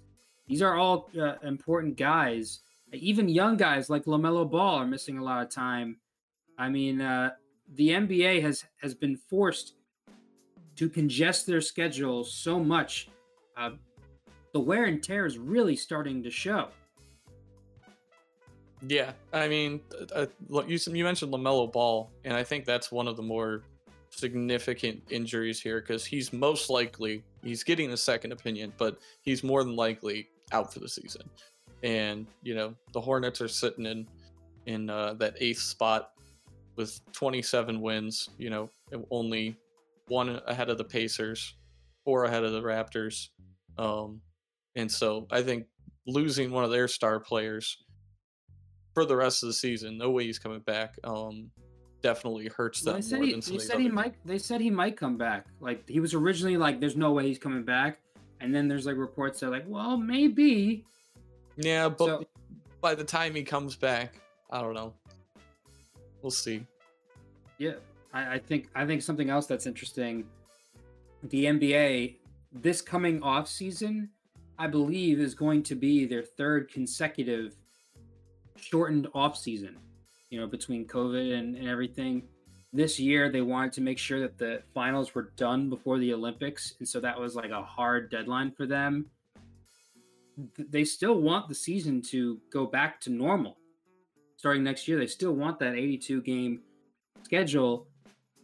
These 0.48 0.62
are 0.62 0.76
all 0.76 1.10
uh, 1.20 1.36
important 1.44 1.98
guys. 1.98 2.60
Even 2.94 3.30
young 3.30 3.58
guys 3.58 3.90
like 3.90 4.06
LaMelo 4.06 4.50
Ball 4.50 4.76
are 4.76 4.86
missing 4.86 5.18
a 5.18 5.24
lot 5.24 5.44
of 5.44 5.50
time. 5.50 5.98
I 6.58 6.70
mean, 6.70 7.02
uh, 7.02 7.32
the 7.76 7.90
NBA 7.90 8.42
has 8.42 8.66
has 8.82 8.94
been 8.94 9.16
forced 9.16 9.74
to 10.76 10.90
congest 10.90 11.46
their 11.46 11.62
schedule 11.62 12.24
so 12.24 12.60
much. 12.60 13.10
Uh, 13.58 13.72
the 14.54 14.60
wear 14.60 14.86
and 14.86 15.04
tear 15.04 15.26
is 15.26 15.38
really 15.38 15.76
starting 15.76 16.24
to 16.24 16.32
show. 16.32 16.70
Yeah, 18.88 19.12
I 19.34 19.47
mean, 19.47 19.82
uh, 20.16 20.28
you 20.68 20.80
you 20.88 21.04
mentioned 21.04 21.34
LaMelo 21.34 21.72
Ball, 21.72 22.10
and 22.24 22.34
I 22.34 22.43
think 22.43 22.66
that's 22.66 22.91
one 22.91 23.08
of 23.08 23.18
the 23.18 23.24
more 23.24 23.64
significant 24.10 25.02
injuries 25.10 25.62
here 25.62 25.82
because 25.82 26.06
he's 26.06 26.32
most 26.34 26.70
likely 26.70 27.24
he's 27.43 27.64
getting 27.64 27.91
a 27.91 27.97
second 27.97 28.32
opinion, 28.32 28.74
but 28.78 28.97
he's 29.22 29.43
more 29.43 29.64
than 29.64 29.76
likely 29.76 30.30
out 30.52 30.74
for 30.74 30.80
the 30.80 30.88
season. 30.88 31.24
And 31.84 32.26
you 32.41 32.56
know, 32.56 32.74
the 32.93 33.02
Hornets 33.02 33.41
are 33.41 33.47
sitting 33.47 33.86
in 33.86 34.08
in 34.66 34.89
uh, 34.89 35.14
that 35.16 35.36
eighth 35.39 35.60
spot 35.60 36.12
with 36.76 37.00
27 37.12 37.82
wins. 37.82 38.30
You 38.38 38.50
know, 38.50 38.70
only 39.12 39.58
one 40.08 40.41
ahead 40.47 40.70
of 40.70 40.78
the 40.78 40.86
Pacers, 40.86 41.56
four 42.06 42.26
ahead 42.26 42.43
of 42.45 42.54
the 42.54 42.62
Raptors. 42.62 43.28
Um, 43.78 44.22
and 44.80 44.91
so 44.91 45.27
I 45.30 45.41
think 45.41 45.65
losing 46.07 46.51
one 46.51 46.63
of 46.63 46.71
their 46.71 46.88
star 46.88 47.19
players 47.19 47.77
for 48.93 49.05
the 49.05 49.15
rest 49.15 49.43
of 49.43 49.47
the 49.47 49.53
season, 49.53 49.97
no 49.97 50.09
way 50.09 50.25
he's 50.25 50.39
coming 50.39 50.61
back. 50.61 50.95
Um, 51.03 51.51
definitely 52.01 52.47
hurts 52.47 52.82
them 52.82 52.93
well, 52.93 53.19
more 53.19 53.25
he, 53.25 53.34
they 53.34 53.57
said 53.57 53.80
he 53.80 53.89
might. 53.89 54.15
They 54.25 54.38
said 54.38 54.61
he 54.61 54.69
might 54.69 54.97
come 54.97 55.17
back. 55.17 55.47
Like 55.59 55.88
he 55.88 55.99
was 55.99 56.13
originally 56.13 56.57
like, 56.57 56.80
"There's 56.80 56.95
no 56.95 57.11
way 57.11 57.27
he's 57.27 57.39
coming 57.39 57.63
back," 57.63 57.99
and 58.39 58.55
then 58.55 58.67
there's 58.67 58.86
like 58.86 58.95
reports 58.95 59.41
that 59.41 59.49
like, 59.49 59.65
"Well, 59.67 59.97
maybe." 59.97 60.86
Yeah, 61.57 61.89
but 61.89 62.05
so, 62.05 62.23
by 62.80 62.95
the 62.95 63.03
time 63.03 63.36
he 63.36 63.43
comes 63.43 63.75
back, 63.75 64.21
I 64.49 64.61
don't 64.61 64.73
know. 64.73 64.93
We'll 66.21 66.32
see. 66.32 66.65
Yeah, 67.57 67.73
I, 68.13 68.36
I 68.36 68.39
think 68.39 68.69
I 68.75 68.86
think 68.86 69.01
something 69.01 69.30
else 69.30 69.45
that's 69.45 69.65
interesting. 69.65 70.25
The 71.23 71.45
NBA 71.45 72.15
this 72.51 72.82
coming 72.82 73.21
off 73.21 73.47
season, 73.47 74.09
I 74.60 74.68
believe, 74.68 75.20
is 75.20 75.34
going 75.34 75.64
to 75.64 75.76
be 75.76 76.05
their 76.05 76.22
third 76.22 76.70
consecutive 76.72 77.55
shortened 78.57 79.07
off 79.16 79.38
season. 79.38 79.78
You 80.30 80.39
know, 80.39 80.47
between 80.47 80.86
COVID 80.86 81.39
and, 81.39 81.55
and 81.55 81.68
everything. 81.68 82.24
This 82.72 82.99
year, 82.99 83.32
they 83.32 83.41
wanted 83.41 83.74
to 83.74 83.82
make 83.82 83.97
sure 83.97 84.20
that 84.20 84.38
the 84.38 84.62
finals 84.76 85.16
were 85.16 85.32
done 85.38 85.70
before 85.72 85.97
the 85.97 86.14
Olympics, 86.14 86.76
and 86.78 86.88
so 86.88 86.99
that 86.99 87.20
was 87.20 87.36
like 87.36 87.49
a 87.49 87.64
hard 87.64 88.12
deadline 88.12 88.51
for 88.51 88.68
them. 88.68 89.07
They 90.55 90.84
still 90.84 91.20
want 91.20 91.47
the 91.47 91.55
season 91.55 92.03
to 92.12 92.39
go 92.51 92.68
back 92.68 93.01
to 93.01 93.10
normal 93.10 93.57
starting 94.39 94.64
next 94.64 94.88
year. 94.88 94.97
They 94.97 95.07
still 95.07 95.34
want 95.34 95.60
that 95.60 95.76
82 95.76 96.22
game 96.22 96.62
schedule 97.24 97.88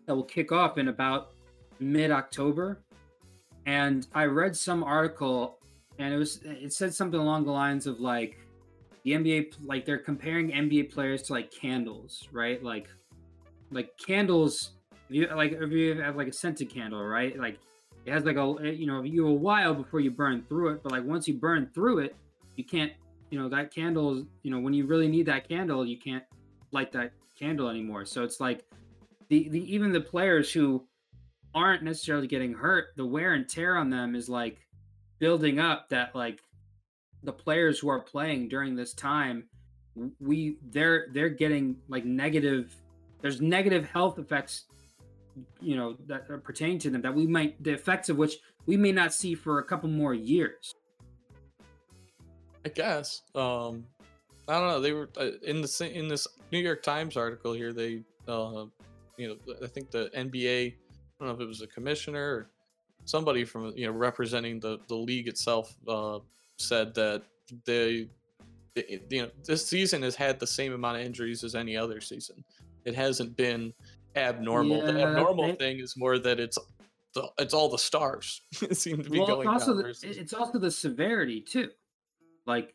that 0.05 0.13
will 0.13 0.23
kick 0.23 0.51
off 0.51 0.77
in 0.77 0.89
about 0.89 1.31
mid 1.79 2.11
October. 2.11 2.83
And 3.65 4.05
I 4.13 4.25
read 4.25 4.57
some 4.57 4.83
article 4.83 5.54
and 5.99 6.13
it 6.13 6.17
was 6.17 6.41
it 6.43 6.73
said 6.73 6.93
something 6.93 7.19
along 7.19 7.45
the 7.45 7.51
lines 7.51 7.87
of 7.87 7.99
like 7.99 8.37
the 9.03 9.11
NBA 9.11 9.53
like 9.63 9.85
they're 9.85 9.97
comparing 9.97 10.51
NBA 10.51 10.91
players 10.91 11.21
to 11.23 11.33
like 11.33 11.51
candles, 11.51 12.27
right? 12.31 12.61
Like 12.63 12.87
like 13.71 13.89
candles 13.97 14.71
if 15.09 15.15
you 15.15 15.27
like 15.35 15.53
if 15.53 15.71
you 15.71 16.01
have 16.01 16.15
like 16.15 16.27
a 16.27 16.33
scented 16.33 16.69
candle, 16.69 17.03
right? 17.03 17.37
Like 17.37 17.59
it 18.05 18.11
has 18.11 18.23
like 18.23 18.37
a 18.37 18.55
eh, 18.63 18.71
you 18.71 18.87
know 18.87 19.03
you 19.03 19.27
a 19.27 19.33
while 19.33 19.73
before 19.73 19.99
you 19.99 20.11
burn 20.11 20.43
through 20.47 20.69
it, 20.69 20.83
but 20.83 20.91
like 20.91 21.03
once 21.03 21.27
you 21.27 21.35
burn 21.35 21.69
through 21.73 21.99
it, 21.99 22.15
you 22.55 22.63
can't 22.63 22.91
you 23.29 23.39
know 23.39 23.49
that 23.49 23.73
candle 23.73 24.17
is 24.17 24.23
you 24.43 24.51
know 24.51 24.59
when 24.59 24.73
you 24.73 24.85
really 24.85 25.07
need 25.07 25.25
that 25.27 25.47
candle, 25.47 25.85
you 25.85 25.99
can't 25.99 26.23
light 26.71 26.91
that 26.91 27.11
candle 27.37 27.69
anymore. 27.69 28.05
So 28.05 28.23
it's 28.23 28.39
like 28.39 28.65
the, 29.29 29.49
the 29.49 29.73
even 29.73 29.91
the 29.91 30.01
players 30.01 30.51
who 30.51 30.85
aren't 31.53 31.83
necessarily 31.83 32.27
getting 32.27 32.53
hurt, 32.53 32.87
the 32.97 33.05
wear 33.05 33.33
and 33.33 33.47
tear 33.47 33.77
on 33.77 33.89
them 33.89 34.15
is 34.15 34.29
like 34.29 34.64
building 35.25 35.59
up 35.59 35.89
that 35.89 36.13
like 36.13 36.39
the 37.23 37.33
players 37.33 37.79
who 37.79 37.89
are 37.89 37.99
playing 37.99 38.47
during 38.47 38.75
this 38.75 38.93
time 38.93 39.45
we 40.19 40.57
they're 40.69 41.07
they're 41.13 41.29
getting 41.29 41.75
like 41.87 42.05
negative 42.05 42.75
there's 43.21 43.41
negative 43.41 43.89
health 43.89 44.19
effects 44.19 44.65
you 45.59 45.75
know 45.75 45.95
that 46.05 46.29
are 46.29 46.37
pertaining 46.37 46.77
to 46.77 46.91
them 46.91 47.01
that 47.01 47.15
we 47.15 47.25
might 47.25 47.51
the 47.63 47.73
effects 47.73 48.09
of 48.09 48.17
which 48.17 48.35
we 48.67 48.77
may 48.77 48.91
not 48.91 49.11
see 49.13 49.33
for 49.33 49.59
a 49.59 49.63
couple 49.63 49.89
more 49.89 50.13
years. 50.13 50.75
I 52.63 52.69
guess 52.69 53.23
um 53.33 53.83
i 54.47 54.59
don't 54.59 54.69
know 54.69 54.79
they 54.79 54.93
were 54.93 55.09
uh, 55.17 55.31
in 55.41 55.61
the 55.61 55.91
in 55.91 56.07
this 56.07 56.27
new 56.51 56.59
york 56.59 56.83
times 56.83 57.17
article 57.17 57.53
here 57.53 57.73
they 57.73 58.03
uh 58.27 58.65
you 59.17 59.27
know, 59.27 59.55
I 59.63 59.67
think 59.67 59.91
the 59.91 60.09
NBA, 60.15 60.73
I 60.73 60.75
don't 61.19 61.29
know 61.29 61.35
if 61.35 61.41
it 61.41 61.47
was 61.47 61.61
a 61.61 61.67
commissioner 61.67 62.49
somebody 63.05 63.45
from 63.45 63.73
you 63.75 63.85
know 63.85 63.93
representing 63.93 64.59
the 64.59 64.79
the 64.87 64.95
league 64.95 65.27
itself 65.27 65.75
uh, 65.87 66.19
said 66.57 66.93
that 66.95 67.23
they, 67.65 68.07
they, 68.75 68.99
you 69.09 69.23
know, 69.23 69.29
this 69.45 69.65
season 69.65 70.01
has 70.01 70.15
had 70.15 70.39
the 70.39 70.47
same 70.47 70.73
amount 70.73 70.97
of 70.97 71.05
injuries 71.05 71.43
as 71.43 71.55
any 71.55 71.77
other 71.77 72.01
season. 72.01 72.43
It 72.83 72.95
hasn't 72.95 73.35
been 73.37 73.73
abnormal. 74.15 74.77
Yeah, 74.77 74.91
the 74.91 75.03
abnormal 75.03 75.47
they, 75.47 75.55
thing 75.55 75.79
is 75.79 75.95
more 75.95 76.19
that 76.19 76.39
it's 76.39 76.57
the, 77.13 77.29
it's 77.39 77.53
all 77.53 77.69
the 77.69 77.77
stars 77.77 78.41
seem 78.73 79.01
to 79.01 79.09
be 79.09 79.19
well, 79.19 79.27
going 79.27 79.49
it's 79.49 79.67
also 79.67 79.81
down. 79.81 79.93
The. 80.01 80.19
It's 80.19 80.33
also 80.33 80.59
the 80.59 80.71
severity 80.71 81.41
too. 81.41 81.69
Like 82.45 82.73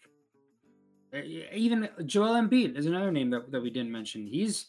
even 1.52 1.88
Joel 2.06 2.34
Embiid 2.34 2.76
is 2.76 2.86
another 2.86 3.10
name 3.10 3.30
that, 3.30 3.50
that 3.52 3.60
we 3.60 3.70
didn't 3.70 3.92
mention. 3.92 4.26
He's 4.26 4.66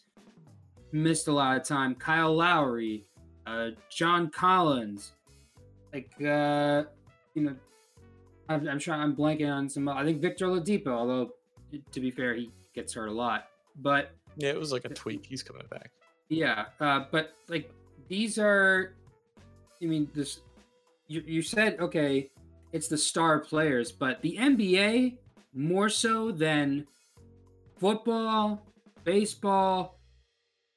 missed 0.92 1.28
a 1.28 1.32
lot 1.32 1.56
of 1.56 1.64
time. 1.64 1.94
Kyle 1.94 2.34
Lowry, 2.34 3.06
uh, 3.46 3.68
John 3.90 4.30
Collins, 4.30 5.12
like 5.92 6.10
uh, 6.20 6.84
you 7.34 7.42
know, 7.42 7.56
I'm, 8.48 8.68
I'm 8.68 8.78
trying. 8.78 9.00
I'm 9.00 9.16
blanking 9.16 9.52
on 9.52 9.68
some. 9.68 9.88
I 9.88 10.04
think 10.04 10.20
Victor 10.20 10.46
Oladipo, 10.46 10.88
although 10.88 11.30
to 11.92 12.00
be 12.00 12.10
fair, 12.10 12.34
he 12.34 12.50
gets 12.74 12.94
hurt 12.94 13.08
a 13.08 13.12
lot. 13.12 13.48
But 13.76 14.12
yeah, 14.36 14.50
it 14.50 14.58
was 14.58 14.72
like 14.72 14.84
a 14.84 14.88
tweak. 14.88 15.26
He's 15.26 15.42
coming 15.42 15.66
back. 15.70 15.90
Yeah, 16.28 16.66
uh, 16.80 17.04
but 17.10 17.34
like 17.48 17.70
these 18.08 18.38
are, 18.38 18.94
I 19.82 19.86
mean, 19.86 20.08
this 20.14 20.40
you 21.08 21.22
you 21.26 21.42
said 21.42 21.78
okay, 21.80 22.30
it's 22.72 22.88
the 22.88 22.98
star 22.98 23.38
players, 23.38 23.92
but 23.92 24.22
the 24.22 24.36
NBA 24.38 25.18
more 25.54 25.88
so 25.88 26.32
than 26.32 26.86
football, 27.76 28.66
baseball, 29.04 29.98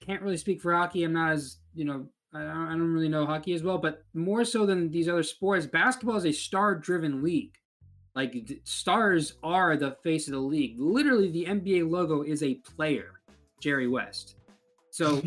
can't 0.05 0.21
really 0.21 0.37
speak 0.37 0.61
for 0.61 0.73
hockey. 0.73 1.03
I'm 1.03 1.13
not 1.13 1.31
as 1.31 1.57
you 1.73 1.85
know 1.85 2.07
I 2.35 2.39
don't, 2.39 2.67
I 2.67 2.71
don't 2.71 2.93
really 2.93 3.07
know 3.07 3.25
hockey 3.25 3.53
as 3.53 3.63
well, 3.63 3.77
but 3.77 4.03
more 4.13 4.43
so 4.43 4.65
than 4.65 4.91
these 4.91 5.07
other 5.07 5.23
sports, 5.23 5.65
basketball 5.65 6.17
is 6.17 6.25
a 6.25 6.33
star-driven 6.33 7.23
league. 7.23 7.55
Like 8.13 8.59
stars 8.63 9.33
are 9.41 9.77
the 9.77 9.91
face 10.03 10.27
of 10.27 10.33
the 10.33 10.39
league. 10.39 10.75
Literally, 10.77 11.31
the 11.31 11.45
NBA 11.45 11.89
logo 11.89 12.23
is 12.23 12.43
a 12.43 12.55
player, 12.55 13.21
Jerry 13.61 13.87
West. 13.87 14.35
So, 14.91 15.21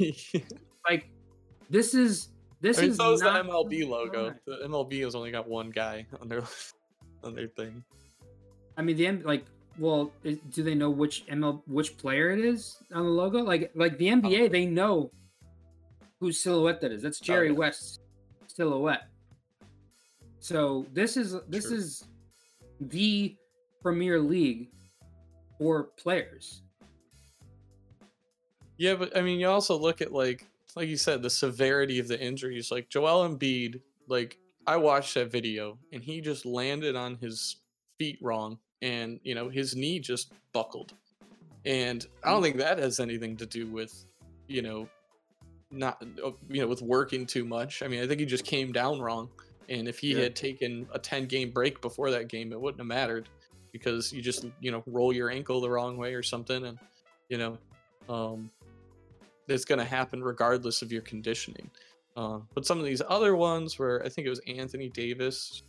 like, 0.88 1.10
this 1.70 1.94
is 1.94 2.28
this 2.60 2.78
I 2.78 2.82
mean, 2.82 2.90
is 2.90 2.96
so 2.96 3.12
is 3.12 3.20
the 3.20 3.26
MLB 3.28 3.88
logo. 3.88 4.34
The 4.46 4.60
MLB 4.66 5.02
has 5.04 5.14
only 5.14 5.30
got 5.30 5.48
one 5.48 5.70
guy 5.70 6.06
on 6.20 6.28
their 6.28 6.42
on 7.24 7.34
their 7.34 7.48
thing. 7.48 7.84
I 8.76 8.82
mean, 8.82 8.96
the 8.96 9.12
like 9.24 9.44
well, 9.78 10.10
do 10.24 10.62
they 10.62 10.74
know 10.74 10.90
which 10.90 11.26
ML 11.26 11.62
which 11.66 11.96
player 11.96 12.30
it 12.30 12.40
is 12.40 12.78
on 12.94 13.04
the 13.04 13.10
logo? 13.10 13.42
Like 13.42 13.70
like 13.74 13.98
the 13.98 14.08
NBA, 14.08 14.46
oh. 14.46 14.48
they 14.48 14.66
know 14.66 15.10
whose 16.20 16.40
silhouette 16.40 16.80
that 16.80 16.92
is. 16.92 17.02
That's 17.02 17.20
Jerry 17.20 17.48
oh, 17.48 17.52
yeah. 17.52 17.58
West's 17.58 18.00
silhouette. 18.46 19.08
So 20.40 20.86
this 20.92 21.16
is 21.16 21.36
this 21.48 21.66
True. 21.68 21.76
is 21.76 22.04
the 22.80 23.36
Premier 23.82 24.20
League 24.20 24.68
for 25.58 25.84
players. 25.98 26.62
Yeah, 28.76 28.94
but 28.94 29.16
I 29.16 29.22
mean, 29.22 29.40
you 29.40 29.48
also 29.48 29.76
look 29.76 30.00
at 30.00 30.12
like 30.12 30.46
like 30.76 30.88
you 30.88 30.96
said, 30.96 31.22
the 31.22 31.30
severity 31.30 31.98
of 31.98 32.08
the 32.08 32.20
injuries. 32.20 32.70
Like 32.70 32.88
Joel 32.88 33.28
Embiid, 33.28 33.80
like 34.08 34.38
I 34.66 34.76
watched 34.76 35.14
that 35.14 35.30
video 35.30 35.78
and 35.92 36.02
he 36.02 36.20
just 36.20 36.46
landed 36.46 36.94
on 36.94 37.16
his 37.16 37.56
feet 37.98 38.18
wrong 38.22 38.58
and 38.80 39.18
you 39.24 39.34
know 39.34 39.48
his 39.48 39.74
knee 39.74 39.98
just 39.98 40.32
buckled. 40.52 40.94
And 41.64 42.06
I 42.22 42.30
don't 42.30 42.40
mm. 42.40 42.44
think 42.44 42.56
that 42.58 42.78
has 42.78 43.00
anything 43.00 43.36
to 43.38 43.46
do 43.46 43.66
with, 43.66 44.04
you 44.46 44.62
know, 44.62 44.88
not 45.70 46.02
uh, 46.24 46.30
you 46.48 46.60
know 46.60 46.66
with 46.66 46.82
working 46.82 47.26
too 47.26 47.44
much. 47.44 47.82
I 47.82 47.88
mean, 47.88 48.02
I 48.02 48.06
think 48.06 48.20
he 48.20 48.26
just 48.26 48.44
came 48.44 48.72
down 48.72 49.00
wrong. 49.00 49.28
And 49.68 49.86
if 49.86 49.98
he 49.98 50.12
Yeah. 50.12 50.20
had 50.22 50.34
taken 50.36 50.88
a 50.92 50.98
10 50.98 51.26
game 51.26 51.50
break 51.50 51.82
before 51.82 52.10
that 52.10 52.28
game, 52.28 52.52
it 52.52 52.60
wouldn't 52.60 52.80
have 52.80 52.86
mattered 52.86 53.28
because 53.70 54.10
you 54.12 54.22
just, 54.22 54.46
you 54.60 54.70
know, 54.70 54.82
roll 54.86 55.12
your 55.12 55.28
ankle 55.30 55.60
the 55.60 55.68
wrong 55.68 55.98
way 55.98 56.14
or 56.14 56.22
something 56.22 56.64
and 56.64 56.78
you 57.28 57.36
know, 57.36 57.58
um 58.08 58.50
it's 59.46 59.64
going 59.64 59.78
to 59.78 59.84
happen 59.84 60.22
regardless 60.22 60.82
of 60.82 60.92
your 60.92 61.00
conditioning. 61.02 61.70
Uh, 62.16 62.40
but 62.54 62.66
some 62.66 62.78
of 62.78 62.84
these 62.84 63.00
other 63.08 63.34
ones 63.36 63.78
where 63.78 64.04
I 64.04 64.08
think 64.10 64.26
it 64.26 64.30
was 64.30 64.40
Anthony 64.46 64.88
Davis, 64.90 65.62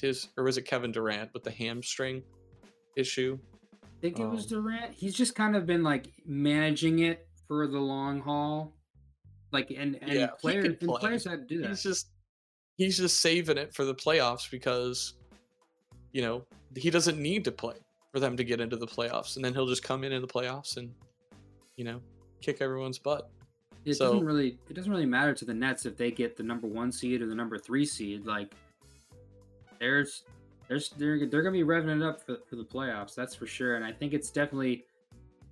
his 0.00 0.28
or 0.36 0.44
was 0.44 0.56
it 0.56 0.62
Kevin 0.62 0.90
Durant 0.92 1.32
with 1.34 1.44
the 1.44 1.50
hamstring 1.50 2.22
issue? 2.96 3.38
I 3.84 3.86
think 4.00 4.18
it 4.18 4.26
was 4.26 4.44
Um, 4.44 4.62
Durant. 4.62 4.94
He's 4.94 5.14
just 5.14 5.34
kind 5.34 5.54
of 5.56 5.66
been 5.66 5.82
like 5.82 6.12
managing 6.24 7.00
it 7.00 7.28
for 7.46 7.66
the 7.68 7.78
long 7.80 8.20
haul. 8.20 8.74
Like 9.52 9.70
and 9.70 9.98
and 10.00 10.12
Yeah, 10.12 10.28
players 10.40 10.66
and 10.66 10.80
play. 10.80 11.00
players 11.00 11.24
had 11.24 11.40
to 11.48 11.54
do 11.54 11.62
that. 11.62 11.68
He's 11.70 11.82
just 11.82 12.08
he's 12.76 12.96
just 12.96 13.20
saving 13.20 13.58
it 13.58 13.74
for 13.74 13.84
the 13.84 13.94
playoffs 13.94 14.50
because 14.50 15.14
you 16.12 16.22
know 16.22 16.44
he 16.76 16.90
doesn't 16.90 17.18
need 17.20 17.44
to 17.44 17.52
play 17.52 17.74
for 18.12 18.20
them 18.20 18.36
to 18.36 18.44
get 18.44 18.60
into 18.60 18.76
the 18.76 18.86
playoffs, 18.86 19.36
and 19.36 19.44
then 19.44 19.52
he'll 19.54 19.66
just 19.66 19.82
come 19.82 20.04
in 20.04 20.12
in 20.12 20.20
the 20.22 20.28
playoffs 20.28 20.76
and 20.76 20.92
you 21.76 21.84
know 21.84 22.00
kick 22.40 22.58
everyone's 22.60 22.98
butt. 22.98 23.30
it 23.84 23.94
so- 23.94 24.12
doesn't 24.12 24.24
really 24.26 24.58
it 24.68 24.74
doesn't 24.74 24.90
really 24.90 25.06
matter 25.06 25.34
to 25.34 25.44
the 25.44 25.54
Nets 25.54 25.84
if 25.86 25.96
they 25.96 26.10
get 26.10 26.36
the 26.36 26.42
number 26.42 26.66
one 26.66 26.90
seed 26.92 27.22
or 27.22 27.26
the 27.26 27.34
number 27.34 27.58
three 27.58 27.84
seed. 27.86 28.26
Like 28.26 28.52
there's 29.78 30.24
there's 30.68 30.90
they're 30.90 31.26
they're 31.26 31.42
gonna 31.42 31.52
be 31.52 31.64
revving 31.64 31.96
it 31.96 32.02
up 32.02 32.20
for, 32.24 32.38
for 32.48 32.56
the 32.56 32.64
playoffs, 32.64 33.14
that's 33.14 33.34
for 33.34 33.46
sure. 33.46 33.76
And 33.76 33.84
I 33.84 33.92
think 33.92 34.12
it's 34.12 34.30
definitely 34.30 34.84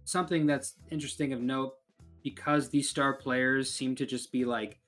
something 0.05 0.47
that's 0.47 0.75
interesting 0.91 1.33
of 1.33 1.41
note 1.41 1.75
because 2.35 2.69
these 2.69 2.91
star 2.91 3.15
players 3.15 3.73
seem 3.73 3.95
to 3.97 4.05
just 4.05 4.31
be 4.31 4.45
like 4.45 4.79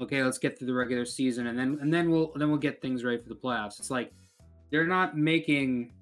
okay 0.00 0.22
let's 0.22 0.38
get 0.38 0.58
through 0.58 0.66
the 0.66 0.74
regular 0.74 1.06
season 1.06 1.46
and 1.46 1.58
then 1.58 1.78
and 1.80 1.92
then 1.92 2.10
we'll 2.10 2.32
then 2.36 2.48
we'll 2.50 2.58
get 2.58 2.82
things 2.82 3.02
ready 3.02 3.20
for 3.20 3.28
the 3.30 3.34
playoffs. 3.34 3.78
It's 3.78 3.90
like 3.90 4.12
they're 4.70 4.86
not 4.86 5.16
making 5.16 5.92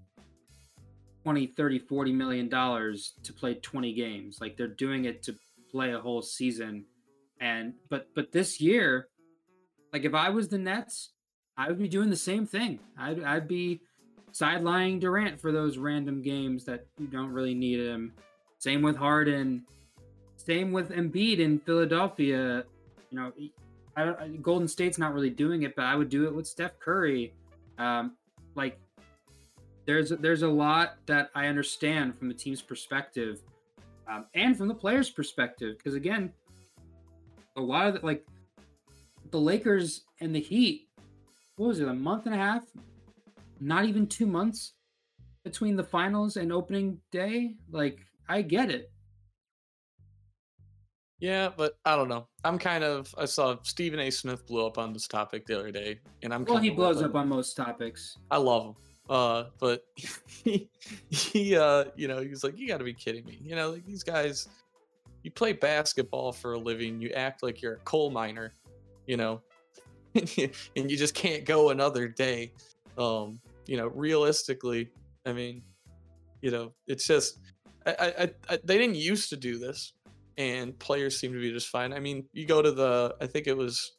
20 1.23 1.47
30 1.47 1.79
40 1.79 2.13
million 2.13 2.49
dollars 2.49 3.15
to 3.23 3.33
play 3.33 3.55
20 3.55 3.95
games. 3.95 4.39
Like 4.41 4.57
they're 4.57 4.67
doing 4.67 5.05
it 5.05 5.23
to 5.25 5.35
play 5.71 5.93
a 5.93 6.01
whole 6.01 6.23
season. 6.23 6.85
And 7.41 7.75
but 7.89 8.09
but 8.15 8.33
this 8.33 8.61
year 8.61 9.09
like 9.93 10.05
if 10.05 10.15
i 10.15 10.31
was 10.31 10.49
the 10.49 10.59
nets 10.59 11.11
i 11.57 11.69
would 11.69 11.79
be 11.79 11.89
doing 11.89 12.11
the 12.11 12.17
same 12.17 12.47
thing. 12.47 12.81
I'd, 12.99 13.23
I'd 13.23 13.49
be 13.49 13.81
sidelining 14.33 15.01
durant 15.01 15.41
for 15.41 15.53
those 15.53 15.79
random 15.79 16.23
games 16.23 16.65
that 16.65 16.87
you 16.99 17.07
don't 17.07 17.33
really 17.33 17.55
need 17.55 17.81
him. 17.81 18.13
Same 18.59 18.83
with 18.83 18.97
harden 18.97 19.65
same 20.47 20.71
with 20.73 20.91
Embiid 20.91 21.41
in 21.41 21.59
Philadelphia. 21.59 22.65
You 23.11 23.19
know, 23.19 23.33
I 23.97 24.05
don't, 24.05 24.43
Golden 24.43 24.69
State's 24.69 24.99
not 24.99 25.13
really 25.13 25.31
doing 25.31 25.63
it, 25.63 25.75
but 25.75 25.85
I 25.85 25.97
would 25.97 26.09
do 26.09 26.27
it 26.27 26.35
with 26.35 26.47
Steph 26.47 26.79
Curry. 26.79 27.33
Um, 27.79 28.13
like, 28.55 28.79
there's 29.87 30.11
there's 30.11 30.43
a 30.43 30.49
lot 30.49 30.97
that 31.07 31.31
I 31.35 31.47
understand 31.47 32.17
from 32.19 32.29
the 32.29 32.35
team's 32.35 32.63
perspective, 32.63 33.41
um, 34.09 34.27
and 34.35 34.57
from 34.57 34.69
the 34.69 34.75
players' 34.75 35.11
perspective. 35.11 35.77
Because 35.79 35.95
again, 35.95 36.33
a 37.57 37.61
lot 37.61 37.89
of 37.89 37.95
the, 37.95 38.07
like 38.07 38.25
the 39.31 39.41
Lakers 39.41 40.03
and 40.21 40.35
the 40.35 40.41
Heat, 40.41 40.89
what 41.57 41.69
was 41.69 41.81
it, 41.81 41.89
a 41.89 41.95
month 41.95 42.27
and 42.27 42.35
a 42.35 42.39
half? 42.39 42.65
Not 43.61 43.85
even 43.85 44.07
two 44.07 44.27
months 44.27 44.75
between 45.45 45.77
the 45.77 45.85
finals 45.85 46.37
and 46.37 46.53
opening 46.53 47.01
day. 47.11 47.55
Like, 47.71 47.99
I 48.29 48.43
get 48.43 48.71
it. 48.71 48.91
Yeah, 51.19 51.49
but 51.57 51.79
I 51.85 51.97
don't 51.97 52.09
know. 52.09 52.27
I'm 52.45 52.59
kind 52.59 52.85
of 52.85 53.15
I 53.17 53.25
saw 53.25 53.57
Stephen 53.63 54.01
A. 54.01 54.11
Smith 54.11 54.47
blew 54.47 54.67
up 54.67 54.77
on 54.77 54.93
this 54.93 55.07
topic 55.07 55.47
the 55.47 55.59
other 55.59 55.71
day, 55.71 56.01
and 56.23 56.33
I'm 56.35 56.45
Well, 56.45 56.59
he 56.59 56.71
blows 56.71 57.03
up 57.03 57.15
on 57.15 57.29
most 57.29 57.57
topics. 57.57 58.19
I 58.31 58.37
love 58.37 58.67
him. 58.67 58.75
Uh, 59.09 59.45
but 59.59 59.85
he, 60.45 60.69
he 61.09 61.57
uh, 61.57 61.85
you 61.97 62.09
know, 62.09 62.21
he's 62.21 62.45
like, 62.45 62.59
"You 62.59 62.69
got 62.69 62.79
to 62.79 62.85
be 62.85 62.93
kidding 62.93 63.25
me!" 63.25 63.39
You 63.43 63.57
know, 63.57 63.71
like 63.71 63.87
these 63.87 64.03
guys, 64.03 64.49
you 65.23 65.31
play 65.31 65.53
basketball 65.53 66.33
for 66.33 66.53
a 66.53 66.59
living, 66.59 67.01
you 67.01 67.11
act 67.11 67.43
like 67.43 67.63
you're 67.63 67.75
a 67.75 67.81
coal 67.81 68.11
miner, 68.11 68.53
you 69.07 69.17
know, 69.17 69.41
and 70.15 70.91
you 70.91 70.97
just 70.97 71.15
can't 71.15 71.45
go 71.45 71.71
another 71.71 72.09
day. 72.09 72.53
Um, 72.99 73.41
you 73.67 73.77
know, 73.77 73.89
realistically, 73.89 74.91
I 75.25 75.33
mean, 75.33 75.63
you 76.41 76.51
know, 76.51 76.73
it's 76.87 77.07
just, 77.07 77.39
I, 77.85 77.91
I, 77.91 78.07
I, 78.07 78.31
I 78.51 78.59
they 78.65 78.79
didn't 78.79 78.97
used 78.97 79.31
to 79.31 79.37
do 79.37 79.59
this, 79.59 79.93
and 80.39 80.79
players 80.79 81.19
seem 81.19 81.33
to 81.33 81.41
be 81.41 81.51
just 81.53 81.69
fine. 81.69 81.93
I 81.93 82.01
mean, 82.01 82.25
you 82.33 82.47
go 82.47 82.63
to 82.63 82.71
the, 82.73 83.15
I 83.21 83.27
think 83.27 83.47
it 83.47 83.57
was 83.57 83.93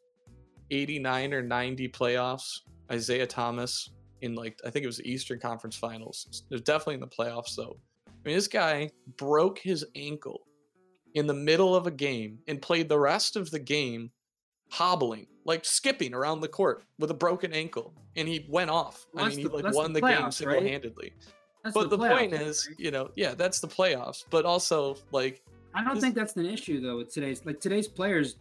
89 0.71 1.33
or 1.33 1.41
90 1.41 1.89
playoffs, 1.89 2.59
Isiah 2.91 3.27
Thomas 3.27 3.91
in 4.21 4.35
like 4.35 4.59
I 4.65 4.69
think 4.69 4.83
it 4.83 4.87
was 4.87 4.97
the 4.97 5.09
Eastern 5.09 5.39
Conference 5.39 5.75
Finals. 5.75 6.43
It 6.49 6.53
was 6.53 6.61
definitely 6.61 6.95
in 6.95 6.99
the 7.01 7.07
playoffs 7.07 7.55
though. 7.55 7.77
I 8.07 8.11
mean, 8.25 8.35
this 8.35 8.47
guy 8.47 8.89
broke 9.17 9.59
his 9.59 9.85
ankle 9.95 10.41
in 11.13 11.27
the 11.27 11.33
middle 11.33 11.75
of 11.75 11.87
a 11.87 11.91
game 11.91 12.39
and 12.47 12.61
played 12.61 12.89
the 12.89 12.99
rest 12.99 13.35
of 13.35 13.51
the 13.51 13.59
game 13.59 14.11
hobbling, 14.71 15.27
like 15.45 15.65
skipping 15.65 16.13
around 16.13 16.41
the 16.41 16.47
court 16.47 16.83
with 16.99 17.11
a 17.11 17.13
broken 17.13 17.53
ankle, 17.53 17.93
and 18.15 18.27
he 18.27 18.45
went 18.49 18.69
off. 18.69 19.05
Well, 19.13 19.25
I 19.25 19.29
mean, 19.29 19.37
he 19.37 19.43
the- 19.45 19.49
like 19.49 19.63
the 19.65 19.71
won 19.71 19.93
the, 19.93 20.01
game 20.01 20.09
playoffs, 20.09 20.23
right? 20.23 20.33
single-handedly. 20.33 21.13
That's 21.63 21.73
But 21.73 21.89
the, 21.89 21.97
playoffs, 21.97 22.17
point 22.17 22.31
right? 22.33 22.41
is, 22.41 22.69
you 22.77 22.91
know, 22.91 23.09
yeah, 23.15 23.33
that's 23.33 23.59
the 23.59 23.67
playoffs. 23.67 24.25
But 24.29 24.45
also, 24.45 24.97
like, 25.11 25.43
I 25.73 25.83
don't 25.83 25.99
think 26.01 26.15
that's 26.15 26.35
an 26.35 26.45
issue 26.45 26.81
though 26.81 26.97
with 26.97 27.13
today's 27.13 27.45
like 27.45 27.59
today's 27.59 27.87
players, 27.87 28.37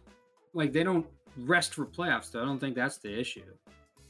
like 0.53 0.73
they 0.73 0.83
don't 0.83 1.05
rest 1.37 1.73
for 1.75 1.85
playoffs 1.85 2.31
though. 2.31 2.41
I 2.41 2.45
don't 2.45 2.59
think 2.59 2.75
that's 2.75 2.97
the 2.97 3.17
issue. 3.19 3.43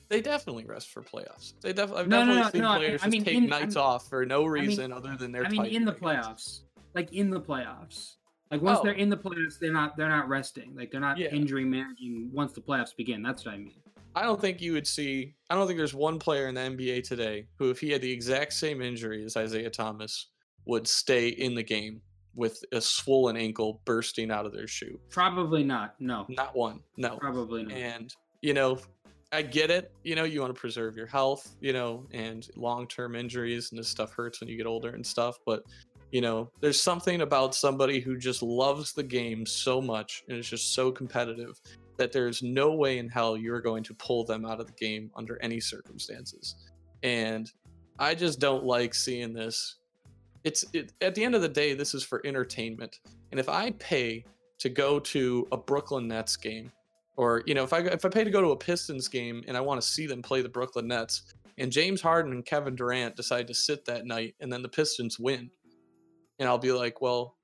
they 0.10 0.22
definitely 0.22 0.64
rest 0.64 0.90
for 0.90 1.02
playoffs. 1.02 1.52
They 1.60 1.74
definitely, 1.74 2.04
I've 2.04 2.08
No, 2.08 2.20
definitely 2.20 2.42
no, 2.44 2.50
seen 2.52 2.62
no, 2.62 2.70
I- 2.72 2.78
players 2.78 3.02
I 3.02 3.06
just 3.08 3.12
mean, 3.12 3.24
take 3.26 3.36
in- 3.36 3.46
nights 3.48 3.76
I'm- 3.76 3.86
off 3.86 4.08
for 4.08 4.26
no 4.26 4.44
mean- 4.44 4.50
reason 4.52 4.94
other 4.94 5.18
than 5.18 5.34
their. 5.34 5.46
I 5.46 5.50
mean, 5.50 5.66
in 5.66 5.84
the 5.84 5.92
playoffs, 5.92 6.62
like 6.96 7.12
in 7.12 7.30
the 7.30 7.42
playoffs, 7.42 8.14
like 8.50 8.62
once 8.62 8.80
they're 8.80 8.94
Oh. 8.96 8.98
in 8.98 9.10
the 9.10 9.18
playoffs, 9.18 9.60
they're 9.60 9.74
not 9.74 9.98
they're 9.98 10.08
not 10.08 10.30
resting. 10.30 10.74
Like 10.76 10.92
they're 10.92 11.02
not 11.02 11.18
Yeah. 11.18 11.28
injury 11.36 11.66
managing 11.66 12.30
once 12.32 12.54
the 12.54 12.62
playoffs 12.62 12.96
begin. 12.96 13.22
That's 13.22 13.44
what 13.44 13.56
I 13.56 13.58
mean. 13.58 13.82
I 14.16 14.24
don't 14.24 14.40
think 14.40 14.62
you 14.62 14.72
would 14.74 14.88
see. 14.88 15.36
I 15.50 15.56
don't 15.56 15.68
think 15.68 15.78
there's 15.78 15.94
one 15.94 16.18
player 16.20 16.48
in 16.48 16.56
the 16.56 16.62
NBA 16.62 17.02
today 17.02 17.48
who, 17.60 17.70
if 17.70 17.82
he 17.82 17.90
had 17.92 18.02
the 18.02 18.10
exact 18.12 18.54
same 18.54 18.82
injury 18.82 19.26
as 19.26 19.36
Isiah 19.36 19.70
Thomas, 19.70 20.28
would 20.66 20.88
stay 20.88 21.28
in 21.28 21.54
the 21.54 21.64
game 21.64 22.02
with 22.38 22.64
a 22.72 22.80
swollen 22.80 23.36
ankle 23.36 23.82
bursting 23.84 24.32
out 24.32 24.46
of 24.46 24.54
their 24.54 24.68
shoe. 24.68 24.98
Probably 25.10 25.64
not. 25.64 25.96
No, 26.00 26.26
Not 26.30 26.56
one. 26.56 26.80
No. 26.96 27.18
probably 27.18 27.64
not. 27.64 27.74
And 27.74 28.16
you 28.42 28.54
know, 28.54 28.78
I 29.34 29.42
get 29.42 29.72
it. 29.72 29.92
You 30.04 30.16
know, 30.16 30.24
you 30.24 30.40
want 30.40 30.56
to 30.56 30.60
preserve 30.60 30.96
your 30.96 31.08
health. 31.08 31.56
You 31.60 31.74
know, 31.74 32.06
and 32.12 32.48
long-term 32.56 33.16
injuries 33.16 33.72
and 33.72 33.80
this 33.80 33.90
stuff 33.90 34.14
hurts 34.14 34.40
when 34.40 34.48
you 34.50 34.56
get 34.56 34.68
older 34.68 34.92
and 34.92 35.06
stuff. 35.06 35.38
But 35.46 35.64
you 36.12 36.22
know, 36.22 36.50
there's 36.62 36.82
something 36.82 37.22
about 37.22 37.54
somebody 37.54 38.00
who 38.00 38.18
just 38.18 38.42
loves 38.42 38.94
the 38.94 39.04
game 39.04 39.46
so 39.46 39.82
much 39.82 40.24
and 40.30 40.38
is 40.38 40.50
just 40.50 40.74
so 40.74 40.92
competitive 40.92 41.60
that 41.98 42.12
there's 42.12 42.44
no 42.44 42.76
way 42.76 43.00
in 43.00 43.10
hell 43.10 43.36
you're 43.36 43.60
going 43.60 43.84
to 43.84 43.94
pull 43.96 44.24
them 44.24 44.46
out 44.46 44.60
of 44.62 44.68
the 44.68 44.74
game 44.74 45.10
under 45.18 45.42
any 45.42 45.60
circumstances. 45.60 46.56
And 47.04 47.52
I 48.00 48.14
just 48.14 48.40
don't 48.40 48.64
like 48.64 48.94
seeing 48.94 49.34
this. 49.34 49.78
It's 50.48 50.64
it, 50.72 50.94
at 51.02 51.14
the 51.14 51.26
end 51.26 51.36
of 51.36 51.42
the 51.42 51.50
day, 51.50 51.74
this 51.74 51.94
is 51.94 52.04
for 52.04 52.26
entertainment. 52.26 53.02
And 53.32 53.40
if 53.40 53.50
I 53.50 53.72
pay 53.72 54.24
to 54.60 54.70
go 54.70 54.98
to 54.98 55.46
a 55.52 55.58
Brooklyn 55.58 56.08
Nets 56.08 56.38
game, 56.38 56.72
or 57.18 57.44
you 57.46 57.54
know, 57.54 57.66
if 57.66 57.74
I 57.74 57.80
if 57.80 58.06
I 58.06 58.10
pay 58.10 58.24
to 58.24 58.32
go 58.32 58.40
to 58.40 58.52
a 58.52 58.56
Pistons 58.56 59.10
game 59.10 59.44
and 59.46 59.58
I 59.58 59.60
want 59.60 59.82
to 59.82 59.86
see 59.86 60.08
them 60.08 60.22
play 60.22 60.42
the 60.42 60.48
Brooklyn 60.48 60.88
Nets, 60.88 61.34
and 61.58 61.70
James 61.70 62.00
Harden 62.00 62.32
and 62.32 62.46
Kevin 62.46 62.76
Durant 62.76 63.18
decide 63.18 63.46
to 63.48 63.54
sit 63.54 63.84
that 63.86 64.06
night, 64.06 64.36
and 64.40 64.50
then 64.52 64.62
the 64.62 64.70
Pistons 64.70 65.20
win, 65.20 65.52
and 66.40 66.48
I'll 66.48 66.58
be 66.58 66.72
like, 66.72 67.02
well, 67.02 67.36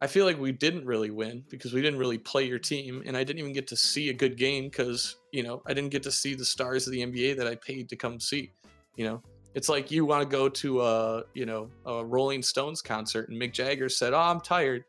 I 0.00 0.06
feel 0.06 0.26
like 0.26 0.38
we 0.38 0.52
didn't 0.52 0.86
really 0.86 1.10
win 1.10 1.42
because 1.50 1.72
we 1.72 1.82
didn't 1.82 1.98
really 1.98 2.18
play 2.18 2.44
your 2.44 2.60
team, 2.60 3.02
and 3.04 3.16
I 3.16 3.24
didn't 3.24 3.40
even 3.40 3.52
get 3.52 3.66
to 3.66 3.76
see 3.76 4.10
a 4.10 4.14
good 4.14 4.36
game 4.36 4.66
because 4.66 5.16
you 5.32 5.42
know 5.42 5.60
I 5.66 5.74
didn't 5.74 5.90
get 5.90 6.04
to 6.04 6.12
see 6.12 6.36
the 6.36 6.44
stars 6.44 6.86
of 6.86 6.92
the 6.92 7.04
NBA 7.04 7.36
that 7.38 7.48
I 7.48 7.56
paid 7.56 7.88
to 7.88 7.96
come 7.96 8.20
see. 8.20 8.52
You 8.94 9.06
know, 9.06 9.22
it's 9.56 9.70
like 9.70 9.90
you 9.90 10.04
want 10.04 10.22
to 10.22 10.28
go 10.28 10.48
to 10.50 10.82
a 10.82 11.22
you 11.34 11.46
know 11.46 11.68
a 11.86 12.04
Rolling 12.04 12.42
Stones 12.42 12.82
concert, 12.82 13.30
and 13.30 13.40
Mick 13.40 13.52
Jagger 13.52 13.88
said, 13.88 14.12
"Oh, 14.12 14.18
I'm 14.20 14.40
tired. 14.40 14.84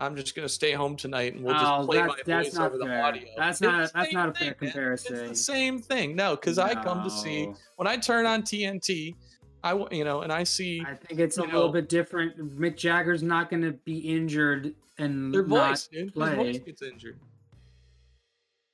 I'm 0.00 0.16
just 0.16 0.34
gonna 0.34 0.48
stay 0.48 0.72
home 0.72 0.96
tonight, 0.96 1.34
and 1.34 1.44
we'll 1.44 1.54
just 1.54 1.64
Oh, 1.66 1.84
play 1.84 1.98
that's- 1.98 2.16
my 2.16 2.22
that's 2.34 2.48
voice 2.48 2.54
not 2.58 2.72
over 2.72 2.78
the 2.78 3.00
audio." 3.02 3.28
That's 3.36 3.60
It's 3.60 3.60
not- 3.60 3.92
that's 3.92 4.12
not 4.12 4.28
a 4.30 4.32
fair 4.32 4.40
thing, 4.40 4.46
man. 4.48 4.54
comparison. 4.72 5.14
It's 5.16 5.28
the 5.28 5.34
same 5.52 5.78
thing. 5.80 6.16
No, 6.16 6.34
because 6.34 6.58
I 6.58 6.74
come 6.74 7.04
to 7.04 7.10
see 7.10 7.52
when 7.76 7.86
I 7.86 7.96
turn 7.98 8.24
on 8.26 8.42
TNT, 8.42 9.14
I 9.62 9.74
you 9.92 10.04
know, 10.04 10.22
and 10.22 10.32
I 10.32 10.44
see 10.44 10.82
I 10.86 10.94
think 10.94 11.20
it's 11.20 11.36
a 11.38 11.42
you 11.42 11.46
little 11.48 11.68
bit 11.68 11.88
different. 11.90 12.58
Mick 12.58 12.76
Jagger's 12.76 13.22
not 13.22 13.50
going 13.50 13.62
to 13.62 13.72
be 13.72 13.98
injured 13.98 14.74
and 14.98 15.32
their 15.32 15.46
not 15.46 15.68
voice, 15.70 15.88
dude. 15.88 16.12
His 16.14 16.34
voice 16.34 16.58
gets 16.58 16.82
injured. 16.82 17.18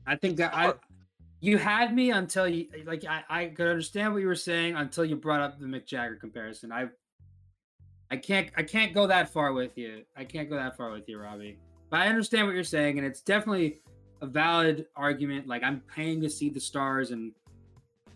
I 0.07 0.17
think 0.17 0.37
that 0.39 0.55
I. 0.55 0.73
you 1.41 1.57
had 1.57 1.95
me 1.95 2.11
until 2.11 2.47
you 2.47 2.67
like 2.85 3.05
I, 3.05 3.25
I 3.29 3.45
could 3.47 3.67
understand 3.67 4.13
what 4.13 4.21
you 4.21 4.27
were 4.27 4.35
saying 4.35 4.77
until 4.77 5.05
you 5.05 5.17
brought 5.17 5.41
up 5.41 5.59
the 5.59 5.67
Mick 5.67 5.87
Jagger 5.87 6.17
comparison. 6.17 6.71
I 6.71 6.89
I 8.11 8.17
can't 8.17 8.51
I 8.57 8.63
can't 8.63 8.93
go 8.93 9.07
that 9.07 9.31
far 9.31 9.53
with 9.53 9.77
you. 9.79 10.03
I 10.17 10.25
can't 10.25 10.51
go 10.51 10.57
that 10.57 10.77
far 10.77 10.91
with 10.91 11.09
you, 11.09 11.19
Robbie. 11.19 11.59
But 11.89 12.01
I 12.01 12.09
understand 12.09 12.47
what 12.47 12.55
you're 12.55 12.65
saying, 12.65 12.99
and 12.99 13.07
it's 13.07 13.21
definitely 13.21 13.81
a 14.21 14.27
valid 14.27 14.87
argument. 14.97 15.47
Like 15.47 15.63
I'm 15.63 15.81
paying 15.95 16.21
to 16.21 16.31
see 16.31 16.51
the 16.51 16.61
stars 16.61 17.11
and 17.11 17.33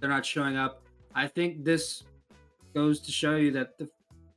they're 0.01 0.11
not 0.11 0.27
showing 0.27 0.57
up. 0.57 0.83
I 1.15 1.27
think 1.27 1.65
this 1.65 2.05
goes 2.75 3.01
to 3.01 3.13
show 3.13 3.37
you 3.37 3.51
that 3.53 3.79
the 3.79 3.89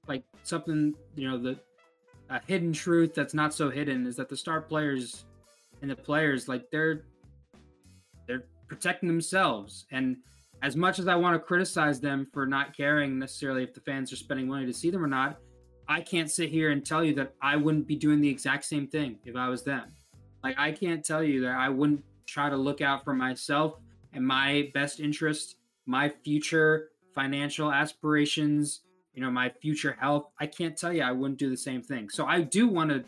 like 0.08 0.24
something, 0.44 0.96
you 1.16 1.30
know, 1.30 1.38
the 1.38 1.60
a 2.30 2.42
hidden 2.46 2.74
truth 2.74 3.14
that's 3.16 3.34
not 3.34 3.54
so 3.54 3.70
hidden 3.70 4.06
is 4.06 4.16
that 4.18 4.30
the 4.30 4.38
star 4.38 4.62
players 4.62 5.26
and 5.82 5.90
the 5.90 5.96
players 5.96 6.48
like 6.48 6.70
they're 6.72 7.02
they're 7.02 7.04
protecting 8.68 9.07
themselves 9.07 9.86
and 9.91 10.18
as 10.63 10.76
much 10.76 10.99
as 10.99 11.07
I 11.07 11.15
want 11.15 11.36
to 11.36 11.39
criticize 11.39 11.99
them 11.99 12.28
for 12.34 12.45
not 12.45 12.76
caring 12.76 13.20
necessarily 13.20 13.63
if 13.63 13.74
the 13.74 13.82
fans 13.82 14.11
are 14.11 14.15
spending 14.15 14.47
money 14.47 14.65
to 14.65 14.74
see 14.74 14.89
them 14.89 15.03
or 15.03 15.07
not, 15.07 15.38
I 15.88 16.01
can't 16.01 16.30
sit 16.30 16.49
here 16.49 16.72
and 16.72 16.86
tell 16.86 17.03
you 17.03 17.13
that 17.15 17.34
I 17.41 17.55
wouldn't 17.55 17.88
be 17.88 17.95
doing 17.95 18.20
the 18.20 18.30
exact 18.30 18.65
same 18.65 18.88
thing 18.88 19.20
if 19.24 19.36
I 19.36 19.49
was 19.49 19.63
them. 19.63 19.84
Like 20.43 20.55
I 20.57 20.72
can't 20.72 21.05
tell 21.05 21.24
you 21.24 21.41
that 21.41 21.55
I 21.55 21.70
wouldn't 21.70 22.03
try 22.26 22.49
to 22.49 22.57
look 22.57 22.82
out 22.82 23.03
for 23.03 23.13
myself 23.13 23.76
and 24.13 24.26
my 24.26 24.70
best 24.74 24.99
interest, 24.99 25.57
my 25.86 26.09
future 26.24 26.89
financial 27.13 27.72
aspirations, 27.72 28.82
you 29.13 29.22
know, 29.22 29.32
my 29.32 29.49
future 29.61 29.95
health. 29.99 30.30
I 30.39 30.47
can't 30.47 30.78
tell 30.78 30.91
you 30.91 31.03
I 31.03 31.11
wouldn't 31.11 31.39
do 31.39 31.49
the 31.49 31.57
same 31.57 31.82
thing. 31.82 32.09
So 32.09 32.26
I 32.26 32.41
do 32.41 32.68
want 32.68 32.89
to 32.89 33.03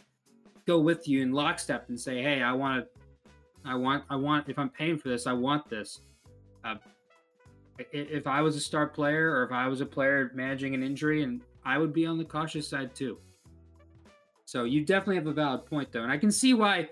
go 0.65 0.79
with 0.79 1.07
you 1.07 1.21
in 1.21 1.31
lockstep 1.31 1.89
and 1.89 1.99
say, 1.99 2.21
hey, 2.21 2.41
I 2.41 2.53
want 2.53 2.83
to 2.83 2.98
I 3.65 3.75
want, 3.75 4.03
I 4.09 4.15
want, 4.15 4.49
if 4.49 4.57
I'm 4.57 4.69
paying 4.69 4.97
for 4.97 5.09
this, 5.09 5.27
I 5.27 5.33
want 5.33 5.69
this. 5.69 5.99
Uh, 6.63 6.75
if 7.91 8.27
I 8.27 8.41
was 8.41 8.55
a 8.55 8.59
star 8.59 8.87
player 8.87 9.31
or 9.31 9.43
if 9.43 9.51
I 9.51 9.67
was 9.67 9.81
a 9.81 9.85
player 9.85 10.31
managing 10.33 10.75
an 10.75 10.83
injury, 10.83 11.23
and 11.23 11.41
I 11.65 11.77
would 11.77 11.93
be 11.93 12.05
on 12.05 12.17
the 12.17 12.25
cautious 12.25 12.67
side 12.67 12.93
too. 12.95 13.17
So 14.45 14.63
you 14.63 14.83
definitely 14.83 15.15
have 15.15 15.27
a 15.27 15.33
valid 15.33 15.65
point 15.65 15.91
though, 15.91 16.03
and 16.03 16.11
I 16.11 16.17
can 16.17 16.31
see 16.31 16.53
why. 16.53 16.89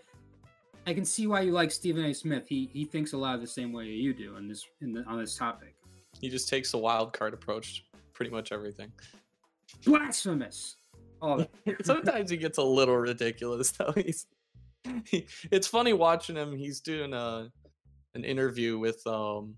I 0.85 0.93
can 0.93 1.03
see 1.03 1.27
why 1.27 1.41
you 1.41 1.51
like 1.51 1.71
Stephen 1.71 2.05
A. 2.05 2.13
Smith. 2.13 2.47
He 2.47 2.69
he 2.71 2.85
thinks 2.85 3.13
a 3.13 3.17
lot 3.17 3.35
of 3.35 3.41
the 3.41 3.47
same 3.47 3.73
way 3.73 3.85
you 3.85 4.13
do 4.13 4.35
on 4.35 4.47
this 4.47 4.65
in 4.81 4.93
the, 4.93 5.03
on 5.03 5.19
this 5.19 5.35
topic. 5.35 5.75
He 6.21 6.29
just 6.29 6.47
takes 6.47 6.73
a 6.73 6.77
wild 6.77 7.13
card 7.13 7.33
approach 7.33 7.83
to 7.91 7.97
pretty 8.13 8.31
much 8.31 8.51
everything. 8.51 8.91
Blasphemous. 9.83 10.77
Oh, 11.21 11.45
sometimes 11.83 12.29
he 12.29 12.37
gets 12.37 12.57
a 12.57 12.63
little 12.63 12.97
ridiculous 12.97 13.71
though. 13.71 13.91
He's 13.95 14.27
it's 15.51 15.67
funny 15.67 15.93
watching 15.93 16.35
him. 16.35 16.55
He's 16.55 16.79
doing 16.81 17.13
a 17.13 17.49
an 18.13 18.23
interview 18.23 18.79
with 18.79 19.05
um 19.05 19.55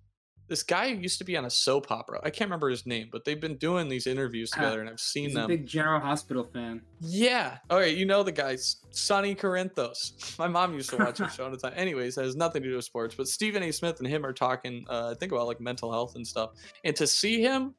this 0.49 0.63
guy 0.63 0.89
who 0.89 0.99
used 0.99 1.19
to 1.19 1.23
be 1.23 1.37
on 1.37 1.45
a 1.45 1.49
soap 1.49 1.91
opera. 1.91 2.19
I 2.23 2.31
can't 2.31 2.49
remember 2.49 2.69
his 2.69 2.85
name, 2.85 3.09
but 3.11 3.23
they've 3.23 3.39
been 3.39 3.55
doing 3.57 3.87
these 3.87 4.07
interviews 4.07 4.49
together, 4.49 4.81
and 4.81 4.89
I've 4.89 4.99
seen 4.99 5.25
He's 5.25 5.35
them. 5.35 5.45
A 5.45 5.47
big 5.47 5.67
General 5.67 6.01
Hospital 6.01 6.43
fan. 6.43 6.81
Yeah. 6.99 7.59
All 7.69 7.77
right, 7.77 7.95
you 7.95 8.05
know 8.05 8.23
the 8.23 8.31
guys, 8.31 8.77
Sonny 8.89 9.35
Corinthos. 9.35 10.37
My 10.39 10.47
mom 10.47 10.73
used 10.73 10.89
to 10.89 10.97
watch 10.97 11.19
his 11.19 11.33
show 11.33 11.45
all 11.45 11.51
the 11.51 11.57
time. 11.57 11.73
Anyways, 11.75 12.15
has 12.15 12.35
nothing 12.35 12.63
to 12.63 12.69
do 12.69 12.75
with 12.75 12.85
sports, 12.85 13.13
but 13.15 13.27
Stephen 13.27 13.61
A. 13.61 13.71
Smith 13.71 13.99
and 13.99 14.07
him 14.07 14.25
are 14.25 14.33
talking. 14.33 14.85
Uh, 14.89 15.11
I 15.11 15.13
think 15.13 15.31
about 15.31 15.45
like 15.45 15.61
mental 15.61 15.91
health 15.91 16.15
and 16.15 16.25
stuff, 16.25 16.51
and 16.83 16.95
to 16.95 17.05
see 17.05 17.41
him 17.41 17.75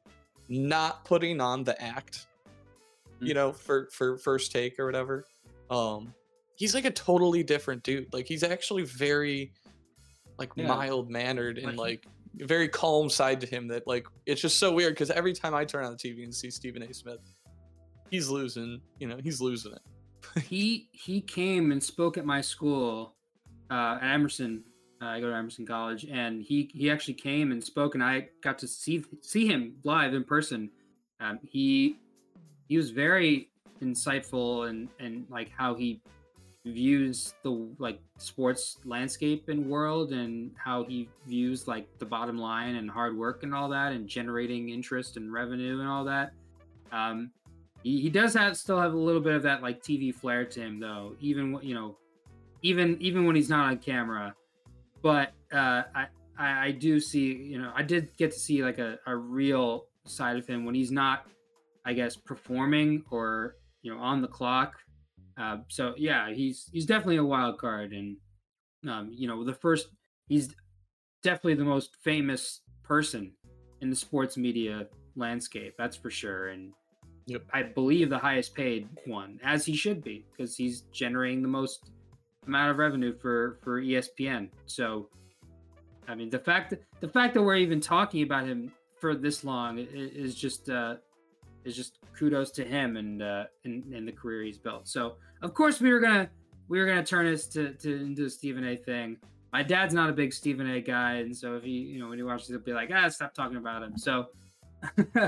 not 0.47 1.03
putting 1.03 1.41
on 1.41 1.65
the 1.65 1.79
act, 1.81 2.27
you 3.19 3.33
mm. 3.33 3.35
know, 3.35 3.51
for 3.51 3.89
for 3.91 4.17
first 4.17 4.51
take 4.53 4.79
or 4.79 4.85
whatever. 4.85 5.25
Um, 5.69 6.13
he's 6.61 6.75
like 6.75 6.85
a 6.85 6.91
totally 6.91 7.41
different 7.41 7.81
dude. 7.81 8.13
Like 8.13 8.27
he's 8.27 8.43
actually 8.43 8.83
very 8.83 9.51
like 10.37 10.51
yeah. 10.55 10.67
mild 10.67 11.09
mannered 11.09 11.57
and 11.57 11.75
like 11.75 12.05
very 12.35 12.67
calm 12.67 13.09
side 13.09 13.41
to 13.41 13.47
him 13.47 13.67
that 13.69 13.87
like 13.87 14.05
it's 14.27 14.41
just 14.41 14.59
so 14.59 14.71
weird 14.71 14.93
because 14.93 15.09
every 15.09 15.33
time 15.33 15.55
I 15.55 15.65
turn 15.65 15.85
on 15.85 15.93
the 15.93 15.97
TV 15.97 16.23
and 16.23 16.33
see 16.33 16.51
Stephen 16.51 16.83
A. 16.83 16.93
Smith, 16.93 17.17
he's 18.11 18.29
losing, 18.29 18.79
you 18.99 19.07
know, 19.07 19.17
he's 19.23 19.41
losing 19.41 19.71
it. 19.71 20.43
he 20.43 20.87
he 20.91 21.19
came 21.19 21.71
and 21.71 21.83
spoke 21.83 22.19
at 22.19 22.25
my 22.25 22.41
school 22.41 23.15
uh, 23.71 23.97
at 23.99 24.13
Emerson. 24.13 24.63
Uh, 25.01 25.05
I 25.05 25.19
go 25.19 25.31
to 25.31 25.35
Emerson 25.35 25.65
College, 25.65 26.05
and 26.11 26.43
he 26.43 26.69
he 26.75 26.91
actually 26.91 27.15
came 27.15 27.51
and 27.51 27.63
spoke, 27.63 27.95
and 27.95 28.03
I 28.03 28.29
got 28.43 28.59
to 28.59 28.67
see 28.67 29.03
see 29.21 29.47
him 29.47 29.77
live 29.83 30.13
in 30.13 30.23
person. 30.23 30.69
Um, 31.19 31.39
he 31.41 31.97
he 32.69 32.77
was 32.77 32.91
very 32.91 33.49
insightful 33.81 34.69
and 34.69 34.89
and 34.99 35.25
like 35.27 35.49
how 35.57 35.73
he 35.73 36.03
views 36.65 37.33
the 37.43 37.49
like 37.79 37.99
sports 38.17 38.77
landscape 38.85 39.49
and 39.49 39.65
world 39.65 40.11
and 40.11 40.51
how 40.55 40.83
he 40.83 41.09
views 41.27 41.67
like 41.67 41.87
the 41.97 42.05
bottom 42.05 42.37
line 42.37 42.75
and 42.75 42.89
hard 42.89 43.17
work 43.17 43.43
and 43.43 43.53
all 43.53 43.67
that 43.67 43.93
and 43.93 44.07
generating 44.07 44.69
interest 44.69 45.17
and 45.17 45.33
revenue 45.33 45.79
and 45.79 45.89
all 45.89 46.03
that. 46.05 46.33
Um 46.91 47.31
he, 47.83 47.99
he 47.99 48.09
does 48.09 48.35
have 48.35 48.55
still 48.57 48.79
have 48.79 48.93
a 48.93 48.97
little 48.97 49.21
bit 49.21 49.33
of 49.33 49.41
that 49.41 49.63
like 49.63 49.81
tv 49.81 50.13
flair 50.13 50.45
to 50.45 50.61
him 50.61 50.79
though 50.79 51.15
even 51.19 51.57
you 51.63 51.73
know 51.73 51.97
even 52.61 52.95
even 52.99 53.25
when 53.25 53.35
he's 53.35 53.49
not 53.49 53.65
on 53.65 53.77
camera. 53.77 54.35
But 55.01 55.33
uh 55.51 55.83
i 55.95 56.05
i, 56.37 56.65
I 56.67 56.71
do 56.71 56.99
see 56.99 57.33
you 57.33 57.59
know 57.59 57.71
i 57.75 57.81
did 57.81 58.15
get 58.17 58.31
to 58.31 58.39
see 58.39 58.63
like 58.63 58.77
a, 58.77 58.99
a 59.07 59.15
real 59.15 59.85
side 60.05 60.37
of 60.37 60.45
him 60.47 60.63
when 60.65 60.75
he's 60.75 60.91
not 60.91 61.27
i 61.85 61.93
guess 61.93 62.15
performing 62.15 63.03
or 63.11 63.55
you 63.81 63.93
know 63.93 63.99
on 63.99 64.21
the 64.21 64.27
clock 64.27 64.75
uh, 65.37 65.57
so 65.67 65.93
yeah, 65.97 66.31
he's 66.33 66.69
he's 66.71 66.85
definitely 66.85 67.17
a 67.17 67.23
wild 67.23 67.57
card, 67.57 67.93
and 67.93 68.17
um, 68.87 69.11
you 69.13 69.27
know 69.27 69.43
the 69.43 69.53
first 69.53 69.87
he's 70.27 70.53
definitely 71.23 71.55
the 71.55 71.63
most 71.63 71.95
famous 72.03 72.61
person 72.83 73.33
in 73.81 73.89
the 73.89 73.95
sports 73.95 74.37
media 74.37 74.87
landscape. 75.15 75.75
That's 75.77 75.95
for 75.95 76.09
sure, 76.09 76.49
and 76.49 76.71
yep. 77.25 77.43
I 77.53 77.63
believe 77.63 78.09
the 78.09 78.17
highest 78.17 78.55
paid 78.55 78.87
one, 79.05 79.39
as 79.43 79.65
he 79.65 79.75
should 79.75 80.03
be, 80.03 80.25
because 80.31 80.55
he's 80.55 80.81
generating 80.91 81.41
the 81.41 81.47
most 81.47 81.91
amount 82.47 82.71
of 82.71 82.77
revenue 82.77 83.13
for 83.17 83.57
for 83.61 83.81
ESPN. 83.81 84.49
So, 84.65 85.09
I 86.07 86.15
mean, 86.15 86.29
the 86.29 86.39
fact 86.39 86.71
that 86.71 86.83
the 86.99 87.09
fact 87.09 87.33
that 87.35 87.41
we're 87.41 87.55
even 87.55 87.79
talking 87.79 88.23
about 88.23 88.45
him 88.45 88.71
for 88.99 89.15
this 89.15 89.43
long 89.43 89.79
is 89.79 90.35
just 90.35 90.69
uh, 90.69 90.95
is 91.65 91.75
just 91.75 91.99
kudos 92.17 92.51
to 92.51 92.63
him 92.63 92.97
and 92.97 93.21
uh, 93.21 93.45
and, 93.65 93.93
and 93.93 94.07
the 94.07 94.11
career 94.11 94.43
he's 94.43 94.57
built. 94.57 94.87
So 94.87 95.15
of 95.41 95.53
course 95.53 95.81
we 95.81 95.91
were 95.91 95.99
gonna 95.99 96.29
we 96.67 96.79
were 96.79 96.85
gonna 96.85 97.05
turn 97.05 97.25
this 97.25 97.47
to, 97.47 97.73
to 97.73 98.01
into 98.01 98.25
a 98.25 98.29
Stephen 98.29 98.65
A. 98.65 98.77
thing. 98.77 99.17
My 99.51 99.63
dad's 99.63 99.93
not 99.93 100.09
a 100.09 100.13
big 100.13 100.33
Stephen 100.33 100.69
A. 100.69 100.79
guy, 100.79 101.15
and 101.15 101.35
so 101.35 101.55
if 101.55 101.63
he 101.63 101.71
you 101.71 101.99
know 101.99 102.09
when 102.09 102.17
he 102.17 102.23
watches, 102.23 102.47
he'll 102.47 102.59
be 102.59 102.73
like, 102.73 102.89
ah, 102.93 103.09
stop 103.09 103.33
talking 103.33 103.57
about 103.57 103.83
him. 103.83 103.97
So 103.97 104.27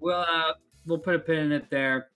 we'll 0.00 0.20
uh, 0.20 0.52
we'll 0.86 0.98
put 0.98 1.14
a 1.14 1.18
pin 1.18 1.38
in 1.38 1.52
it 1.52 1.70
there. 1.70 2.08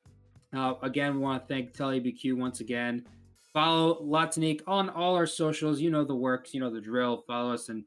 Uh, 0.55 0.75
again, 0.83 1.15
we 1.15 1.21
want 1.21 1.43
to 1.43 1.49
thank 1.53 1.77
TeleBQ 1.77 2.37
once 2.37 2.61
again. 2.61 3.05
Follow 3.53 3.99
Latinique 4.03 4.63
on 4.67 4.89
all 4.91 5.17
our 5.17 5.27
socials. 5.27 5.81
You 5.81 5.91
know 5.91 6.05
the 6.05 6.15
works, 6.15 6.55
you 6.55 6.61
know 6.61 6.71
the 6.71 6.81
drill. 6.81 7.25
Follow 7.27 7.55
us 7.55 7.69
and 7.69 7.83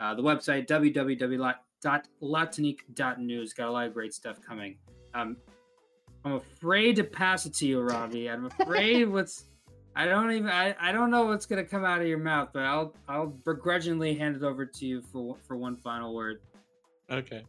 uh, 0.00 0.14
the 0.14 0.22
website 0.22 0.66
www.latinique.news. 0.66 3.52
Got 3.52 3.68
a 3.68 3.70
lot 3.70 3.86
of 3.86 3.92
great 3.94 4.14
stuff 4.14 4.40
coming. 4.40 4.78
Um, 5.16 5.36
I'm 6.24 6.32
afraid 6.34 6.96
to 6.96 7.04
pass 7.04 7.46
it 7.46 7.54
to 7.54 7.66
you, 7.66 7.80
Robbie. 7.80 8.28
I'm 8.28 8.46
afraid 8.46 9.04
what's 9.08 9.44
I 9.94 10.04
don't 10.04 10.30
even 10.30 10.50
I, 10.50 10.74
I 10.78 10.92
don't 10.92 11.10
know 11.10 11.24
what's 11.24 11.46
gonna 11.46 11.64
come 11.64 11.84
out 11.84 12.02
of 12.02 12.06
your 12.06 12.18
mouth, 12.18 12.50
but 12.52 12.64
I'll 12.64 12.92
I'll 13.08 13.28
begrudgingly 13.28 14.14
hand 14.14 14.36
it 14.36 14.42
over 14.42 14.66
to 14.66 14.86
you 14.86 15.00
for 15.00 15.36
for 15.46 15.56
one 15.56 15.76
final 15.76 16.14
word. 16.14 16.40
Okay. 17.10 17.44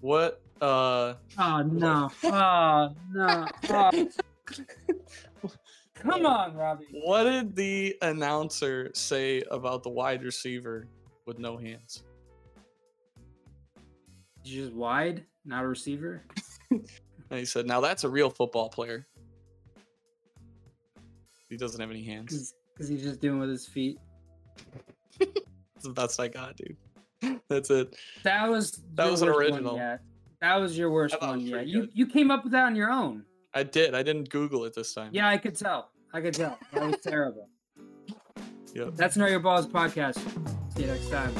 What 0.00 0.40
uh 0.60 1.14
Oh 1.36 1.62
no. 1.62 2.10
oh 2.24 2.94
no. 3.12 3.46
Oh. 3.70 4.08
Come 5.94 6.26
on, 6.26 6.54
Robbie. 6.54 6.86
What 6.92 7.24
did 7.24 7.56
the 7.56 7.96
announcer 8.02 8.90
say 8.94 9.42
about 9.50 9.82
the 9.82 9.88
wide 9.88 10.22
receiver 10.22 10.86
with 11.26 11.40
no 11.40 11.56
hands? 11.56 12.04
He's 14.44 14.54
Just 14.54 14.74
wide, 14.74 15.24
not 15.44 15.64
a 15.64 15.66
receiver? 15.66 16.22
and 16.70 16.88
he 17.30 17.44
said, 17.44 17.66
"Now 17.66 17.80
that's 17.80 18.04
a 18.04 18.08
real 18.08 18.30
football 18.30 18.68
player. 18.68 19.06
He 21.48 21.56
doesn't 21.56 21.80
have 21.80 21.90
any 21.90 22.04
hands 22.04 22.54
because 22.74 22.88
he's 22.88 23.02
just 23.02 23.20
doing 23.20 23.38
with 23.38 23.50
his 23.50 23.66
feet." 23.66 23.98
that's 25.18 25.82
the 25.82 25.90
best 25.90 26.20
I 26.20 26.28
got, 26.28 26.56
dude. 26.56 26.76
That's 27.48 27.70
it. 27.70 27.96
That 28.24 28.48
was 28.48 28.82
that 28.94 29.10
was 29.10 29.22
an 29.22 29.28
original. 29.28 29.76
One 29.76 29.98
That 30.40 30.56
was 30.56 30.76
your 30.76 30.90
worst 30.90 31.20
one 31.20 31.40
yet. 31.40 31.66
You 31.66 31.88
you 31.92 32.06
came 32.06 32.30
up 32.30 32.44
with 32.44 32.52
that 32.52 32.64
on 32.64 32.76
your 32.76 32.90
own. 32.90 33.24
I 33.54 33.62
did. 33.62 33.94
I 33.94 34.02
didn't 34.02 34.28
Google 34.28 34.64
it 34.64 34.74
this 34.74 34.92
time. 34.92 35.10
Yeah, 35.12 35.28
I 35.28 35.38
could 35.38 35.56
tell. 35.56 35.90
I 36.12 36.20
could 36.20 36.34
tell. 36.34 36.58
That 36.72 36.86
was 36.86 37.00
terrible. 37.02 37.48
Yep. 38.74 38.94
That's 38.94 39.16
Know 39.16 39.26
Your 39.26 39.40
Balls 39.40 39.66
podcast. 39.66 40.18
See 40.74 40.82
you 40.82 40.88
next 40.88 41.10
time. 41.10 41.34